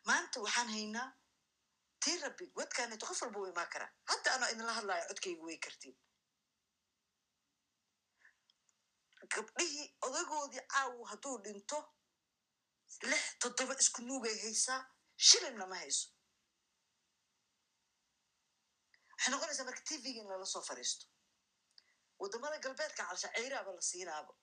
[0.08, 1.08] maanta waxaan haynaa
[2.04, 5.96] tii rabbi wadkaaneeto qof walba u imaan karaa hadda anoo idinla hadlaayo codkayga way kartiin.
[9.34, 11.78] Gabdhihii odagoodii caawu hadduu dhinto
[13.12, 14.80] lix toddoba isku nuugay haysaa
[15.28, 16.08] shilinna ma hayso.
[19.12, 21.06] Waxay noqonaysaa marka tvga in lala soo fariisto.
[22.22, 24.34] Waddamada galbeedka calsha ceyraaba la siinaaba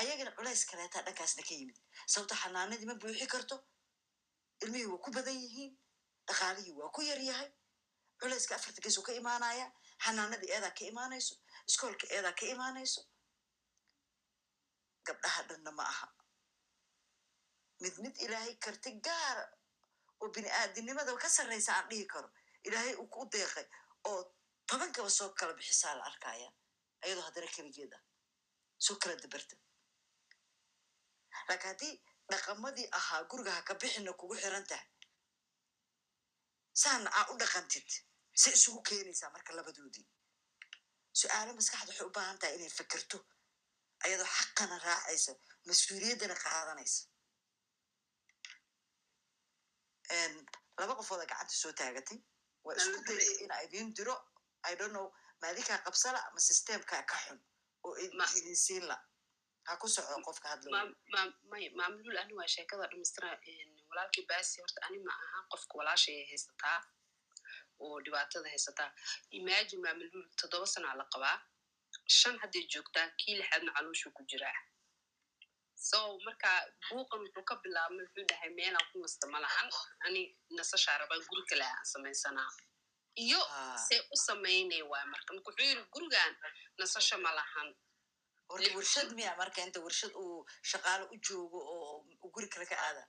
[0.00, 1.78] ayagana culays kaleetaa dhankaasna ka yimid.
[2.06, 3.56] Sababto xanaanadii ma buuxi karto?
[4.62, 5.72] Ilmihii waa ku badan yihiin?
[6.28, 7.50] Dhaqaalihii waa ku yar yahay?
[8.20, 9.66] Culayska afarta geesuu ka imaanaya?
[10.04, 11.34] Xanaanadii eedaa ka imaanayso?
[11.68, 13.00] Iskoolka eedaa ka imaanayso?
[15.06, 16.08] Gabdhaha dhanna ma aha.
[17.82, 19.44] Mid mid ilaahay karti gaara
[20.20, 22.28] oo bini aadinimada ka sarraysa aan dhihi karo.
[22.64, 23.66] Ilaahay uu ku deeqay
[24.08, 24.20] oo
[24.66, 26.48] tobankaba soo kala bixisaa la arkaya
[27.04, 28.02] ayadoo haddana keligeed ah
[28.78, 29.56] soo kala dabarta
[31.48, 31.94] laakiin haddii
[32.30, 34.86] dhaqamadii ahaa guriga ha ka bixina kugu xiran tahay
[36.82, 37.88] saana aa u dhaqantid
[38.42, 40.06] se isugu keenaysaa marka labadoodii.
[41.20, 43.18] Su'aalo maskaxda waxay u baahan tahay inay fikirto
[44.04, 45.32] ayadoo xaqana raacaysa
[45.68, 47.02] mas'uuliyaddana qaadanaysa
[50.80, 52.18] laba qofooda gacanta soo taagatay
[52.64, 54.14] waa isku dayay ina idin diro
[54.70, 55.06] i don't know
[55.42, 57.38] maadikaa qabsala ama systemkaa ka xun
[57.86, 57.94] oo
[58.38, 58.96] idin siin la
[59.70, 60.78] ha ku soco qofka hadla
[61.52, 63.30] may maamulul ani waa sheekada dhamaystira
[63.90, 66.78] walaalkii baasi horta ani ma aha qofka walaashay haysataa
[67.84, 68.90] oo dhibaatada haysataa
[69.40, 71.36] imagine maamulul toddoba sanaa la qabaa
[72.18, 74.58] shan hadday joogtaa kii lixaadna calooshuu ku jiraa
[75.88, 76.50] so marka
[76.88, 79.68] buuqan wuxuu ka bilaabmay wuxuu dhahay meelaan ku nasta ma lahan
[80.06, 80.22] ani
[80.58, 82.50] nasashaa rabaa guri kale aan samaysanaa
[83.24, 83.40] iyo
[83.86, 86.32] see u samaynay waay marka marka wuxuu yiri gurigan
[86.80, 87.68] nasasho ma lahan
[88.50, 90.38] horta warshad miya marka inta warshad uu
[90.70, 93.02] shaqaalo u joogo oo guri kale ka aada.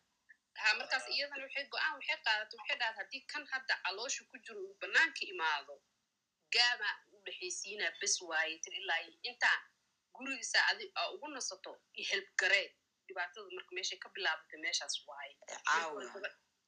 [0.62, 4.60] Ha markaas iyadana waxay go'aan waxay qaadatay waxay dhahda haddii kan hadda caloosha ku jiro
[4.68, 5.76] uu banaanka imaado
[6.56, 9.62] gaabaa u dhexaysiinaa bes waaye tir ilaa intaan
[10.16, 11.72] gurigiisa adi aa ugu nasato
[12.10, 12.72] helb gareed
[13.08, 15.34] dhibaatada marka meeshay ka bilaabatay meeshaas waaye.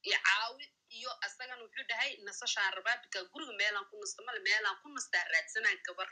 [0.07, 0.65] Iyo caawi.
[0.97, 5.23] iyo asagana wuxuu dhahay nasashaan rabaa bika guriga meelaan ku nasta male meelaan ku nastaa
[5.33, 6.09] raadsanaa gabar.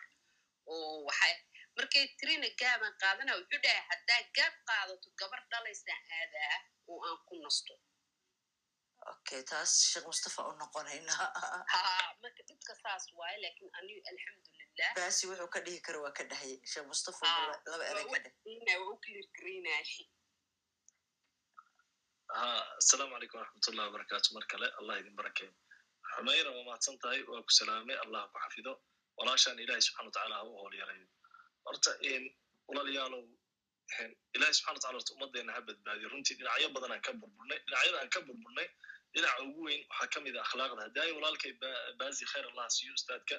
[0.72, 1.34] Oo waxay
[1.78, 6.55] markay tirina gaabaan qaadana wuxuu dhahay haddaa gaab qaadato gabar dhalaysaan aadaa
[6.89, 7.74] oo aan ku nasto.
[9.11, 11.13] Okay taas sheekh mustafa u noqonayna.
[12.24, 16.53] Marka dhibka saas waaye laakin anigu alxamdulilah baasi wuxuu ka dhihi kara waa ka dhahay.
[16.72, 17.28] Sheekh mustafa
[17.72, 19.93] laba erey ka dheh waa u clear garaynay
[22.82, 25.53] asalaamu calaykum waraxmatullahi wabarakatu mar kale allah idin barakeeyo
[26.13, 27.22] xumayra waa mahadsan tahay?
[27.32, 27.97] Waa ku salaamay.
[28.03, 28.74] Allah ku xafido.
[29.17, 31.07] Walaashaan ilahi subxana wa tacala ha u hool yarayo
[31.66, 31.91] horta
[32.68, 33.24] walaalayaalow
[34.36, 38.09] ilaahay subxana wataala horta ummaddeena ha badbaadiyo runtii dhinacyo badan aan ka burburnay dhinacyada aan
[38.16, 38.68] ka burburnay.
[39.14, 40.82] Dhinaca ugu weyn waxaa ka mid ah akhlaaqda.
[40.88, 41.51] Haddaayo walaalkay
[41.99, 43.36] baazi khayr allah siiyo ustaadka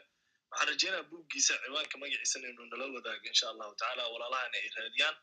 [0.50, 5.16] waxaan rajeynaya buuggiisa ciwaanka magaciisana inuu nala wadaago insha allahu tacaala walaalahana ay raadiyaan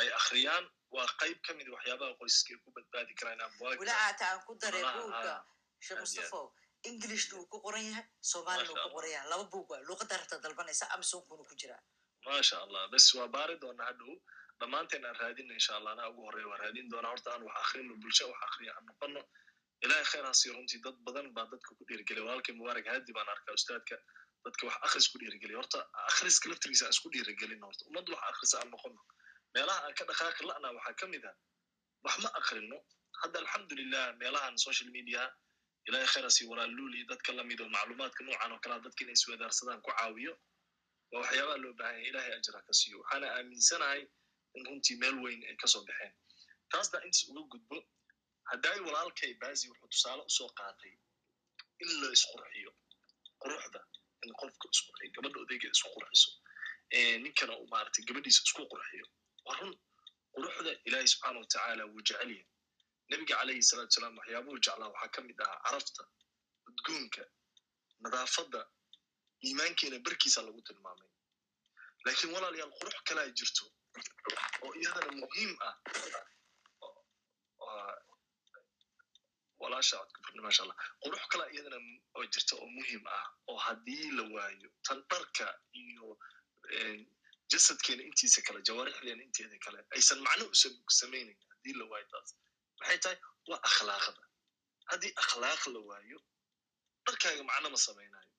[0.00, 0.64] ay akhriyaan.
[0.96, 4.84] Waa qayb ka mid waxyaabaha qoysaska ay ku badbaadi karaan abwaagta walacaata aan ku daray
[4.96, 5.42] buugga ah,
[5.86, 6.40] sheekh mustafo
[6.90, 9.28] englishna uu ku qoran yahay soomaalina uu ku qoran yahay.
[9.32, 11.82] Laba buug waa luuqadda rabta dalbanaysa amazonkuuna ku jiraa
[12.26, 14.12] maasha allah bes waa baari doona hadhow
[14.60, 17.94] dhammaanteen aan raadina insha allah anaa ugu horreya waa raadin doonaa horta aan wax akhrino
[18.02, 19.20] bulsho wax akhriya aan noqono
[19.84, 23.28] ilaahay khayr ha siiyo runtii dad badan baa dadka ku dhiirigeliya walaalkay mubaarak haadi baan
[23.34, 23.96] arkaa ustaadka.
[24.44, 25.78] Dadka wax akhris ku dhiirigeliya horta
[26.10, 27.82] akhriska laftigiisa aan isku dhiirigelin horta.
[27.90, 29.00] Ummadda wax akhrisa aan noqono
[29.54, 31.34] meelaha aan ka dhaqaaqi la'na waxaa ka mid ah
[32.04, 32.78] wax ma akhrino
[33.22, 35.22] hadda alxamdulilah meelahan social media.
[35.88, 39.00] Ilaahay khayr ha siiyo walaaluul iyo dadka la mid oo macluumaadka noocan oo kalea dadka
[39.04, 40.32] inay iswadaarsadaan ku caawiyo
[41.12, 42.96] waa waxyaabaha loo baahan yahay ilaahay ajra ka siiyo.
[43.02, 44.02] Waxaana aaminsanahay
[44.56, 46.12] in runtii meel weyn ay ka soo baxeen.
[46.70, 47.76] Taasna intaas uga gudbo
[48.50, 50.92] haddaay walaalkay baazi wuxuu tusaale u soo qaatay
[51.82, 52.70] in la isqurxiyo
[53.42, 53.80] quruxda
[54.24, 56.30] in qofka isqurxiyo gabadha odaygeeda isku qurxiso.
[57.24, 59.06] Ninkana uu maaragtay gabadhiisa isku qurxiyo.
[59.46, 59.72] Waa run
[60.34, 62.46] quruxda ilaahay subxaana watacaala wuu jecel yahay.
[63.10, 64.88] Nebiga calayhi salaatu salaam waxyaabuhu jeclaa.
[64.94, 66.02] Waxaa ka mid ahaa carafta
[66.68, 67.22] udgoonka
[68.04, 68.60] nadaafadda
[69.46, 71.10] iimaankeena barkiisa lagu tilmaamay
[72.04, 73.64] laakiin walaalayaal qurux kalaa jirto
[74.64, 75.74] oo iyadana muhiim ah
[79.62, 81.78] walaasha codka furni maasha allah qurux kalaa iyadana
[82.16, 85.46] oo jirta oo muhiim ah oo haddii la waayo tan dharka
[85.82, 86.06] iyo
[87.52, 92.30] jasadkeena intiisa kale jawaarixdeena inteeda kale aysan macno u sam- samaynayn haddii la waayo taas
[92.80, 93.18] maxay tahay
[93.50, 94.22] waa akhlaaqda
[94.90, 96.18] haddii akhlaaq la waayo
[97.06, 98.29] dharkaaga macno ma samaynayo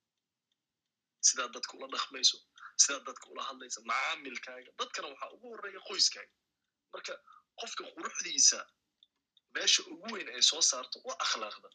[1.28, 2.38] sidaad dadka ula dhaqmayso
[2.84, 6.34] sidaad dadka ula hadlaysa macaamilkaaga dadkana waxaa ugu horreeya qoyskaaga.
[6.94, 7.14] Marka
[7.62, 8.60] qofka quruxdiisa
[9.56, 11.70] meesha ugu weyn ay soo saarto waa akhlaaqda.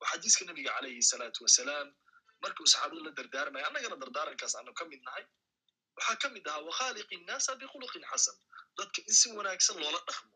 [0.00, 1.88] Waa xadiiska nabiga calayhi salaatu wasalaam
[2.42, 5.24] markuu saxaabada la dardaarmaya annagana dardaarankaas aanu ka mid nahay
[5.98, 8.36] waxaa ka mid ahaa wakhaaliqi innaasa bikhuluqin xasan.
[8.78, 10.34] Dadka in si wanaagsan loola dhaqmo.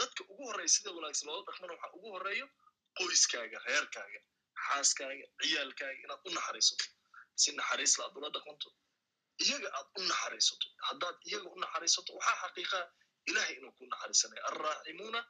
[0.00, 2.46] Dadka ugu horreeya sida wanaagsan loola dhaqmana waxaa ugu horreeyo
[2.98, 4.20] qoyskaaga reerkaaga
[4.66, 6.84] xaaskaaga ciyaalkaaga inaad u naxariisato
[7.42, 8.68] si naxariis la ula dhaqanto
[9.44, 12.84] iyaga aad u naxariisato haddaad iyaga u naxariisato waxaa xaqiiqaa
[13.30, 15.20] ilahay inuu ku naxariisanaya alraaximuuna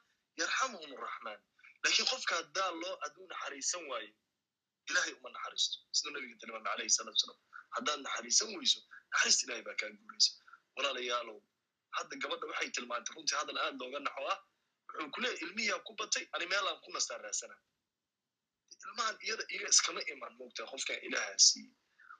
[0.41, 1.39] yarxamuhum arraxmaan
[1.83, 4.13] laakiin qofka haddaa loo aad u naxariisan waayo
[4.89, 5.77] ilahay uma naxariisto.
[5.97, 7.39] Sida nabiga tilmaamay calayhi salaatu salaam
[7.75, 8.79] haddaad naxariisan weyso
[9.11, 10.31] naxariista ilahay baa kaa guuraysa.
[10.75, 11.39] Walaalayaalow
[11.97, 14.39] hadda gabadha waxay tilmaantay runtii hadal aad looga naxo ah?
[14.87, 17.55] Wuxuu ku ilmiyaa ku batay ani meelaan ku nastaan raasana.
[18.85, 21.73] Ilmahan iyada iga iskama iman moogtaa qofkan ilaahaa siiyey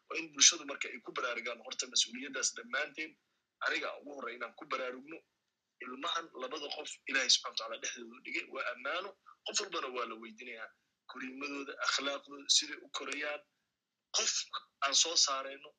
[0.10, 3.12] waa in bulshadu marka ay ku baraarugaan horta mas'uuliyaddaas dhammaanteen
[3.66, 5.18] aniga ugu horrey inaan ku baraarugno
[5.86, 9.10] ilmahan labada qof ilaahay subxana wataala dhexdoodu dhigay waa ammaano.
[9.48, 10.70] Qof walbana waa la weydinayaa
[11.12, 13.42] koriimadooda akhlaaqdooda siday u korayaan.
[14.18, 14.34] Qof
[14.86, 15.70] aan soo saarayno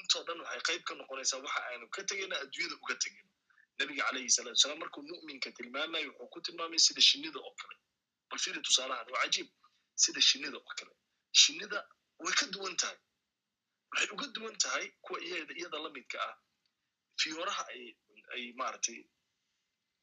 [0.00, 3.30] intoo dhan waxay qayb ka noqonaysaa waxa aanu ka tegayna adduunyada uga tegayno.
[3.78, 7.76] Nabiga calayhi salaatu salaam markuu mu'minka tilmaamayo wuxuu ku tilmaamay sida shinnida oo kale.
[8.30, 9.48] Bal fiiri tusaalahan waa cajiib.
[10.04, 10.92] Sida shinnida oo kale.
[11.42, 11.78] Shinnida
[12.24, 12.98] way ka duwan tahay
[13.96, 16.34] waxay uga duwan tahay kuwa iyada iyada la midka ah.
[17.20, 17.82] Fiyooraha ay
[18.34, 18.98] ay maaragtay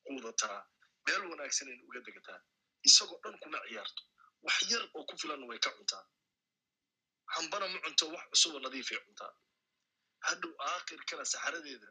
[0.06, 0.60] quudataa
[1.06, 2.40] meel wanaagsanayna uga degataa
[2.88, 4.02] isagoo dhan kuma ciyaarto.
[4.46, 6.04] Wax yar oo ku filanna way ka cuntaa
[7.36, 9.32] hambana ma cunto wax cusuboo nadiifay cuntaa
[10.28, 11.90] hadhow aakhirkana saxaradeeda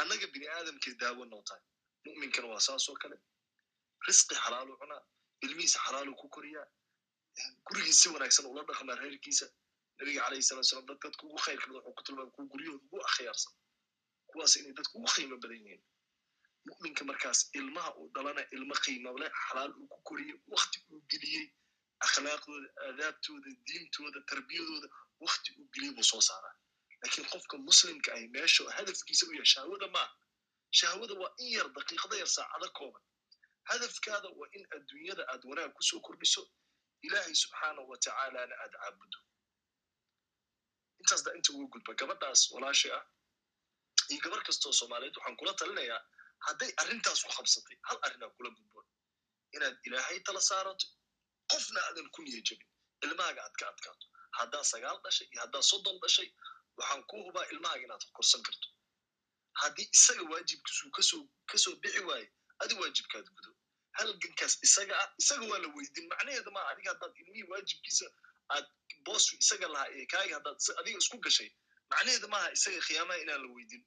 [0.00, 1.62] annaga bini aadamkay daawo noo tahay
[2.04, 3.16] mu'minkana waa saasoo kale.
[4.06, 5.02] Risqi xalaalu cunaa
[5.44, 6.66] ilmihiisa xalaalu ku koriyaa.
[7.66, 9.46] Gurigii si wanaagsan ula dhaqmaa reerkiisa
[10.00, 12.98] nabiga calayhi salatu salam dad dadka ugu khayrka badan wuxuu ku tilmaamay kuwa guryahooda ugu
[13.08, 13.52] akhyaarsan
[14.30, 15.82] kuwaas inay dadku ugu qiimo badan yihiin.
[16.68, 21.46] Mu'minka markaas ilmaha uu dhalana ilmo qiimo leh xalaal uu ku koriyey wakti uu geliyey
[22.06, 24.88] akhlaaqdooda aadaabtooda diintooda tarbiyadooda
[25.24, 26.54] wakti uu geliyey buu soo saaraa
[27.02, 30.14] laakiin qofka muslimka ahi meesha hadafkiisa u yahay shahwada maaha
[30.80, 33.02] shahwada waa in yar daqiiqada yar saacado kooban.
[33.70, 36.42] Hadafkaada waa in adduunyada aad wanaag ku soo kordhiso.
[37.06, 39.18] Ilaahay subxaanahu wa tacaalana aad caabudo
[41.00, 43.04] intaas da inta ugu gudba gabadhaas walaasha ah
[44.12, 46.00] iyo gabar kastoo soomaaliyeed waxaan kula talinayaa
[46.46, 48.86] hadday arrintaas ku qabsatay hal arrinaa kula gudboon
[49.56, 50.86] inaad ilaahay tala saarato
[51.52, 52.68] qofna aadan ku niya jebin
[53.04, 54.06] ilmahaaga aad ka adkaato.
[54.38, 56.28] Haddaa sagaal dhashay iyo haddaa soddon dhashay
[56.78, 58.68] waxaan ku hubaa ilmahaaga inaad korsan karto.
[59.62, 62.26] Haddii isaga waajibkiisuu ka soo ka soo bixi waaye
[62.62, 63.50] adi waajibkaad gudo.
[63.98, 68.06] Halgankaas isaga ah isaga waa la weydin macnaheeda maaha adiga haddaad ilmihii waajibkiisa
[68.56, 68.66] aad
[69.06, 71.50] boosku isaga lahaa ee kaaga haddaad adiga isku gashay
[71.90, 73.82] macnaheeda maaha isaga khiyaamaha inaan la weydin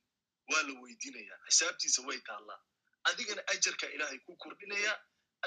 [0.52, 2.60] waa la weydinaya xisaabtiisa way taallaa.
[3.10, 4.94] Adigana ajarka ilaahay ku kordhinaya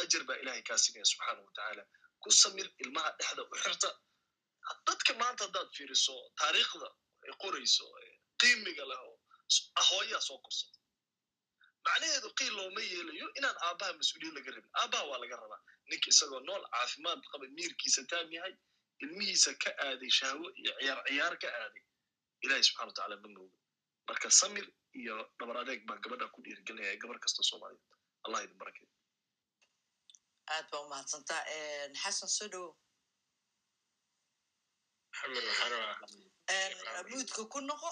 [0.03, 1.85] ajar baa ilaahay kaa sinaya subxaana wa
[2.23, 3.91] ku samir ilmaha dhexda u xirta.
[4.87, 6.89] Dadka maanta haddaad fiiriso taariikhda
[7.25, 7.85] ay qorayso
[8.41, 9.17] qiimiga leh oo
[9.81, 10.79] ahooyaa soo korsata
[11.87, 14.73] macnaheedu qiil looma yeelayo inaan aabbaha mas'uuliyad laga rabin.
[14.81, 15.61] Aabbaha waa laga rabaa.
[15.91, 18.55] Ninka isagoo nool caafimaad qaba miirkiisa taam yahay
[19.05, 21.85] ilmihiisa ka aaday shahwo iyo ciyaar ciyaar ka aaday.
[22.45, 23.59] Ilahi subxana watacaala ma mooga
[24.09, 24.67] marka samir
[25.01, 27.85] iyo dhabar adeeg baan gabadha ku dhiirigelinaya gabar kasta soomaaliyeed.
[28.27, 28.91] Allah idin barakeeyo
[30.55, 31.43] aad baa umahadsantaa
[32.03, 32.49] xasan soo
[35.71, 37.91] rabaa muudka ku noqo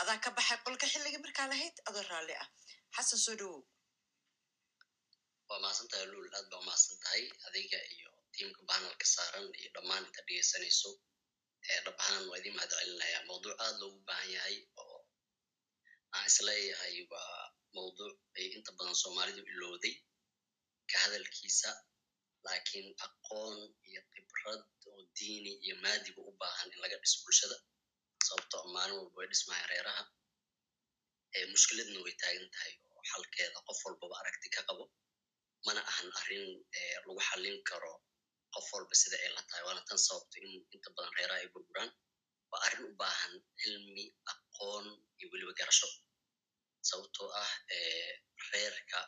[0.00, 2.48] adaa ka baxay qolka xilliga markaa lahayd adoo raalli ah.
[2.96, 3.60] Xasan soo dhowow
[5.48, 10.04] waa mahadsan tahay lul aad baa umahadsan tahay adiga iyo tiimka banalka saaran iyo dhammaan
[10.08, 10.90] inta dhegeysanayso
[11.70, 12.72] ee dhab ahaan waa idin mahad
[13.28, 14.98] mawduuc aad loogu baahan yahay oo
[16.14, 17.40] aan is leeyahay waa
[17.76, 19.94] mawduuc ay inta badan soomaalidu ilowday
[20.90, 21.70] ka hadalkiisa
[22.46, 23.56] laakiin aqoon
[23.88, 27.56] iyo khibrad oo diini iyo maadiba u baahan in laga dhiso bulshada.
[28.26, 30.02] Sababtoo maalin walba way dhismayaan reeraha.
[31.36, 34.84] Ee mushkiladna way taagan tahay oo xalkeeda qof walbaba aragti ka qabo.
[35.66, 36.46] Mana ahan arrin
[36.80, 37.92] ee lagu xallin karo
[38.54, 39.62] qof walba sida ay la tahay?
[39.66, 41.90] Waana tan sababto in inta badan reeraha ay burburaan?
[42.50, 44.86] Waa arrin u baahan cilmi aqoon
[45.18, 45.88] iyo weliba garasho.
[46.88, 48.10] Sababtoo ah ee
[48.52, 48.98] reerka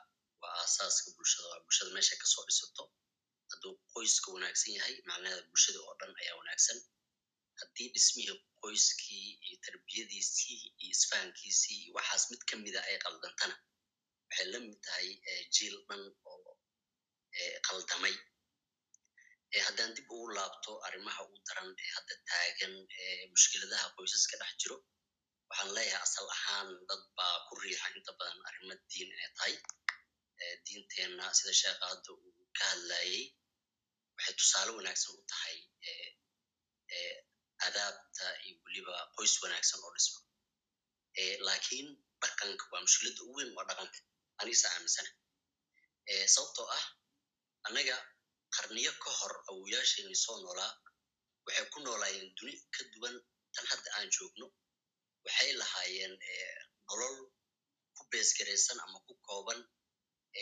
[0.40, 1.46] waa aasaaska bulshada.
[1.52, 2.84] Waa bulshada meesha ka soo dhisato.
[3.50, 6.78] Hadduu qoyska wanaagsan yahay macnaheeda bulshada oo dhan ayaa wanaagsan.
[7.60, 13.56] Haddii dhismihii qoyskii iyo tarbiyadiisii iyo isfahankiisii waxaas mid ka mida ay qaldantana
[14.28, 16.50] waxay la mid tahay eh, jiil dhan oo
[17.38, 18.14] eh, qaldamay.
[18.14, 18.22] Eh,
[19.66, 24.76] haddaan dib ugu laabto arrimaha u daran ee hadda taagan ee mushkiladaha qoysaska dhex jiro
[25.48, 29.54] waxaan leeyahay asal ahaan dad baa ku riixa inta badan arrimo diin inay tahay.
[30.66, 33.22] Diinteenna sida sheekha hadda uu ka hadlayey
[34.16, 35.56] waxay tusaale wanaagsan u tahay
[37.66, 40.20] adaabta iyo weliba qoys wanaagsan oo dhisma
[41.46, 41.88] laakiin
[42.22, 43.98] dhaqanka waa mushkiladda ugu weyn waa dhaqanka.
[44.40, 45.10] Anigasa aaminsana
[46.34, 46.84] sababtoo ah
[47.66, 47.96] annaga
[48.54, 50.72] qarniyo ka hor awoyaasheenii soo noolaa
[51.46, 53.16] waxay ku noolaayeen duni ka duwan
[53.54, 54.46] tan hadda aan joogno.
[55.26, 57.16] Waxay lahaayeen eh, nolol
[57.96, 59.60] ku beesgaraysan ama ku kooban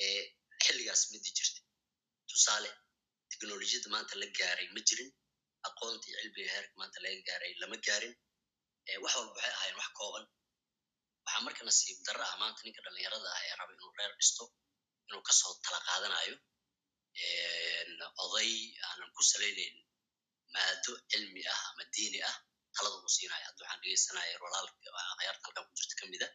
[0.00, 0.20] ee
[0.64, 1.60] xilligaas midi jirta
[2.30, 2.70] tusaale
[3.30, 5.10] teknolojiyadda maanta la gaaray ma jirin
[5.68, 8.14] aqoonta iyo cilmiga heerka maanta laga gaaray lama gaarin
[8.90, 10.24] Eh, wax walba waxay ahaayeen wax kooban.
[11.24, 14.44] Waxaa marka nasiib darra ah maanta ninka dhallinyarada ah ee raba inuu reer dhisto
[15.08, 16.36] inuu ka soo tala qaadanayo
[18.24, 18.52] oday
[18.86, 19.76] aanan ku salaynayn
[20.54, 22.36] maado cilmi ah ama diini ah.
[22.76, 26.26] Talada uu siinayo hadda waxaan dhegeysanaya walaalka akhyaarta halkan ku jirta kamida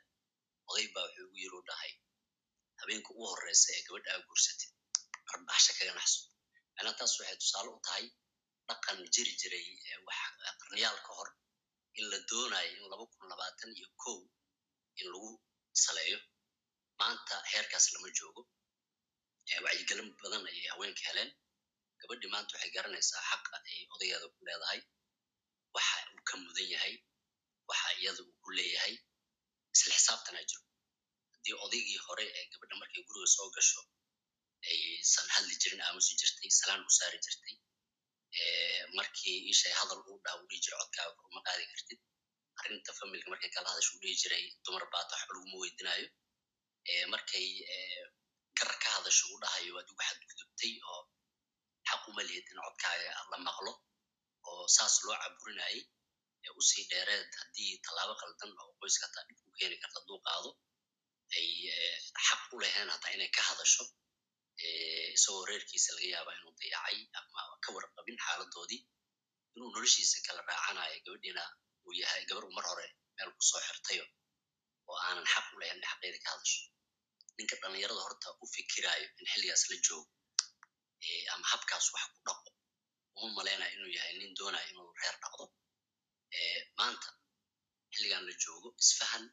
[0.70, 1.92] oday baa wuxuu ugu yiri u dhahay
[2.80, 4.72] habeenka ugu horeysa ee gabadha aa guursatid.
[5.34, 6.20] Arbaaxsha kaga naxso.
[6.76, 8.06] Macnaa taas waxay tusaale u tahay
[8.70, 10.20] dhaqan jiri jiray ee wax
[10.62, 11.30] qarniyaal ka hor
[12.00, 14.20] in la doonayo in laba kun labaatan iyo kow
[15.02, 15.32] in lagu
[15.84, 16.20] saleeyo.
[17.00, 18.42] Maanta heerkaas lama joogo
[19.52, 21.30] Eh, wacyigelin badan ayay haweenka heleen
[22.02, 24.80] gabadhii maanta waxay garanaysaa xaqa ay odageeda ku leedahay
[25.76, 26.94] waxa uu ka mudan yahay
[27.70, 28.96] waxa iyada uu ku leeyahay
[29.76, 30.64] isla xisaabtanaa jiro.
[31.34, 33.82] Haddii odaygii hore ee gabadha markay guriga soo gasho
[34.72, 37.56] aysan hadli jirin aamusi jirtay salaan u saari jirtay
[38.98, 42.00] markii ishay hadal uu dhaha uu dhihi jiray codkaaga kor uma qaadi kartid
[42.62, 46.08] arrinta familka markay kala hadasho uu dhihi jiray dumar baata waxba laguma weydinaayo.
[47.14, 48.04] Markay eh,
[48.58, 51.02] gar ka hadasho uu dhahayo waad igu xadgudubtay oo
[51.98, 53.72] xaq uma lihid in codkaaga la maqlo
[54.50, 55.80] oo saas loo caburinayay
[56.60, 60.50] u sii dheereed haddii tallaabo qaldan oo qoyska hataa dhib ku keeni karta hadduu qaado
[61.38, 61.98] ay eh,
[62.28, 63.84] xaq u leheen hataa inay ka hadasho
[64.66, 68.82] eh, isagoo reerkiisa laga yaaba inuu dayacay ama ka warqabin xaaladoodii
[69.56, 71.44] inuu noloshiisa kala raacanayo gabadhiina
[71.86, 74.06] uu yahay gabar mar hore meel ku soo xirtayo
[74.90, 76.62] oo aanan xaq u lahayn in xaqeeda ka hadasho.
[77.38, 80.12] Ninka dhallinyarada horta u fikiraayo in xilligaas la joogo
[81.34, 82.50] ama habkaas wax ku dhaqo.
[83.22, 85.46] Uma malaynayo inuu yahay nin doonayo inuu reer dhaqdo.
[86.80, 87.10] Maanta
[87.94, 89.24] xilligan la joogo isfahan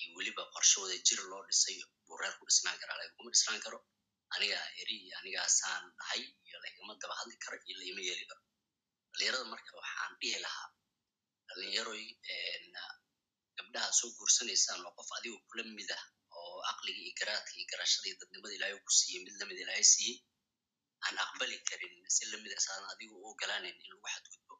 [0.00, 1.76] iyo weliba qorshe wada jir loo dhisay
[2.06, 3.78] buu reer ku dhisnaan karaa laguma dhisnaan karo.
[4.34, 8.42] Anigaa eri iyo anigaasaan dhahay iyo lagama daba hadli karo iyo laima yeeli karo.
[9.12, 10.68] Dhallinyarada marka waxaan dhihi lahaa
[11.48, 12.04] dhallinyaroy
[12.74, 12.82] na
[13.56, 16.04] gabdhaha soo guursanaysaan waa qof adiga kula mid ah
[16.38, 19.86] oo aqliga iyo garaadka iyo garashada iyo dadnimada ilaahay ku siiyey mid la mid ilaahay
[19.94, 20.16] siiyey
[21.06, 24.54] aan aqbali karin si la mid asaan adiga u ogolaanayn in lagu xadgudbo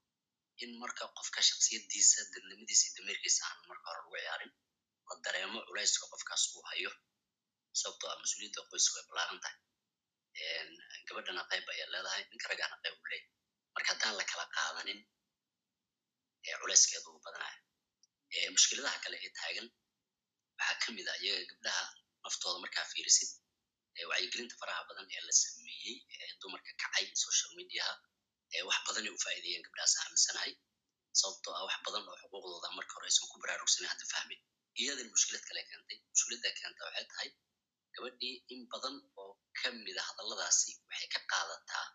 [0.63, 4.53] in marka qofka shaksiyadiisa dadnimadiisa dameerkiisa aan marka hore lagu ciyaarin
[5.09, 6.91] la dareemo culayska qofkaas uu hayo
[7.81, 9.57] sababtoo ah mas'uuliyadda qoyska way ballaaran tahay.
[11.09, 13.29] Gabadhana qayb ayaa leedahay ninka ragaana qayb u leeyahy
[13.75, 15.01] marka haddaan la kala qaadanin
[16.61, 19.67] culayskeedu uu badanaya mushkiladaha kale ee taagan
[20.59, 21.85] waxaa ka mid a iyaga gabdhaha
[22.25, 23.31] naftooda markaa fiirisid
[24.11, 27.95] wacyigelinta faraha badan ee la sameeyey ee dumarka kacay social mediaha
[28.69, 30.53] wax badanay u faa'iideeyeen gabdhahaas aaminsanahay
[31.21, 34.41] sababtoo ah wax badan oo xuquuqdooda marka hore aysan ku baraarugsanin hadda fahmin.
[34.83, 35.99] Iyadan mushkilad kale keentay.
[36.13, 37.29] Mushkiladda keenta waxay tahay
[37.95, 41.87] gabadhii in badan oo ka mida hadalladaasi waxay ka qaadataa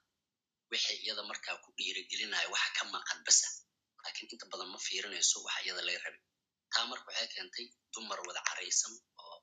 [0.71, 3.47] wixay iyada markaa ku dhiirigelinaya waxa ka maqan basa
[4.03, 6.21] laakiin inta badan ma fiirinayso waxa iyada laga rabay
[6.73, 8.93] taa marka waxay keentay dumar wada caraysan
[9.23, 9.37] oo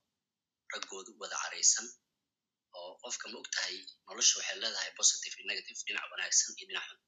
[0.73, 1.87] raggoodu wada caraysan
[2.79, 3.77] oo qofka ma og tahay
[4.07, 7.01] nolosha waxay leedahay positive iyo negative dhinac wanaagsan iyo dhinac xun.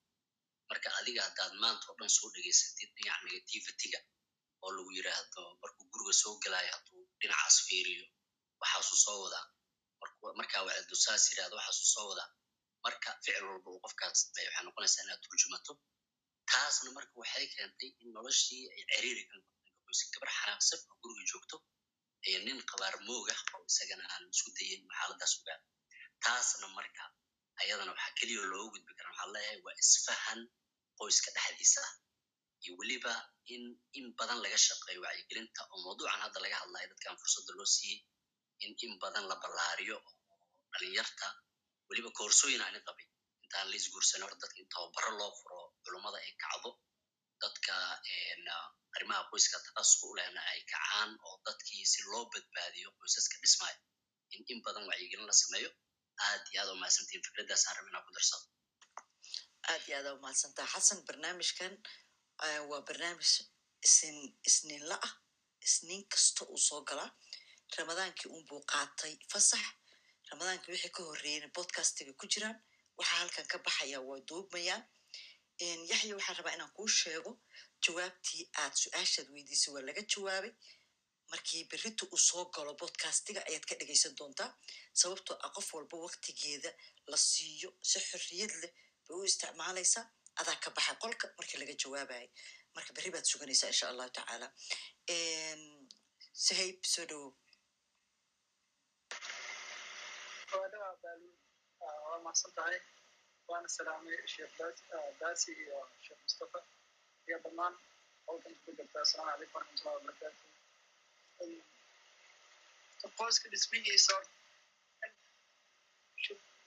[0.70, 4.00] Marka adiga haddaad maanta oo dhan soo dhegaysatid dhinac negativityga
[4.64, 8.04] oo lagu yiraahdo markuu guriga soo gelayo hadduu dhinacaas fiiriyo
[8.60, 9.44] waxaasuu soo wadaa.
[10.40, 12.28] Markaa wacdu saas yiraahdo waxaasuu soo wadaa.
[12.84, 15.72] Marka ficil walba uu qofkaas sameeyo waxay noqonaysaa inaad turjumato.
[16.50, 21.56] Taasna marka waxay keentay in noloshii ay ceriiri ka noqotay gabar xanaaqsan oo guriga joogto
[22.46, 25.58] nin qabaar mooga oo isagana aan isku dayin xaaladaas ogaa?
[26.24, 27.04] Taasna marka
[27.62, 29.12] ayadana waxaa keliya looga gudbi karaa.
[29.14, 30.40] Waxaa leeyahay waa isfahan
[30.98, 31.92] qoyska dhexdiisa ah.
[32.64, 33.12] Iyo weliba
[33.54, 33.62] in
[33.98, 37.98] in badan laga shaqeeyo wacyigelinta oo mawduucan hadda laga hadlayo dadkan fursadda loo siiyey
[38.64, 40.36] in in badan la ballaariyo oo
[40.72, 41.26] dhalinyarta
[41.88, 43.06] weliba koorsooyin aani qabay
[43.44, 46.70] intaan la isguursan hor dadka in tababaro loo furo culummada ay kacdo
[47.42, 47.74] dadka
[48.96, 50.12] arrimaha qoyska taqasuska u
[50.52, 53.78] ay kacaan oo dadkii si loo badbaadiyo qoysaska dhismaayo
[54.34, 55.70] in in badan wacyigelin la sameeyo
[56.26, 58.46] aad iyo aad u mahadsantihin fikraddaasaan raba inaan ku darsado
[59.70, 61.72] aad iyo aad aa umahadsantaa xasan barnaamijkan
[62.70, 63.30] waa barnaamij
[63.88, 64.16] isn
[64.48, 65.12] isniinla ah
[65.66, 67.10] isniin kasta uu soo galaa
[67.78, 69.64] ramadaankii unbuu qaatay fasax.
[70.30, 72.56] Ramadaankii wixii ka horreeyeyna bodcastiga ku jiraan.
[72.98, 74.82] Waxaa halkan ka baxaya waa duubmayaan
[75.60, 77.30] yaxya waxaan rabaa inaan kuu sheego
[77.84, 80.52] jawaabtii aad su'aashaad weydiisay waa laga jawaabay.
[81.30, 84.50] Markii berita uu soo galo bodcastiga ayaad ka dhegaysan doontaa
[85.00, 86.70] sababtoo ah qof walba waktigeeda
[87.10, 88.72] la siiyo si xorriyad leh
[89.06, 90.04] bay u isticmaalaysaa.
[90.40, 92.28] Adaa ka baxay qolka markii laga jawaabayay
[92.74, 94.46] marka berri baad suganaysaa insha allahu tacaala.
[96.46, 97.30] Sahayb soo dhowow
[100.52, 102.78] waa mahadsan tahay
[103.60, 104.56] salaamay sheekh
[105.20, 106.58] baasi iyo sheekh mustafa
[107.28, 107.74] iyo dhammaan
[108.26, 110.42] howlkan ku jirta asalaamu calaykum waraxmatullahi wabarakaatu
[113.18, 114.16] qoyska dhismihiisa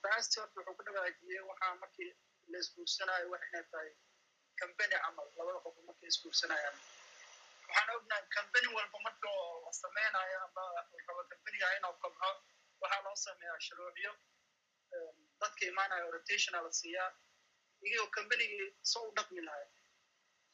[0.03, 2.11] baasti horta wuxuu ku dhawaajiyey waxaa markii
[2.51, 3.89] la isguursanayo wax inay tahay
[4.59, 6.77] kambani camal labada qof markay isguursanayaan
[7.67, 9.29] waxaan ognahay kambani walba marka
[9.65, 10.63] la sameynayo ama
[11.07, 12.29] rabo kambaniga inuu kabco
[12.81, 14.11] waxaa loo sameeyaa shuruucyo
[15.45, 17.09] dadka imaanaya rotationa la siiyaa
[17.87, 19.65] iyagoo kambanigii soo u dhaqmi lahay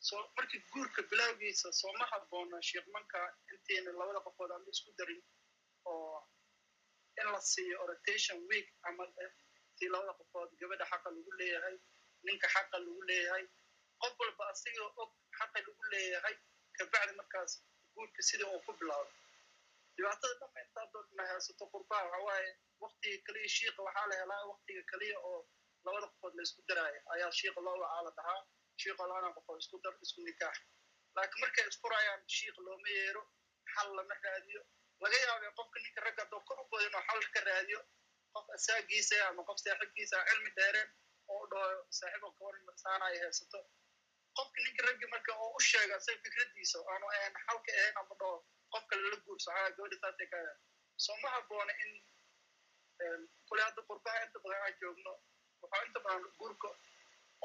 [0.07, 3.19] so markii guurka bilowgiisa sooma habboona sheekmanka
[3.53, 5.21] intayna labada qofood ama isku darin
[5.91, 6.17] oo
[7.21, 9.03] in la siiyo rotation week ama
[9.77, 11.75] si labada qofood gabadha xaqa lagu leeyahay
[12.25, 13.45] ninka xaqa lagu leeyahay
[14.01, 16.35] qof walba asigoo og xaqa lagu leeyahay
[16.77, 17.51] kabacdi markaas
[17.95, 19.11] guurka sidii uu ku bilaabo
[20.01, 22.51] dhibaatada dhama intaa doodna haysato qurbaha waxa waaye
[22.83, 25.39] waktiga keliya shiiqa waxaa la helaa waktiga keliya oo
[25.85, 28.41] labada qofood la isku daraayo ayaa shiiqa loo wacaa la dhahaa
[28.81, 30.57] shiiqa laana qofood isku dar isku nikaax
[31.15, 33.23] laakiin markay isfurayaan shiiq looma yeero
[33.73, 34.61] xal lama raadiyo
[35.03, 37.81] laga yaabay qofka ninka ragga doo u boda inuu xal ka raadiyo
[38.35, 40.89] qof asaagiisa ama qof saaxiibkiisa cilmi dheereen
[41.33, 41.69] oo dhaho
[41.99, 43.59] saaxiibo kabar saanaya haysato.
[44.37, 48.37] Qofka ninka raggi marka oo u sheega isaga fikradiisa aanu ahayn xalka ahayn ama dhaho
[48.73, 50.39] qofka lala guurso haa gabadha saasay ka
[51.05, 51.91] soo ma habboona in
[53.49, 55.13] kule hadda qurbaha inta badan aan joogno
[55.61, 56.69] waxaa inta badan guurka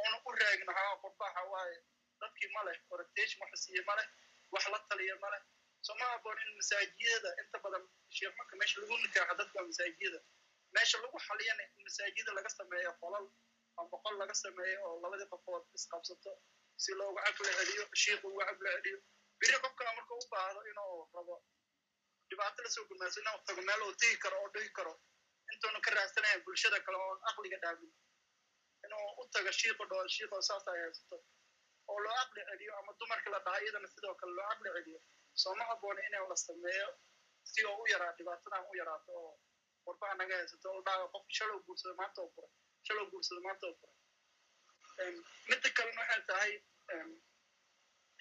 [0.00, 1.78] oona u raagin haa qurbaha waaye.
[2.20, 4.06] Dadkii ma leh orientation waxa siiye ma leh
[4.52, 5.42] wax la taliya ma leh.
[5.86, 7.84] Soo ma habboona in masaajiyada inta badan
[8.16, 10.20] sheekmanka meesha lagu nikaaxo dadka masaajiyada
[10.76, 13.26] meesha lagu xaliyana in masaajida laga sameeyo qolal
[13.80, 16.32] ama qol laga sameeyo oo labadii qofood isqabsato
[16.82, 18.98] si loogu caqli celiyo shiiqa ugu caqli celiyo
[19.40, 21.34] biri qofkana marka u baahdo inuu rabo
[22.28, 24.92] dhibaato la soo gumaaso inuu tago meel uu tegi karo oo dhigi karo
[25.52, 27.92] intuuna ka raadsanayan bulshada kale oon aqliga dhaamin.
[28.84, 31.16] Inuu u tago shiiqo dhoo shiiqo saas ay haysato.
[31.88, 34.98] Oo loo caqli celiyo ama dumarka la dhaha iyadana sidoo kale loo caqli celiyo.
[35.42, 36.88] Sooma habboona inuu la sameeyo
[37.50, 39.32] si oo u yaraa dhibaatadan u yaraato oo
[39.86, 42.50] warbaha naga haysato oo dhaha qof shalow guursada maanta oo furay.
[42.86, 43.96] Shalow guursada maanta oo furay.
[45.48, 46.52] Midda kalena waxay tahay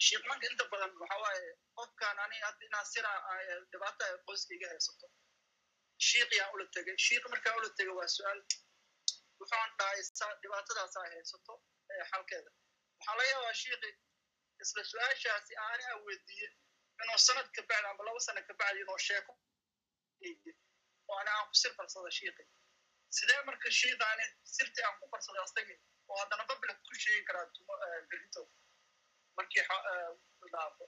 [0.07, 2.35] shiiqmanka inta badan waxa waaye qofkan ani
[2.67, 3.11] inaa sira
[3.71, 5.07] dhibaata qoyska iga haysato.
[6.07, 8.41] Shiiqiyaan ula tegay shiiq markaa ula tegay waa su'aal
[9.39, 10.01] wuxuan dhahay
[10.43, 11.53] dhibaatadaas ay haysato
[12.11, 12.51] xalkeeda.
[12.99, 13.89] Waxaa laga yaabaa shiiqi
[14.63, 16.47] isla su'aashaasi aani aan weydiiye
[17.03, 19.33] inuu sanad ka bacdi amba laba sana ka bacdi inuu sheeko
[21.07, 22.43] oo ani aan ku sir farsada shiiqi
[23.17, 25.75] sidee marka shiiqaani sirti aan ku farsada astagi
[26.09, 27.45] oo haddana babilat ku sheegi karaa
[28.11, 28.41] berito
[29.37, 29.63] markii
[30.53, 30.85] dhaafo.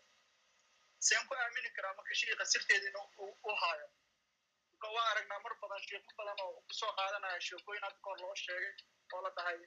[1.07, 3.87] Seen ku aamini karaa marka shiiqa sirteeda inuu u haayo.
[4.71, 8.35] Marka waa aragnaa mar badan shiiqo badan oo ku soo qaadanaya sheekooyin hadda kahor loo
[8.43, 8.73] sheegay
[9.13, 9.57] oo la dhahay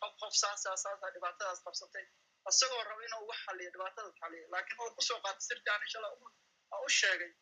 [0.00, 2.06] qof qof saasa saasa dhibaatadaas qabsatay.
[2.50, 6.12] Isagoo raba inuu wax xaliyo dhibaatadaas xaliyo laakiin oo ku soo qaato sirti aan inshallah
[6.86, 7.32] u sheegay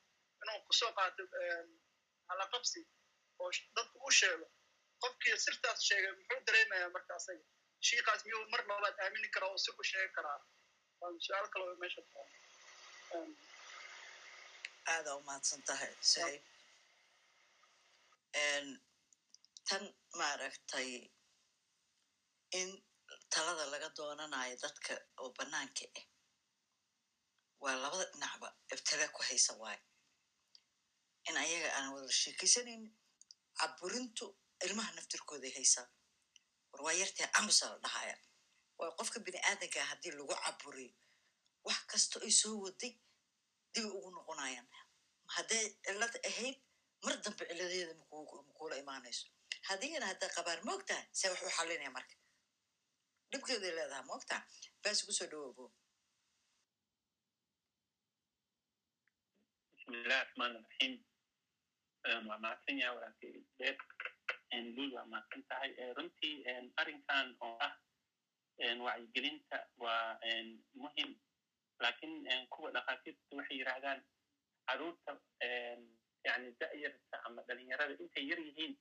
[0.43, 1.23] inuu ku soo qaato
[2.31, 2.81] halaqabsi
[3.41, 4.47] oo dadku u sheego.
[5.03, 7.45] Qofkii sirtaas sheegay muxuu dareemayaa marka asaga
[7.89, 10.39] shiiqaas miyuu mar labaad aamini karaa oo si u sheegi karaa
[11.27, 12.03] su'aal kale meesha
[14.93, 16.43] aada umahadsan tahay sahib
[19.69, 19.83] tan
[20.19, 20.91] maaragtay
[22.61, 22.69] in
[23.35, 26.07] talada laga doonanayo dadka oo banaanka ah
[27.63, 29.85] waa labada dhinacba ibtila ku haysa waayo
[31.29, 32.83] in ayaga aan wada sheekaysanan
[33.59, 34.27] caburintu
[34.67, 35.87] ilmaha naftirkooday haysaa
[36.77, 38.17] war waa yartee camusa la dhahaya.
[38.79, 40.93] Waayo qofka bini aadankaa haddii lagu caburiyo
[41.67, 42.93] wax kasta ay soo waday
[43.75, 44.69] dib ugu noqonayaan.
[45.35, 46.57] Hadday cilad ahayd
[47.05, 47.95] mar dambe ciladeeda
[48.49, 49.27] makuula imaanayso.
[49.69, 52.15] Haddiina haddaa qabaar moogtaha see wax u xalinaya marka.
[53.31, 54.43] Dhibkeeday leedaha moogtaha
[54.83, 55.65] baas ugu soo dhawoobo
[59.77, 60.95] bismillahi raxmaan raxiim
[62.29, 63.33] waa mahadsan yaha walaalkay
[64.57, 66.41] waa mahadsan tahay runtii
[66.81, 67.77] arrinkan oo ah
[68.81, 70.17] wacyigelinta waa
[70.75, 71.13] muhiim
[71.81, 74.01] laakiin kuwa dhakhaatiirta waxay yidhahdaan
[74.67, 75.13] carruurta
[76.25, 78.73] yani da'yarta ama dhalinyarada intay yar yihiin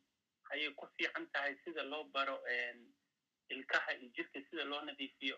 [0.56, 2.40] ayay ku fiican tahay sida loo baro
[3.52, 5.38] ilkaha iyo jirka sida loo nadiifiyo.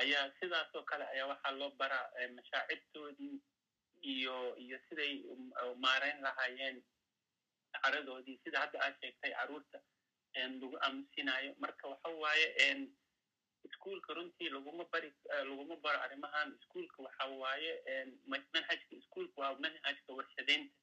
[0.00, 3.36] Ayaa sidaasoo kale ayaa waxaa loo baraa mashaacirtoodii
[4.00, 5.22] iyo iyo siday
[5.76, 6.82] maareyn lahaayeen
[7.82, 9.78] caradoodii sida hadda aad sheegtay carruurta
[10.34, 12.46] lagu aamusinayo marka waxa waaye
[13.68, 15.10] iskuolka runtii laguma bari
[15.48, 17.72] laguma baro arrimahan iskuolka waxa waaye
[18.26, 20.74] manhajka iskuolka waa manhajka warshadeynta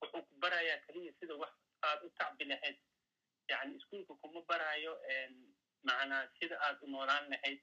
[0.00, 1.52] wuxuu ku barayaa keliya sida wax
[1.82, 2.76] aad u tacbi lahayd.
[3.48, 4.92] Yani iskuolka kuma barayo
[5.82, 7.60] macnaa sida aad u noolaan lahayd.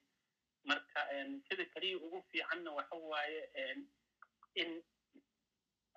[0.64, 1.00] Marka
[1.48, 3.40] sida keliya ugu fiicanna waxa waaye
[4.54, 4.82] in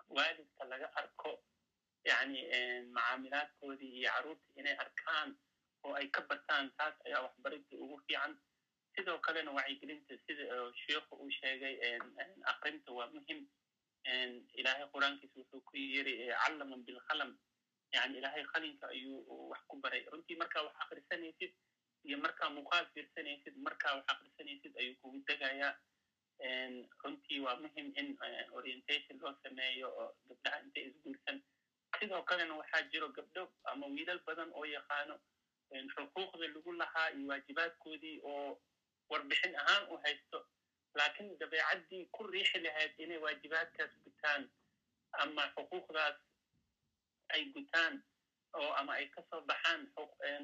[0.09, 1.31] waalidka laga arko
[2.05, 2.41] yani
[2.95, 5.29] macaamilaadkoodii iyo carruurta inay arkaan
[5.83, 8.33] oo ay ka bataan taas ayaa waxbaridda ugu fiican
[8.95, 10.43] sidoo kalena wacyigelinta sida
[10.85, 11.75] sheikhu uu sheegay
[12.51, 13.41] akrinta waa muhiim
[14.59, 16.13] ilaahay qur'aankiisa wuxuu ku yiri
[16.43, 17.31] callaman bilqalam
[17.93, 21.53] yani ilaahay qalinka ayuu wax ku baray runtii markaa wax akrisanaysid
[22.07, 25.73] iyo markaa muuqaal fiirsanaysid markaa wax akrisanaysid ayuu kugu degayaa
[27.03, 28.17] runtii waa muhiim in
[28.59, 31.37] orientation loo sameeyo oo gabdhaha intay isguursan
[31.99, 35.19] sidoo kalena waxaa jiro gabdho ama wiilal badan oo yaqaano
[35.95, 38.61] xuquuqda lagu lahaa iyo waajibaadkoodii oo
[39.09, 40.39] warbixin ahaan u haysto.
[40.95, 44.49] Laakiin dabeecaddii ku riixi lahayd inay waajibaadkaas gutaan
[45.23, 46.17] ama xuquuqdaas
[47.29, 48.03] ay gutaan
[48.53, 49.85] oo ama ay ka soo baxaan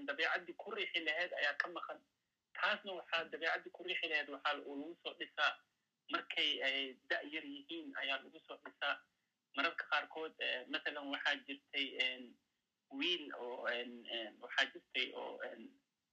[0.05, 1.99] dabeecaddii ku riixi lahayd ayaa ka maqan.
[2.53, 5.53] Taasna waxaa dabeecaddii ku riixi lahayd waxaa lagu soo dhisaa.
[6.13, 8.95] Markay ay da'yar yihiin ayaa lagu soo dhisaa
[9.55, 10.33] mararka qaarkood
[10.73, 11.87] mathalan waxaa jirtay
[12.99, 13.63] wiil oo
[14.43, 15.39] waxaa jirtay oo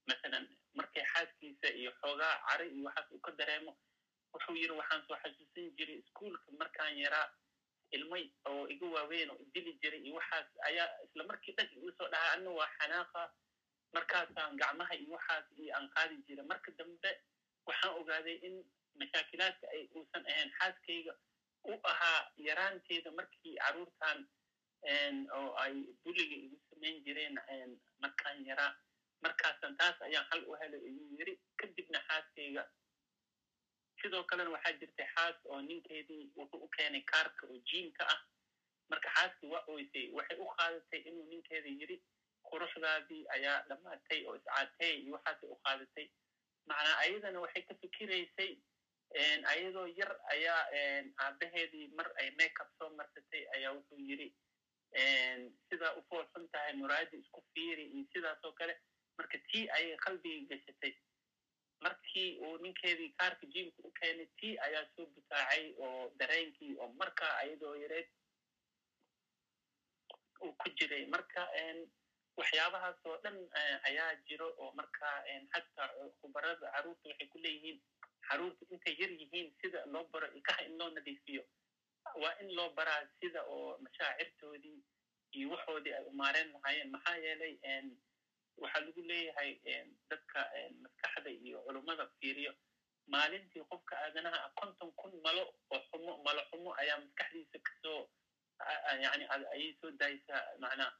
[0.08, 0.44] mathalan
[0.74, 3.72] markay xaaskiisa iyo xoogaa cari iyo waxaas uu ka dareemo
[4.32, 7.28] wuxuu yidhi waxaan soo xasuusan jiray iskuolka markaan yaraa
[7.96, 12.08] ilmay oo iga waaweyn oo idili jiray iyo waxaas ayaa isla markii dhag igu soo
[12.12, 13.22] dhahaa anna waa xanaaqa
[13.94, 17.10] markaasaan gacmaha iyo waxaas iyo aan qaadi jiray marka dambe
[17.66, 18.54] waxaan ogaaday in
[19.00, 21.12] mashaakilaadka ay uusan ahayn xaaskayga
[21.64, 24.18] u ahaa yaraanteeda markii carruurtan
[25.38, 25.74] oo ay
[26.04, 27.38] buliga igu samayn jireen
[28.02, 28.72] markaan yaraa
[29.22, 32.64] markaasan taas ayaan hal u helay igu yiri kadibna xaaskayga
[34.02, 38.20] sidoo kalena waxaa jirtay xaas oo ninkeedii wuxuu u keenay kaarka oo jiimka ah.
[38.90, 41.96] Marka xaaskii waa oysay waxay u qaadatay inuu ninkeeda yiri
[42.48, 46.06] quruxdaadii ayaa dhammaatay oo iscaatay iyo waxaasay u qaadatay.
[46.66, 48.50] Macnaa ayadana waxay ka fikiraysay
[49.52, 50.62] ayadoo yar ayaa
[51.24, 53.74] aabaheedii mar ay makeup soo marsatay ayaa
[54.08, 54.28] yiri
[55.68, 58.74] sidaa u foolxun tahay muraadi isku fiiri iyo sidaas oo kale
[59.18, 60.94] marka tii ayay qalbigii gashatay.
[61.84, 67.36] Markii uu ninkeedii kaarka jiimka u keenay tii ayaa soo butaacay oo dareenkii oo markaa
[67.42, 68.08] ayadoo yareed
[70.44, 71.06] uu ku jiray.
[71.06, 71.42] Marka
[72.36, 73.38] waxyaabahaas oo dhan
[73.88, 75.08] ayaa jiro oo marka
[75.52, 75.88] xataa
[76.20, 77.78] khubarada carruurta waxay ku leeyihiin
[78.28, 81.42] carruurta intay yar yihiin sida loo baro ilkaha in loo nadiifiyo.
[82.22, 84.78] Waa in loo baraa sida oo mashaacirtoodii
[85.36, 86.90] iyo waxoodii ay umaareen lahaayeen.
[86.94, 87.54] Maxaa yeelay
[88.62, 89.50] waxaa lagu leeyahay
[90.10, 90.40] dadka
[90.82, 92.52] maskaxda iyo culummada fiiriyo.
[93.12, 98.00] Maalintii qofka aadanaha ah konton kun malo oo xumo malo xumo ayaa maskaxdiisa ka soo
[99.04, 99.24] yani
[99.54, 100.42] ayay soo daaysaa.
[100.62, 100.92] Macnaa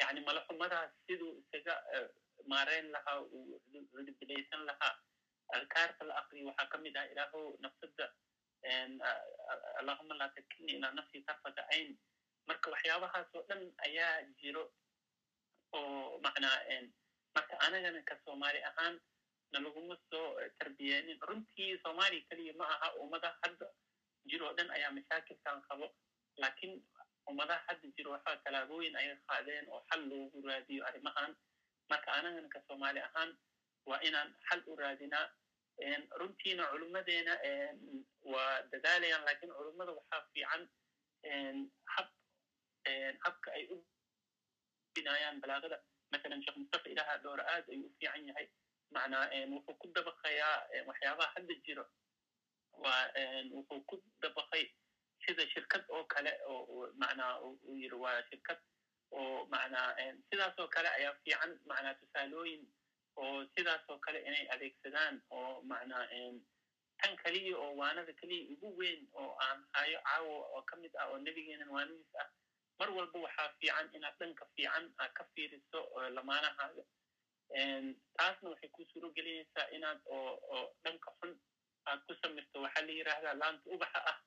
[0.00, 1.74] yani malo xumadaas siduu isaga
[2.46, 3.60] maareyn lahaa uu
[3.96, 4.94] ridibilaysan lahaa
[5.58, 8.06] alkaarta la akriyo waxaa ka mid ah ilaahow nafsada
[9.80, 11.96] allahuma laa takilni ilaa nafsi tarfata cayn
[12.48, 14.64] marka waxyaabahaas oo dhan ayaa jiro
[15.78, 16.58] oo macnaa
[17.36, 19.00] marka anagana ka soomaali ahaan
[19.52, 20.26] nalaguma soo
[20.58, 21.18] tarbiyeenin.
[21.28, 23.66] Runtii soomaaliya keliya ma aha ummadaha hadda
[24.30, 25.86] jiro dhan ayaa mashaakilkan qabo
[26.42, 26.74] laakiin
[27.30, 31.34] ummadaha hadda jiro waxaa tallaabooyin ayay qaadeen oo xal loogu raadiyo arrimahan.
[31.90, 33.30] Marka anagana ka soomaali ahaan
[33.90, 35.26] waa inaan xal u raadinaa
[36.20, 37.34] runtiina culummadeena
[38.32, 40.62] waa dadaalayaan laakiin culummada waxaa fiican
[41.94, 42.08] hab
[43.24, 43.76] habka ay u
[44.94, 45.78] binayaan balaagada
[46.12, 48.46] masalan sheekh mustafa ilaha dhoora aad ayuu u fiican yahay.
[48.90, 51.84] Macnaa wuxuu ku dabaqayaa waxyaabaha hadda jiro.
[52.82, 53.06] Waa
[53.54, 54.64] wuxuu ku dabaqay
[55.24, 58.58] sida shirkad oo kale oo macnaa uu yiri waa shirkad
[59.10, 59.94] oo macnaa
[60.30, 61.52] sidaas oo kale ayaa fiican.
[61.70, 62.66] Macnaa tusaalooyin
[63.16, 66.06] oo sidaas oo kale inay adeegsadaan oo macnaa
[67.00, 71.06] tan keliya oo waanada keliya ugu weyn oo aan hayo caawo oo ka mid ah
[71.10, 72.28] oo nebigeenan waanadiis ah
[72.78, 75.80] mar walba waxaa fiican inaad dhanka fiican aad ka fiiriso
[76.16, 76.84] lamaanahaaga
[78.16, 81.32] taasna waxay ku suuro gelinaysaa inaad oo dhanka xun
[81.88, 82.56] aad ku samirto.
[82.62, 84.18] Waxaa la yidhaahdaa laanta ubaxa ah.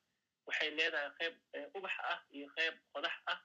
[0.47, 1.35] Waxay leedahay qeyb
[1.77, 3.39] ubax ah iyo qeyb qodax ah.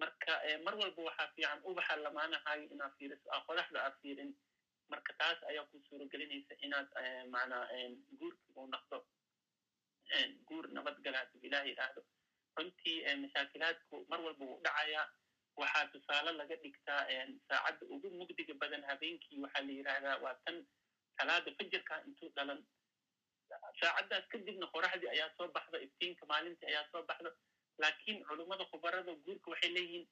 [0.00, 0.32] Marka
[0.64, 4.30] mar walba waxaa fiican ubaxa lamaanahaaga inaad fiiriso aa qodaxda aad fiirin
[4.92, 6.88] marka taas ayaa ku suuro gelinaysa inaad
[7.34, 7.64] macnaa
[8.20, 8.98] guurki uu noqdo
[10.48, 12.02] guur nabadgala hadduu ilaah yidhaahdo
[12.58, 15.06] runtii mashaakilaadku mar walba wuu dhacayaa
[15.62, 17.00] waxaa tusaale laga dhigtaa
[17.48, 20.56] saacadda ugu mugdiga badan habeenkii waxaa la yidhaahdaa waa tan
[21.18, 22.60] salaada fajirka intuu dhalan
[23.80, 27.30] saacaddaas kadibna qoraxdii ayaa soo baxda iftiinka maalintii ayaa soo baxda
[27.82, 30.04] laakiin culummada khubarada guurka waxay leeyihiin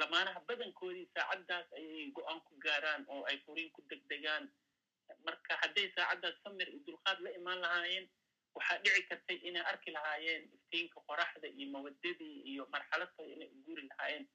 [0.00, 4.50] lamaanaha badankoodii saacaddaas ayay go'aan ku gaaraan oo ay furiin ku degdegaan.
[5.26, 8.06] Marka hadday saacaddaas samir iyo dulqaad la imaan lahaayeen
[8.54, 13.82] waxaa dhici kartay inay arki lahaayeen iftiinka qoraxda iyo mawadadii iyo marxaladta inay u guuri
[13.88, 14.26] lahaayeen.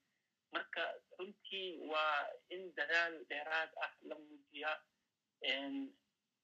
[0.51, 0.81] Marka
[1.19, 4.77] runtii waa in dadaal dheeraad ah la muujiyaa.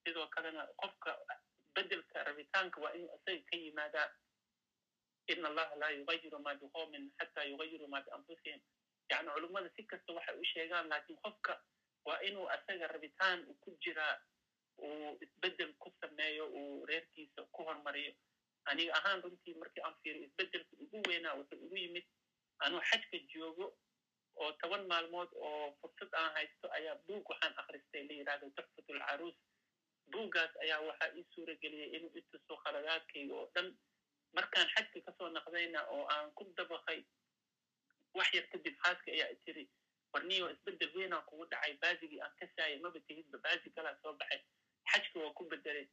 [0.03, 1.11] Sidoo kalena qofka
[1.76, 4.07] bedelka rabitaanka waa inuu isaga ka yimaadaa
[5.28, 8.62] in allaha laa yugayiru ma biqowmin xataa yugayiru ma bianfusihim
[9.12, 11.54] yani culummada si kasta waxay u sheegaan laakiin qofka
[12.06, 14.16] waa inuu asaga rabitaan ku jiraa
[14.78, 18.14] uu isbeddel ku sameeyo uu reerkiisa ku hormariyo
[18.66, 22.06] aniga ahaan runtii markii aan fiiriyo isbeddelka ugu weynaa wuxuu igu yimid
[22.66, 23.66] anuu xajka joogo
[24.36, 29.36] oo toban maalmood oo fursad aan haysto ayaa buug waxaan akhristay la yidhahdo tuxfatul caruus
[30.12, 33.68] buuggaas ayaa waxaa ii suura geliyay inuu ituso khaladaadkayga oo dhan
[34.38, 36.99] markaan xajka ka soo naqdayna oo aan ku dabaqay
[38.18, 39.65] wax yar kadib xaaska ayaa itiri
[40.14, 44.41] warniyo isbeddel weynaa kugu dhacay baasigii aan ka saayay maba tehidba baasi kalaa soo baxay.
[44.91, 45.88] Xajka waa ku bedelay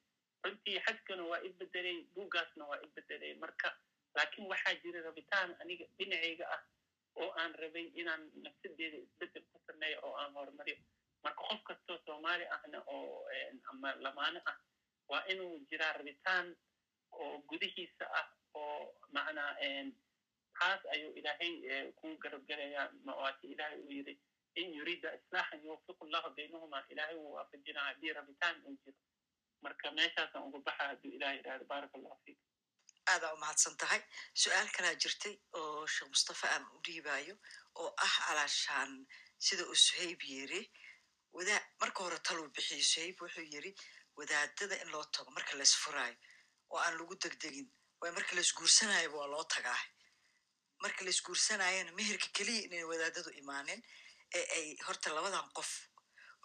[0.44, 3.68] runtii xajkana waa i bedelay buuggaasna waa i bedelay marka
[4.14, 6.62] laakiin waxaa jira rabitaan aniga dhinacayga ah
[7.20, 10.76] oo aan rabay inaan nafsadeeda isbeddel ku sameeyo oo aan horumariyo.
[11.24, 13.24] Marka qof kastoo soomaali ahna oo
[13.70, 14.56] ama lamaano ah
[15.10, 16.56] waa inuu jiraa rabitaan
[17.12, 18.78] oo gudihiisa ah oo
[19.12, 19.53] macnaa
[20.61, 21.53] taas ayuu ilaahay
[22.01, 22.87] ku garabgelayaa
[23.23, 24.15] waati ilaahay uu yiri
[24.61, 28.99] in yuriida islaaxan yuwafiqu llahu baynahuma ilaahay wuu waafajinaa haddii rabitaan uu jiro.
[29.65, 32.39] Marka meeshaasaan uga baxa hadduu ilaah yidhahdo baaraka allahu fiik
[33.12, 34.01] aadaa umahadsan tahay.
[34.43, 37.35] Su'aal kalaa jirtay oo sheekh mustafa aan u dhiibaayo
[37.81, 38.93] oo ah alaashaan
[39.47, 40.62] sida uu suhayb yiri
[41.37, 43.73] wadaa marka hore taluu bixiyo suhayb wuxuu yiri
[44.19, 46.16] wadaadada in loo tago marka laysfuraayo
[46.70, 47.68] oo aan lagu degdegin.
[48.01, 49.80] Waay marka laysguursanaayoba waa loo tagaa
[50.82, 53.80] marka laysguursanayana meherka keliya inay wadaadadu imaanin
[54.38, 55.70] ee ay horta labadan qof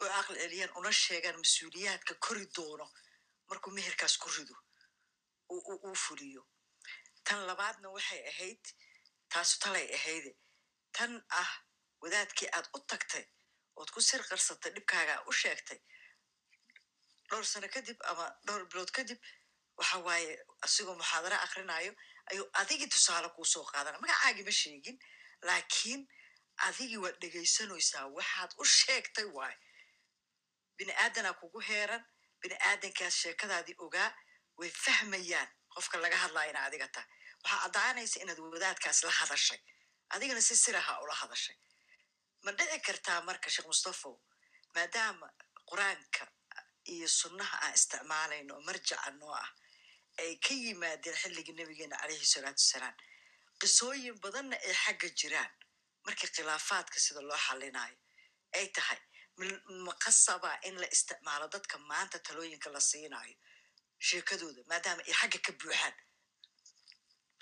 [0.01, 2.85] oo aqli celiyaan una sheegaan mas'uuliyaadka kori doono
[3.49, 4.55] markuu meherkaas ku rido
[5.53, 6.41] uu fuliyo.
[7.27, 8.63] Tan labaadna waxay ahayd
[9.31, 10.31] taasu talay ahayde
[10.97, 11.11] tan
[11.41, 11.51] ah
[12.01, 13.25] wadaadkii aad u tagtay
[13.79, 15.79] ood ku sir qarsatay dhibkaagaa u sheegtay
[17.29, 19.19] dhowr sano kadib ama dhowr bilood kadib
[19.77, 20.31] waxa waaye
[20.65, 21.91] asigoo muxaadara akrinayo
[22.31, 24.97] ayuu adigii tusaale kuu soo qaadana magacaagii ma sheegin
[25.47, 26.01] laakiin
[26.67, 29.57] adigii waad dhegaysanaysaa waxaad u sheegtay waaye
[30.77, 32.03] bini aadanaa kugu heeran
[32.41, 34.09] bini aadankaas sheekadaadii ogaa
[34.59, 37.09] way fahmayaan qofka laga hadlaya ina adiga tahay.
[37.43, 39.59] Waxaa caddaanaysa inaad wadaadkaas la hadashay.
[40.15, 41.57] Adigana si siraha ula hadashay.
[42.43, 44.15] Ma dhici kartaa marka sheekh mustafow
[44.75, 45.27] maadaama
[45.69, 46.23] qur'aanka
[46.93, 49.49] iyo sunnaha aan isticmaalayno marjaca noo ah
[50.23, 52.95] ay ka yimaadeen xilligii nabigeena calayhi salaatu wasalaam.
[53.61, 55.51] Qisooyin badanna ay xagga jiraan.
[56.05, 57.97] Markii khilaafaadka sida loo xalinayo
[58.57, 58.99] ay tahay
[59.87, 63.35] maqasabaa in la isticmaalo dadka maanta talooyinka la siinayo
[64.07, 65.95] sheekadooda maadaama ay xagga ka buuxaan.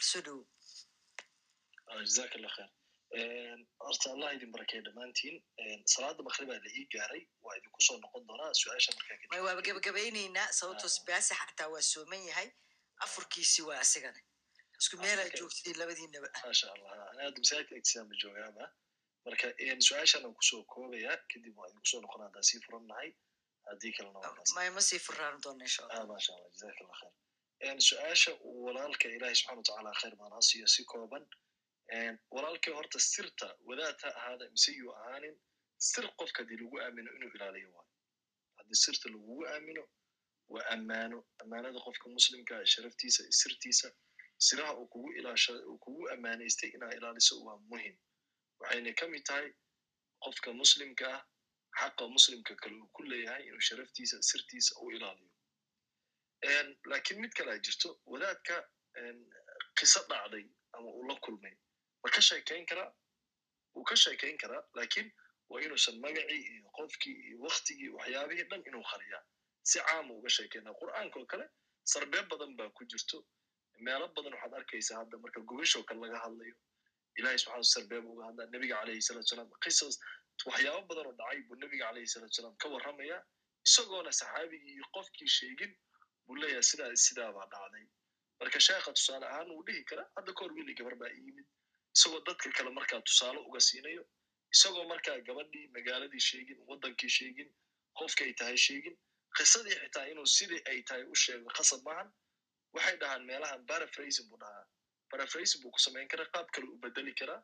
[0.10, 0.44] Soo dhowo
[2.06, 2.70] jazaak allah khair
[3.85, 5.35] horta allah idin barakeeyo dhammaantiin
[5.94, 10.91] salaada makribaa la ii gaaray waa idinku soo noqon doonaa su'aasha markaa waaba gabagabaynaynaa sababtoo
[11.10, 12.49] baasi xataa waa sooman yahay.
[13.06, 14.19] Afurkiisi waa asigana.
[14.81, 16.27] Isku meelaa joogtiin labadiinaba.
[16.45, 18.64] Maasha allah ana hadda masaajidka agtisaanba joogaaba
[19.26, 19.48] marka
[19.88, 23.10] su'aashan aan ku soo koobayaa kadib waa idinku soo noqon haddaan sii furan nahay
[23.69, 26.77] haddii kalena waa kaas may ma sii furaan doona insha allah ah maasha allah jazaak
[26.85, 28.31] allah khair su'aasha
[28.65, 31.23] walaalka ilaahi subxana watacaala khayr baan ha siiyo si kooban
[32.31, 35.35] walaalkii horta sirta wadaad ha ahaada mise yuu ahaanin
[35.77, 37.91] sir qofka haddii lagu aamino inuu ilaaliyo waayo
[38.57, 39.84] haddii sirta lagugu aamino
[40.53, 41.18] waa ammaano.
[41.41, 43.88] Ammaanada qofka muslimka sharaftiisa sirtiisa
[44.38, 44.88] siraha uu
[45.77, 47.97] kugu ammaanaystay inaa ilaaliso waa muhiim
[48.60, 49.47] waxayna ka mid tahay
[50.23, 51.22] qofka muslimka ah
[51.80, 55.31] xaqa muslimka kale uu ku leeyahay inuu sharaftiisa sirtiisa u ilaaliyo.
[56.89, 58.55] Laakiin mid kalea jirto wadaadka
[59.80, 61.55] qiso dhacday ama uu la kulmay
[62.03, 62.21] ma ka
[62.71, 62.89] karaa
[63.75, 65.07] wuu ka sheekayn karaa laakiin
[65.49, 69.23] waa inuusan magacii iyo qofkii iyo waktigii waxyaabihii dhan inuu qariyaa
[69.69, 71.45] si caama uga sheekayna qur'aanka oo kale
[71.93, 73.17] sarbeeb badan baa ku jirto
[73.85, 76.55] meelo badan waxaad arkaysaa hadda marka gogashoo kale laga hadlayo
[77.19, 79.95] ilahi subxana sarbeeb uga hadlaa nebiga calayhi salatu salaam qisas
[80.49, 83.17] waxyaabo badan oo dhacay buu nebiga calayhi salatu salaam ka warramaya
[83.67, 85.71] isagoona saxaabigii iyo qofkii sheegin
[86.25, 87.85] buu leeyahay sidaa sidaabaa dhacday
[88.39, 91.32] marka sheekha tusaale ahaan wuu dhihi karaa hadda kahor wiili gabar baa iyimid
[91.95, 94.03] isagoo dadka kale markaa tusaale uga siinayo
[94.56, 97.49] isagoo markaa gabadhii magaaladii sheegin waddankii sheegin
[97.99, 98.95] qofkay tahay sheegin
[99.38, 102.10] qisadii xitaa inuu sidii ay tahay u sheego khasab maahan
[102.76, 104.65] waxay dhahaan meelahan barafrasin buu dhahaa.
[105.11, 107.41] Barafrasin buu ku samayn karaa qaab kale u bedeli karaa.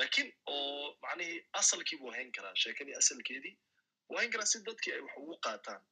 [0.00, 3.54] Lakiin oo macnihii asalkii buu hayn karaa sheekadii asalkeedii
[4.08, 5.82] buu hayn karaa si dadkii ay wax ugu qaataan.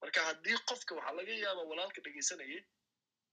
[0.00, 2.60] Marka haddii qofka waxaa laga yaabaa walaalka dhegaysanayay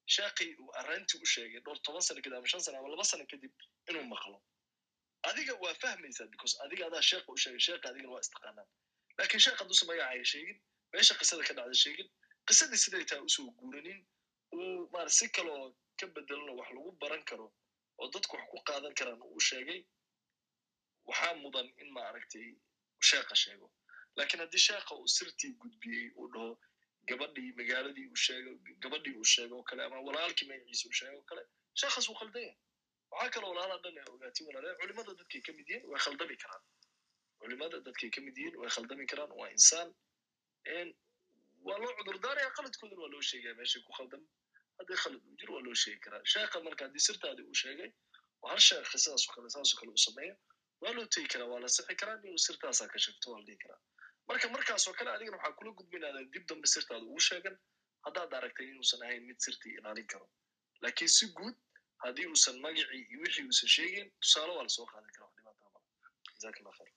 [0.05, 3.25] sheekii uu arrintii u sheegay dhowr toban sano kadib ama shan sano ama laba sano
[3.31, 3.51] kadib
[3.89, 4.37] inuu maqlo.
[5.29, 8.67] Adiga waa fahmaysaa because adiga adaa sheekha u sheegay sheekha adigana waa istaqaanaan.
[9.19, 10.57] Lakin sheekh hadduusa magacaaga sheegin
[10.93, 12.07] meesha qisada ka dhacda sheegin
[12.47, 13.99] qisadii siday tahay u soo guuranin
[14.55, 17.47] uu maar si kaloo ka bedelano wax lagu baran karo
[18.01, 19.79] oo dadku wax ku qaadan karaan uu sheegay
[21.09, 22.47] waxaa mudan in maaragtay
[23.09, 23.67] sheekha sheego.
[24.19, 26.49] Lakin haddii sheekha uu sirtii gudbiyey uu dhaho
[27.09, 28.51] gabadhii magaaladii uu sheego
[28.83, 31.43] gabadhii uu sheego o kale ama walaalkii magaciisa uu sheego o kale
[31.79, 32.53] sheekhaas wuu khaldanya
[33.13, 36.63] waxaa kaloo walaala dhan ee ogaatin walaala culimada dadkay ka mid yihiin way khaldami karaan.
[37.41, 39.89] Culimada dadkay ka yihiin way khaldami karaan waa insaan.
[41.67, 44.23] Waa loo cudurdaaraya khaladkoodana waa loo sheegaya meeshay ku khaldam.
[44.79, 46.21] Haddii khalad uu jiro waa loo sheegi karaa.
[46.33, 47.89] Sheekha marka haddii sirtaadii uu sheegay
[48.43, 50.35] oo hal sheekh sidaas o kale saasoo kale uu sameeyo.
[50.81, 53.59] Waa loo tegi karaa waa la sixi karaa inuu sirtaasaa ka sheegto waa la dhihi
[53.63, 53.79] karaa
[54.31, 57.55] marka markaasoo kale adigana waxaa kula gudbinaadaa dib dambe sirtaada ugu sheegan.
[58.05, 60.27] Haddaad aragtay inuusan ahayn mid sirtii ilaalin karo.
[60.83, 61.55] Lakiin si guud
[62.03, 65.69] haddii uusan magacii iyo wixii uusan sheegin tusaale waa la soo qaadan karaa wax dhibaataa
[65.73, 65.79] mala
[66.35, 66.93] jazaak allah khayr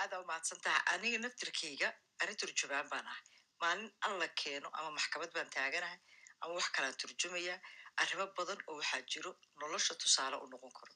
[0.00, 1.88] aada umahadsan taha aniga naftirkeyga
[2.22, 3.24] ani turjumaan baan ahay.
[3.62, 5.98] Maalin alla keeno ama maxkamad baan taaganahay
[6.42, 7.54] ama wax kalaan turjumaya
[8.02, 9.30] arrimo badan oo waxaa jiro
[9.60, 10.92] nolosha tusaale u noqon karo.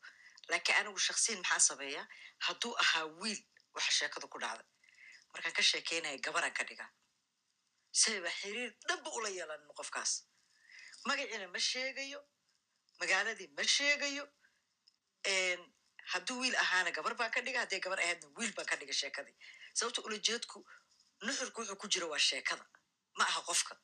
[0.50, 2.06] Laakiin anigu shaksiyan maxaa sameeyaa?
[2.46, 3.40] Hadduu ahaa wiil
[3.76, 4.66] waxa sheekada ku dhacday
[5.32, 6.90] markaan ka sheekeynaya gabaraan ka dhigaa
[8.02, 10.12] sayba xiriir dhanba ula yeelanin qofkaas.
[11.09, 12.20] Magaciina ma sheegayo
[13.00, 14.24] magaaladii ma sheegayo.
[16.12, 19.36] Hadduu wiil ahaana gabar baan ka dhiga hadday gabar ahaydna wiil baan ka dhiga sheekadii.
[19.74, 20.59] Sababta ulajeedku
[21.26, 22.64] nuxurku wuxuu ku jiro waa sheekada
[23.18, 23.74] ma aha qofka.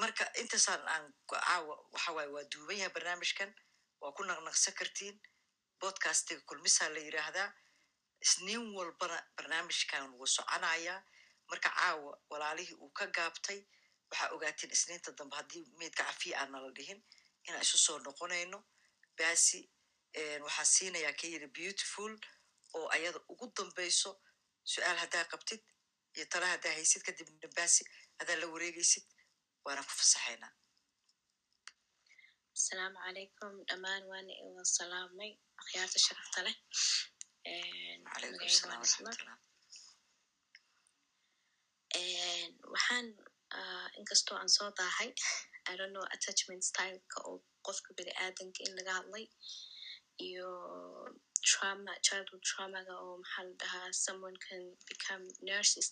[0.00, 3.50] Marka intaasaan aan caawa waxa waa duuban yahay barnaamijkan
[4.00, 5.16] waa ku naqnaqsan kartiin.
[5.80, 7.48] Bodcastiga kulmisaa la yiraahdaa
[8.24, 10.98] isniin walbana barnaamijkan wuu soconayaa
[11.50, 13.60] marka caawa walaalihii uu ka gaabtay
[14.10, 17.00] waxaa ogaatiin isniinta dambe haddii meydka cafiya aan nala dhihin
[17.46, 18.58] inaan isu soo noqonayno.
[19.18, 19.58] Basi
[20.46, 22.12] waxaan siinayaa ka yiri beautiful
[22.76, 24.10] oo ayada ugu dambayso
[24.72, 25.62] su'aal haddaa qabtid
[26.16, 27.82] iyo tala haddaa haysid kadibna baasi
[28.18, 29.04] haddaa la wareegaysid
[29.64, 30.52] waana ku fasaxaynaa
[32.56, 35.32] asalaamu calaykum dhammaan waana iwa salaamay.
[35.62, 36.56] Akhyaarta sharafta leh
[42.72, 43.06] waxaan
[43.98, 45.10] inkastoo aan soo daahay
[45.70, 47.36] i don't know attachment styleka oo
[47.66, 49.24] qofka bini aadanka in laga hadlay
[50.28, 50.48] iyo
[51.50, 55.88] trauma childhood traumaga oo maxaa la dhahaa someone can become nurses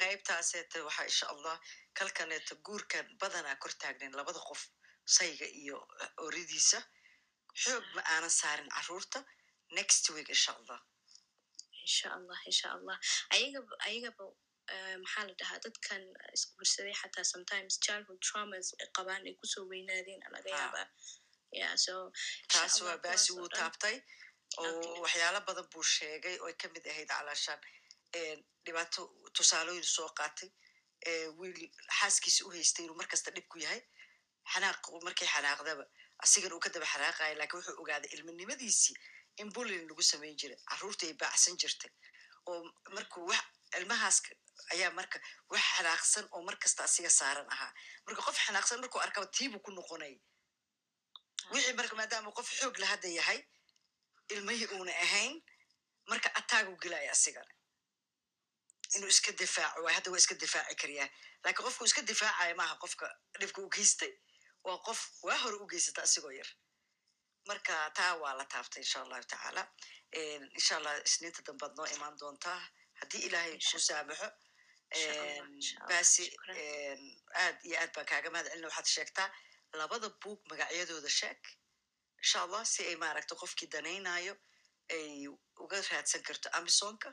[0.00, 1.56] qaybtaaseeta waxaa insha allah
[1.98, 4.62] kalkaneeta guurkan badanaa kor taagnayn labada qof
[5.16, 5.76] sayga iyo
[6.26, 6.78] oridiisa
[7.62, 9.18] xoog ma aanan saarin carruurta
[9.78, 10.78] next week insha allah
[11.86, 12.96] insha allah insha allah
[13.36, 14.24] ayagaba ayagaba
[15.02, 16.02] maxaa la dhahaa dadkan
[16.36, 20.86] isguursaday xataa sometimes childhood traumas ay qabaan ay ku soo weynaadeen laga yaabaa
[21.60, 21.94] yeah so
[22.54, 23.96] taas waa baasi wuu taabtay
[24.62, 27.60] oo waxyaalo badan buu sheegay oo ay ka mid ahayd calaashaan
[28.66, 29.02] dhibaato
[29.36, 30.50] tusaalooyin soo qaatay
[31.38, 31.58] wiil
[31.98, 33.80] xaaskiisa u haystay inuu markasta dhib ku yahay
[34.52, 35.84] xanaaq markay xanaaqdaba
[36.24, 38.96] asigan uu ka daba xanaaqaya laakiin wuxuu ogaaday ilminimadiisii
[39.42, 41.90] in bullin lagu samayn jiray carruurta ay baacsan jirtay.
[42.46, 42.62] Oo
[42.94, 43.44] markuu wax
[43.78, 44.18] ilmahaas
[44.72, 45.18] ayaa marka
[45.52, 47.72] wax xanaaqsan oo markasta asiga saaran ahaa.
[48.06, 50.14] Marka qof xanaaqsan markuu arkaba tiibuu ku noqonay.
[51.52, 53.40] Wixii marka maadaama qof xoog la hadda yahay
[54.32, 55.34] ilmihii uuna ahayn
[56.10, 57.52] marka ataagu gelaya asigana
[58.96, 61.08] inuu iska difaaco waay hadda waa iska difaaci kariyaa
[61.44, 63.06] laakiin qofku iska difaacaya maaha qofka
[63.40, 64.12] dhibka u geystay
[64.64, 66.48] waa qof waa hore u geysata asigoo yar
[67.50, 69.62] marka taa waa la taabtay insha allahu tacaala.
[70.58, 72.60] Insha allah isniinta dambaad noo imaan doontaa
[73.00, 74.28] haddii ilaahay ku saamaxo
[75.88, 76.24] basi
[77.44, 79.28] aad iyo aad baan kaaga mahad celina waxaad sheegtaa
[79.80, 81.40] labada buug magacyadooda sheeg.
[82.22, 84.34] Insha allah si ay maaragta qofkii danaynayo
[84.96, 85.26] ay
[85.64, 87.08] uga raadsan karto amisonka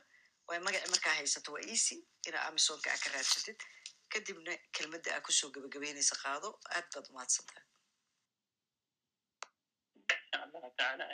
[0.48, 1.96] way magaci markaa haysato waa easy.
[2.28, 3.58] Inaa amisonka aa ka raadsatid.
[4.12, 7.62] Kadibna kelmadda aa ku soo gebagabeynaysa qaado aad baad umahadsantaha
[9.98, 11.04] insha allahu tacaala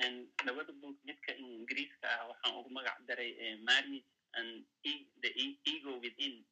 [0.47, 3.33] labada book midka ingiriiska ah waxaan ugu magac daray
[3.69, 4.65] marriage and
[5.23, 5.31] the
[5.73, 6.45] ego within.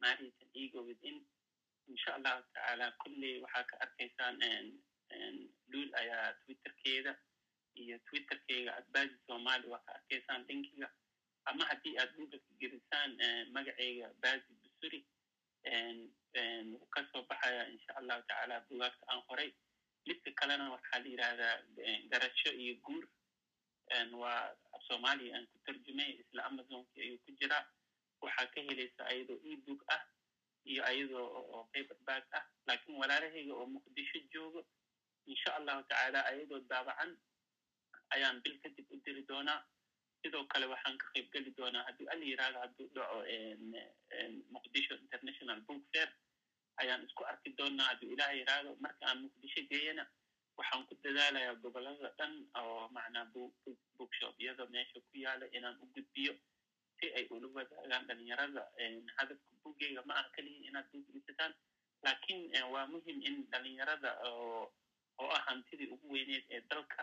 [0.00, 1.22] Marriage and ego within.
[1.88, 4.36] Insha allahu tacaala kulley waxaa ka arkaysaan
[5.70, 7.12] luul ayaa twitterkeeda
[7.74, 10.88] iyo twitterkeyga adbaasi somali waa ka arkaysaan linkiga.
[11.44, 13.10] Ama haddii aad googleka gelisaan
[13.52, 15.00] magaceyga baasi busuri
[16.72, 19.50] wuu ka soo baxaya insha allahu tacaala bugaagta aan qoray
[20.06, 21.54] midka kalena waxaa la yidhahdaa
[22.10, 23.04] garasho iyo guur
[24.22, 24.56] waa
[24.88, 27.64] soomaaliya aan ku tarjumay isla amazonki ayuu ku jiraa
[28.24, 30.02] waxaa ka helaysa ayadoo ebook ah
[30.70, 32.44] iyo ayadoo oo paperback ah.
[32.68, 34.60] Lakin walaalahayga oo muqdisho joogo
[35.26, 37.10] insha allahu tacaala ayadoo daabacan
[38.14, 39.60] ayaan bil kadib u diri doonaa.
[40.22, 43.18] Sidoo kale waxaan ka qayb geli doonaa haddii ala yiraahdo hadduu dhaco
[44.54, 46.08] muqdisho international book fair
[46.82, 50.04] ayaan isku arki doonaa hadduu ilaah yiraahdo marka aan muqdisho geeyana
[50.58, 52.32] waxaan ku dadaalayaa gobollada dhan
[52.62, 53.26] oo macnaa
[53.98, 56.34] bookshop iyadoo meesha ku yaalla inaan u gudbiyo
[56.98, 58.62] si ay ula wadaagaan dhalinyarada
[59.16, 61.52] hadafka buggeyga ma aha keliya inaad bug iisataan
[62.04, 62.42] laakiin
[62.74, 64.70] waa muhiim in dhalinyarada oo
[65.36, 67.02] ah hantidii ugu weyneed ee dalka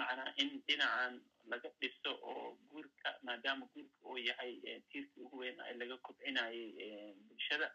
[0.00, 1.14] macnaa in dhinacan
[1.52, 4.52] laga dhiso oo guurka maadaama guurka uu yahay
[4.90, 6.62] tiirkii ugu weyn ee laga kobcinayay
[7.28, 7.68] bulshada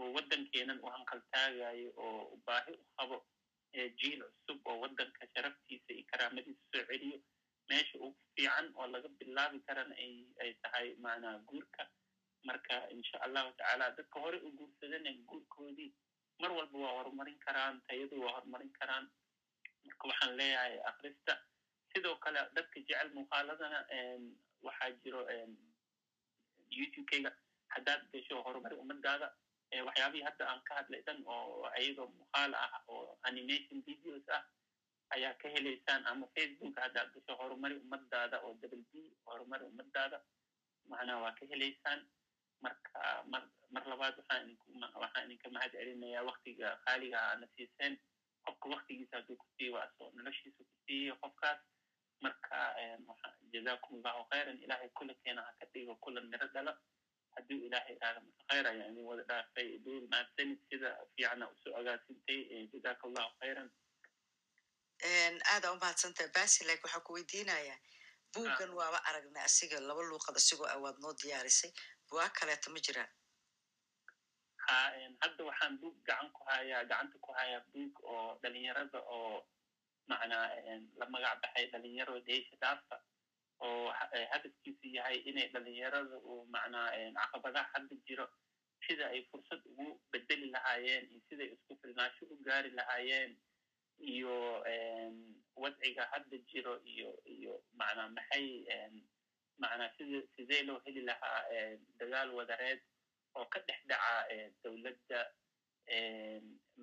[0.00, 3.16] oo waddankeenan u hanqaltaagayo oo baahi u qabo
[4.00, 7.18] jiil cusub oo waddanka sharaftiisa iyo karaamadiisa soo celiyo
[7.68, 11.82] meesha ugu fiican oo laga bilaabi karana ay ay tahay macnaa guurka.
[12.48, 15.90] Marka insha allahu tacaala dadka hore u guursadana guurkoodii
[16.40, 19.06] mar walba waa horumarin karaan tayadu waa horumarin karaan.
[19.86, 21.34] Marka waxaan leeyahay akrista
[21.92, 23.80] sidoo kale dadka jecel muuqaaladana
[24.66, 25.20] waxaa jiro
[26.76, 27.30] youtube-keyga
[27.74, 29.26] haddaad gasho horumari ummadaada
[29.82, 34.42] waxyaabihii hadda aan ka hadlay dhan oo ayadoo muuqaal ah oo animation videos ah
[35.14, 40.18] ayaa ka helaysaan ama facebook haddaad gasho horumari ummadaada oo double b horumari ummadaada
[40.88, 42.00] macnaa waa ka helaysaan
[42.64, 43.00] marka
[43.32, 43.42] mar
[43.74, 47.98] mar labaad waxaan idinka mahad celinayaa waktiga qaaliga aana siiseen
[48.46, 51.60] qofka waktigiisa hadduu ku siiyo waa soo noloshiisa ku siiyey qofkaas
[52.24, 52.58] marka
[53.52, 56.72] jazakum allahu khayran ilahay kula keena ha ka dhigo kula miro dhala
[57.36, 59.68] hadduu ilahay ihahdo marka khayr ayaa idin wada dhaafay.
[59.84, 62.40] Duul mahadsanid sida fiicana u soo agaasintay
[62.72, 63.68] jazaka allahu khayran.
[65.52, 67.78] Aada umahadsantaha basilak waxaa ku weydiinayaa
[68.34, 71.72] buuggan waaba aragnay asiga laba luuqad asigoo awaad noo diyaarisay.
[72.08, 73.10] Bugaa kaleeto ma jiraan
[74.66, 74.76] ha
[75.22, 79.44] hadda waxaan buug gacan ku hayaa gacanta ku hayaa buug oo dhalinyarada oo
[80.08, 80.46] macnaa
[80.98, 82.96] la magac baxay dhalinyaro deesha dhaafa
[83.60, 83.90] oo
[84.32, 88.26] hadafkiisu yahay inay dhalinyarada uu macnaa caqabadaha hadda jiro
[88.86, 93.32] sida ay fursad ugu bedeli lahaayeen iyo siday isku filnaasho u gaari lahaayeen
[93.98, 94.34] iyo
[95.62, 98.46] wadciga hadda jiro iyo iyo macnaa maxay
[99.62, 101.40] macnaa sida sidee loo heli lahaa
[101.98, 102.80] dagaal wadareed
[103.34, 105.20] oo ka dhex dhaca dowladda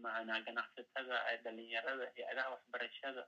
[0.03, 3.23] macnaa ganacsatada dhalinyarada hay'adaha waxbarashada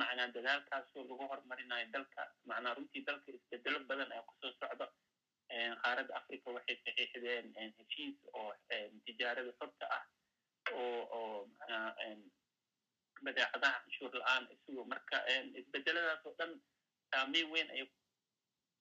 [0.00, 4.86] macnaa dadaalkaasoo lagu horumarinayo dalka macnaa runtii dalka isbedelo badan ayaa ku soo socda.
[5.82, 7.46] Qaaradda africa waxay saxiixdeen
[7.78, 8.50] heshiis oo
[9.06, 10.04] tijaarada xorta ah
[10.72, 11.94] oo oo macnaa
[13.24, 15.16] badeecadaha canshuur la'aan isugu marka
[15.60, 16.52] isbedeladaas oo dhan
[17.10, 17.86] saameyn weyn ayay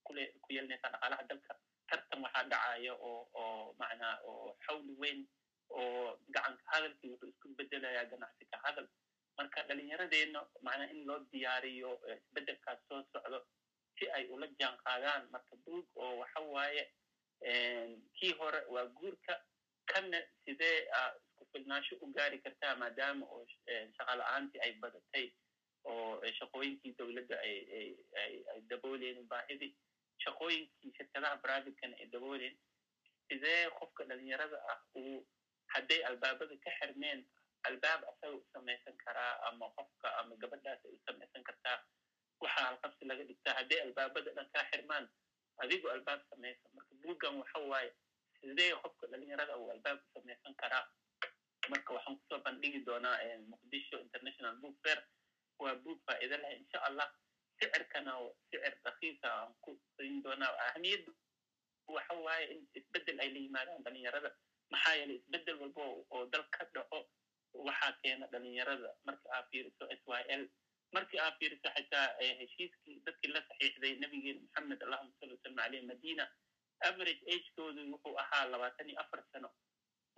[0.06, 1.54] kule ku yeelanaysaa dhaqaalaha dalka.
[1.90, 5.20] Tartan waxaa dhacaya oo oo macnaa oo xawli weyn
[5.70, 8.88] oo gacanka hadalkii wuxuu isku bedelayaa ganacsi ka hadal
[9.38, 13.40] marka dhalinyaradeenna macnaa in loo diyaariyo isbedelkaas soo socdo
[14.00, 16.84] si ay ula jaan qaadaan marka buug oo waxa waaye
[18.18, 19.34] kii hore waa guurka
[19.92, 20.78] kanna sidee
[21.30, 23.46] isku filnaansho u gaari kartaa maadaama oo
[23.98, 25.28] shaqa la'aantii ay badatay
[25.84, 29.72] oo shaqooyinkii dowladda ay dabooleen baahidii
[30.24, 32.56] shaqooyinkii shirkadaha privatekana ay dabooleen.
[33.30, 35.28] Sidee qofka dhalinyarada ah uu
[35.74, 37.26] hadday albaabada ka xirmeen
[37.70, 41.78] albaab asaga u samaysan karaa ama qofka ama gabadhaas ay u samaysan kartaa
[42.42, 43.54] waxaa halqabsi laga dhigtaa.
[43.60, 45.06] Hadday albaabada dhan kaa xirmaan
[45.64, 46.70] adigoo albaab samaysan.
[46.76, 47.92] Marka buuggan waxa waaye
[48.40, 50.84] sidee qofka dhalinyarada uu albaab u samaysan karaa?
[51.70, 53.18] Marka waxaan ku soo bandhigi doonaa
[53.52, 55.00] muqdisho international book fair.
[55.60, 57.08] Waa buug faa'iido leh insha allah.
[57.60, 58.14] Sicirkana
[58.52, 60.52] sicir rakiisa aan ku siin doonaa.
[60.68, 61.12] Ahamiyadda
[61.88, 64.30] waxa waaye in isbeddel ay la yimaadaan dhalinyarada.
[64.72, 65.82] Maxaa yeelay isbeddel walba
[66.12, 67.00] oo dal ka dhaco
[67.68, 70.44] waxaa keena dhalinyarada marka aa fiiriso s y l.
[70.96, 72.08] Markii aa fiiriso xitaa
[72.40, 76.26] heshiiskii dadkii la saxiixday nabigeena maxamed allahuma salli wasalam aleyh madina
[76.90, 79.50] average agekoodu wuxuu ahaa labaatan iyo afar sano.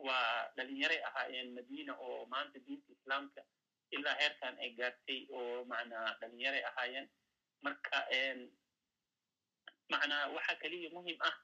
[0.07, 3.41] Waa dhalinyaray ahaayeen madina oo maanta diinta islaamka
[3.95, 7.07] ilaa heerkan ay gaartay oo macnaa dhalinyaray ahaayeen.
[7.65, 7.97] Marka
[9.93, 11.35] macnaa waxaa keliya muhiim ah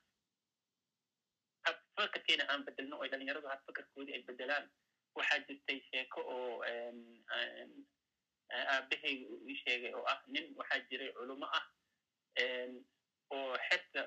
[1.66, 4.66] habfakarkeena aan bedelno oo dhalinyaradu habfakarkoodii ay bedelaan
[5.16, 6.64] waxaa jirtay sheeko oo
[8.54, 11.66] aabahayga ii sheegay oo ah nin waxaa jiray culumo ah
[13.36, 14.02] oo xerta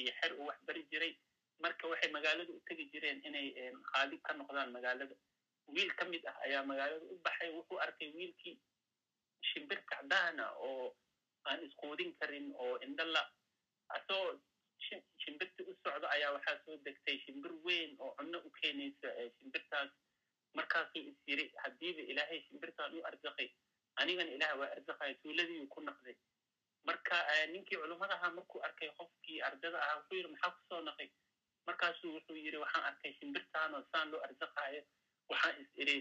[0.00, 1.12] iyo xer uu wax bari jiray.
[1.62, 3.48] Marka waxay magaalada u tegi jireen inay
[3.92, 5.14] khaalib ka noqdaan magaalada.
[5.74, 8.56] Wiil ka mid ah ayaa magaalada u baxay wuxuu arkay wiilkii
[9.48, 10.94] shimbir kacdaana oo
[11.48, 13.22] aan isquudin karin oo indhala
[13.96, 14.40] asoo
[15.24, 19.08] shimbirtii u socdo ayaa waxaa soo degtay shimbir weyn oo cunno u keenaysa
[19.38, 19.90] shimbirtaas
[20.58, 23.48] markaasuu is yiri haddiiba ilaahay shimbirtaan u arzakay
[24.00, 26.16] anigana ilaah waa arzakaya tuuladiiu ku naqday.
[26.88, 27.16] Marka
[27.52, 31.08] ninkii culummada ahaa markuu arkay qofkii ardada ahaa wuxuu yidhi maxaa ku soo naqay?
[31.66, 34.82] Markaasuu wuxuu yidhi waxaan arkay shimbirtaanoo saan loo arzakaayo
[35.30, 35.96] waxaan is iri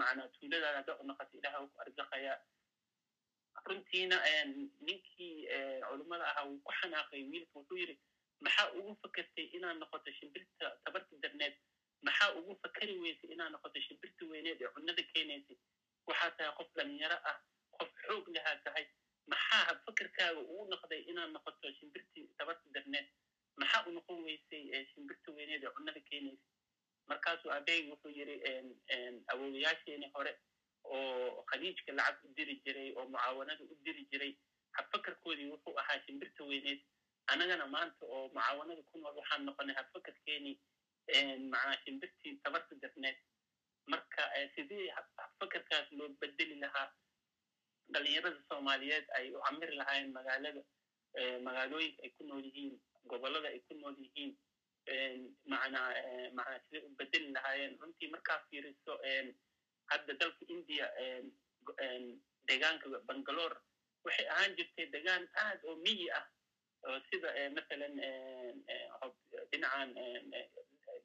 [0.00, 2.38] macnaa tuuladaada hadda u naqata ilaah wuu ku arzakayaa
[3.64, 4.16] runtiina
[4.80, 5.48] ninkii
[5.88, 7.96] culummada ahaa wuu ku xanaaqay wiilka wuxuu yidhi
[8.40, 11.54] maxaa ugu fakertay inaad noqoto shimbirta tabarta darneed
[12.02, 15.56] maxaa ugu fakari weysay inaad noqoto shimbirta weyneed ee cunnada keenaysay?
[16.06, 17.38] Waxaa tahay qof dhalinyaro ah
[17.78, 18.86] qof xoog lahaa tahay.
[19.26, 23.06] Maxaa fakerkaaga ugu noqday inaad noqoto shimbirtii tabarta darneed
[23.56, 26.44] maxaa u noqon weysay shimbirta weyneed ee cunnada keenaysay?
[27.08, 28.36] Markaasuu abeegi wuxuu yidhi
[29.32, 30.32] awoowayaasheeni hore
[30.96, 34.32] oo khaliijka lacag u diri jiray oo mucaawanada u diri jiray
[34.76, 36.80] habfakarkoodii wuxuu ahaa shimbirta weyneed.
[37.26, 40.56] Annagana maanta oo mucaawanada ku nool waxaan noqonay habfakarkeenii
[41.52, 43.18] macnaa shimbirtii tabarta darneed
[43.92, 44.22] marka
[44.54, 44.88] sidii
[45.18, 46.88] habfakarkaas loo bedeli lahaa
[47.92, 50.62] dhalinyarada soomaaliyeed ay u camiri lahaayeen magaalada
[51.46, 52.74] magaalooyinka ay ku nool yihiin
[53.10, 54.32] gobollada ay ku nool yihiin
[55.52, 55.88] macnaa
[56.38, 57.78] macnaa siday u bedeli lahaayeen.
[57.80, 58.92] Runtii markaa fiiriso
[59.90, 60.86] hadda dalka india
[62.48, 63.56] deegaanka bangalore
[64.04, 66.24] waxay ahaan jirtay degaan aad oo miyi ah
[66.86, 67.94] oo sida masalan
[69.50, 69.90] dhinacan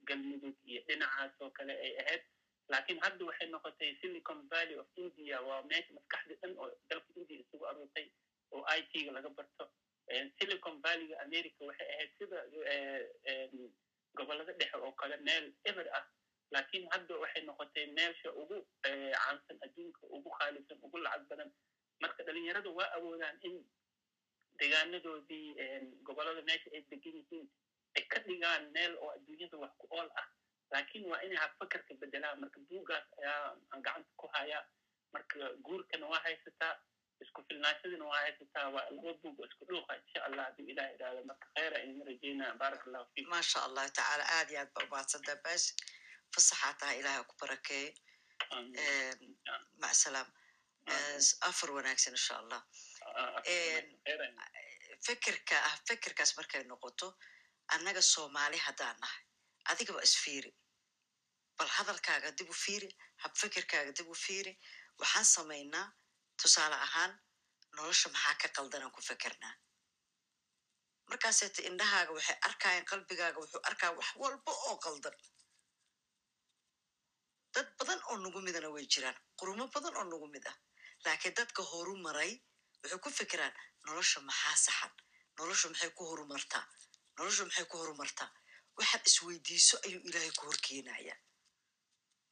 [0.07, 2.23] galmudug iyo dhinacaas oo kale ay ahayd.
[2.71, 7.37] Laakiin hadda waxay noqotay silicon valley of india waa meesha maskaxda dhan oo dalka india
[7.43, 8.07] isugu aruurtay
[8.53, 9.65] oo i t-ga laga barto.
[10.39, 12.37] Silicon valleyga america waxay ahayd sida
[14.17, 16.05] gobollada dhexe oo kale meel eber ah
[16.53, 21.49] laakiin hadda waxay noqotay meesha ugu caansan adduunka ugu khaalisan ugu lacag badan
[22.03, 23.55] marka dhalinyarada waa awoodaan in
[24.59, 25.47] deegaanadoodii
[26.07, 27.47] gobollada meesha ay degan yihiin
[27.97, 30.27] ay ka dhigaan meel oo adduunyada wax ku ool ah
[30.73, 34.63] laakiin waa inay habfakarka bedelaan marka buuggaas ayaa gacanta ku hayaa
[35.13, 36.73] marka guurkana waa haysataa
[37.23, 41.23] isku filnaashadina waa haysataa waa laba buug oo isku dhuuqa insha allah hadduu ilaah idhaahdo
[41.31, 45.37] marka khayra idin rajeynaa baaraka allahu fiikum maasha allahu tacaala aad iyo aad ba umahadsantaa
[45.45, 45.63] baas
[46.35, 47.91] fasaxaa tahay ilaaha ku barakeeyo
[48.55, 49.37] Amiin.
[49.83, 50.29] macsalaam
[51.49, 52.61] afar wanaagsan insha allah
[55.05, 57.07] fikirka ah fikirkaas markay noqoto
[57.75, 59.23] annaga soomaali haddaan nahay
[59.71, 60.51] adigaba isfiiri
[61.57, 62.89] bal hadalkaaga dib u fiiri
[63.23, 64.53] hab fikirkaaga dib u fiiri
[65.01, 65.87] waxaan samaynaa
[66.41, 67.11] tusaale ahaan
[67.77, 69.53] nolosha maxaa ka qaldanaan ku fikirnaa
[71.09, 75.15] markaaseeto indhahaaga waxay arkayaan qalbigaaga wuxuu arkaa wax walba oo qaldan
[77.55, 79.17] dad badan oo nagu midana way jiraan.
[79.39, 80.57] Qurumo badan oo nagu mid ah
[81.05, 82.31] laakiin dadka horu maray
[82.83, 83.53] waxay ku fikiraan
[83.85, 84.91] nolosha maxaa saxan?
[85.37, 86.65] Noloshu maxay ku horumartaa
[87.17, 88.29] noloshu maxay ku horumartaa
[88.77, 91.15] waxaad isweydiiso ayuu ilaahay ku horkeenaya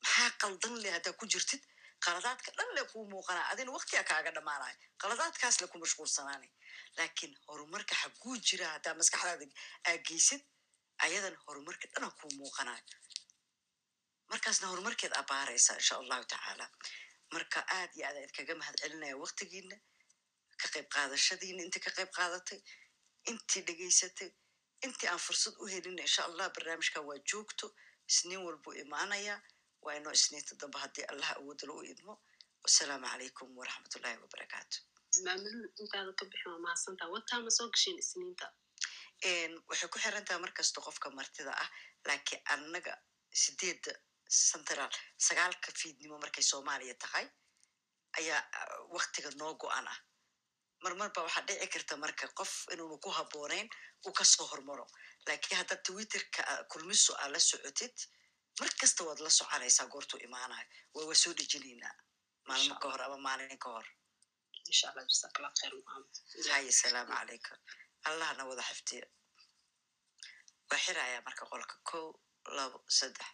[0.04, 1.62] maxaa qaldan leh haddaa ku jirtid?
[2.06, 3.50] Qaladaadka dhan le kuu muuqanaa.
[3.52, 6.52] Adina waktiga kaaga dhammaanaya qaladaadkaas le ku mashquulsanaanay
[6.98, 9.46] laakiin horumarka xaguu jira haddaa maskaxdaada
[9.90, 10.42] aageysid
[11.06, 12.84] ayadan horumarka dhana kuu muuqanayo
[14.32, 16.66] markaasna horumarkeed abaaraysa insha allahu tacaala.
[17.34, 19.76] Marka aad iyo aad kaga mahad celinaya waktigiina
[20.62, 22.60] ka qayb qaadashadiina intii ka qayb qaadatay
[23.32, 24.30] intii dhegaysatay
[24.86, 27.68] intii aan fursad u helina insha allah barnaamijka waa joogto
[28.12, 29.36] isniin walbuu imaanaya
[29.86, 32.14] waa inoo isniinta dambe haddii allah awoodala u idmo.
[32.66, 34.78] Wasalaamu calaykum waraxmatullahi wabarakaatu
[35.26, 38.48] maamulul intaada ka bixin waa mahadsantaa wataa ma soo gasheen isniinta
[39.70, 41.70] waxay ku xiran tahay markasta qofka martida ah
[42.08, 42.94] laakiin annaga
[43.42, 43.92] sideedda
[44.30, 44.92] central
[45.28, 47.26] sagaalka fiidnimo markay soomaaliya tahay
[48.20, 48.42] ayaa
[48.98, 49.98] waktiga noo go-an ah
[50.84, 53.68] marmar ba waxaa dhici karta marka qof inuunu ku habboonayn
[54.08, 54.86] uu ka soo hormaro
[55.28, 56.42] laakiin haddaad twitterka
[56.72, 57.96] kulmiso aa la socotid
[58.60, 61.96] mar kasta waad la soconaysaa goortuu imaanayo waa waa soo dhejinaynaa
[62.50, 63.88] maalmo ka hor ama maalin ka hor
[66.52, 67.58] haye salaamu calaykum
[68.10, 69.06] allahna wada xifdiyo
[70.70, 72.06] waa xirayaa marka qolka kow
[72.58, 73.28] labo saddex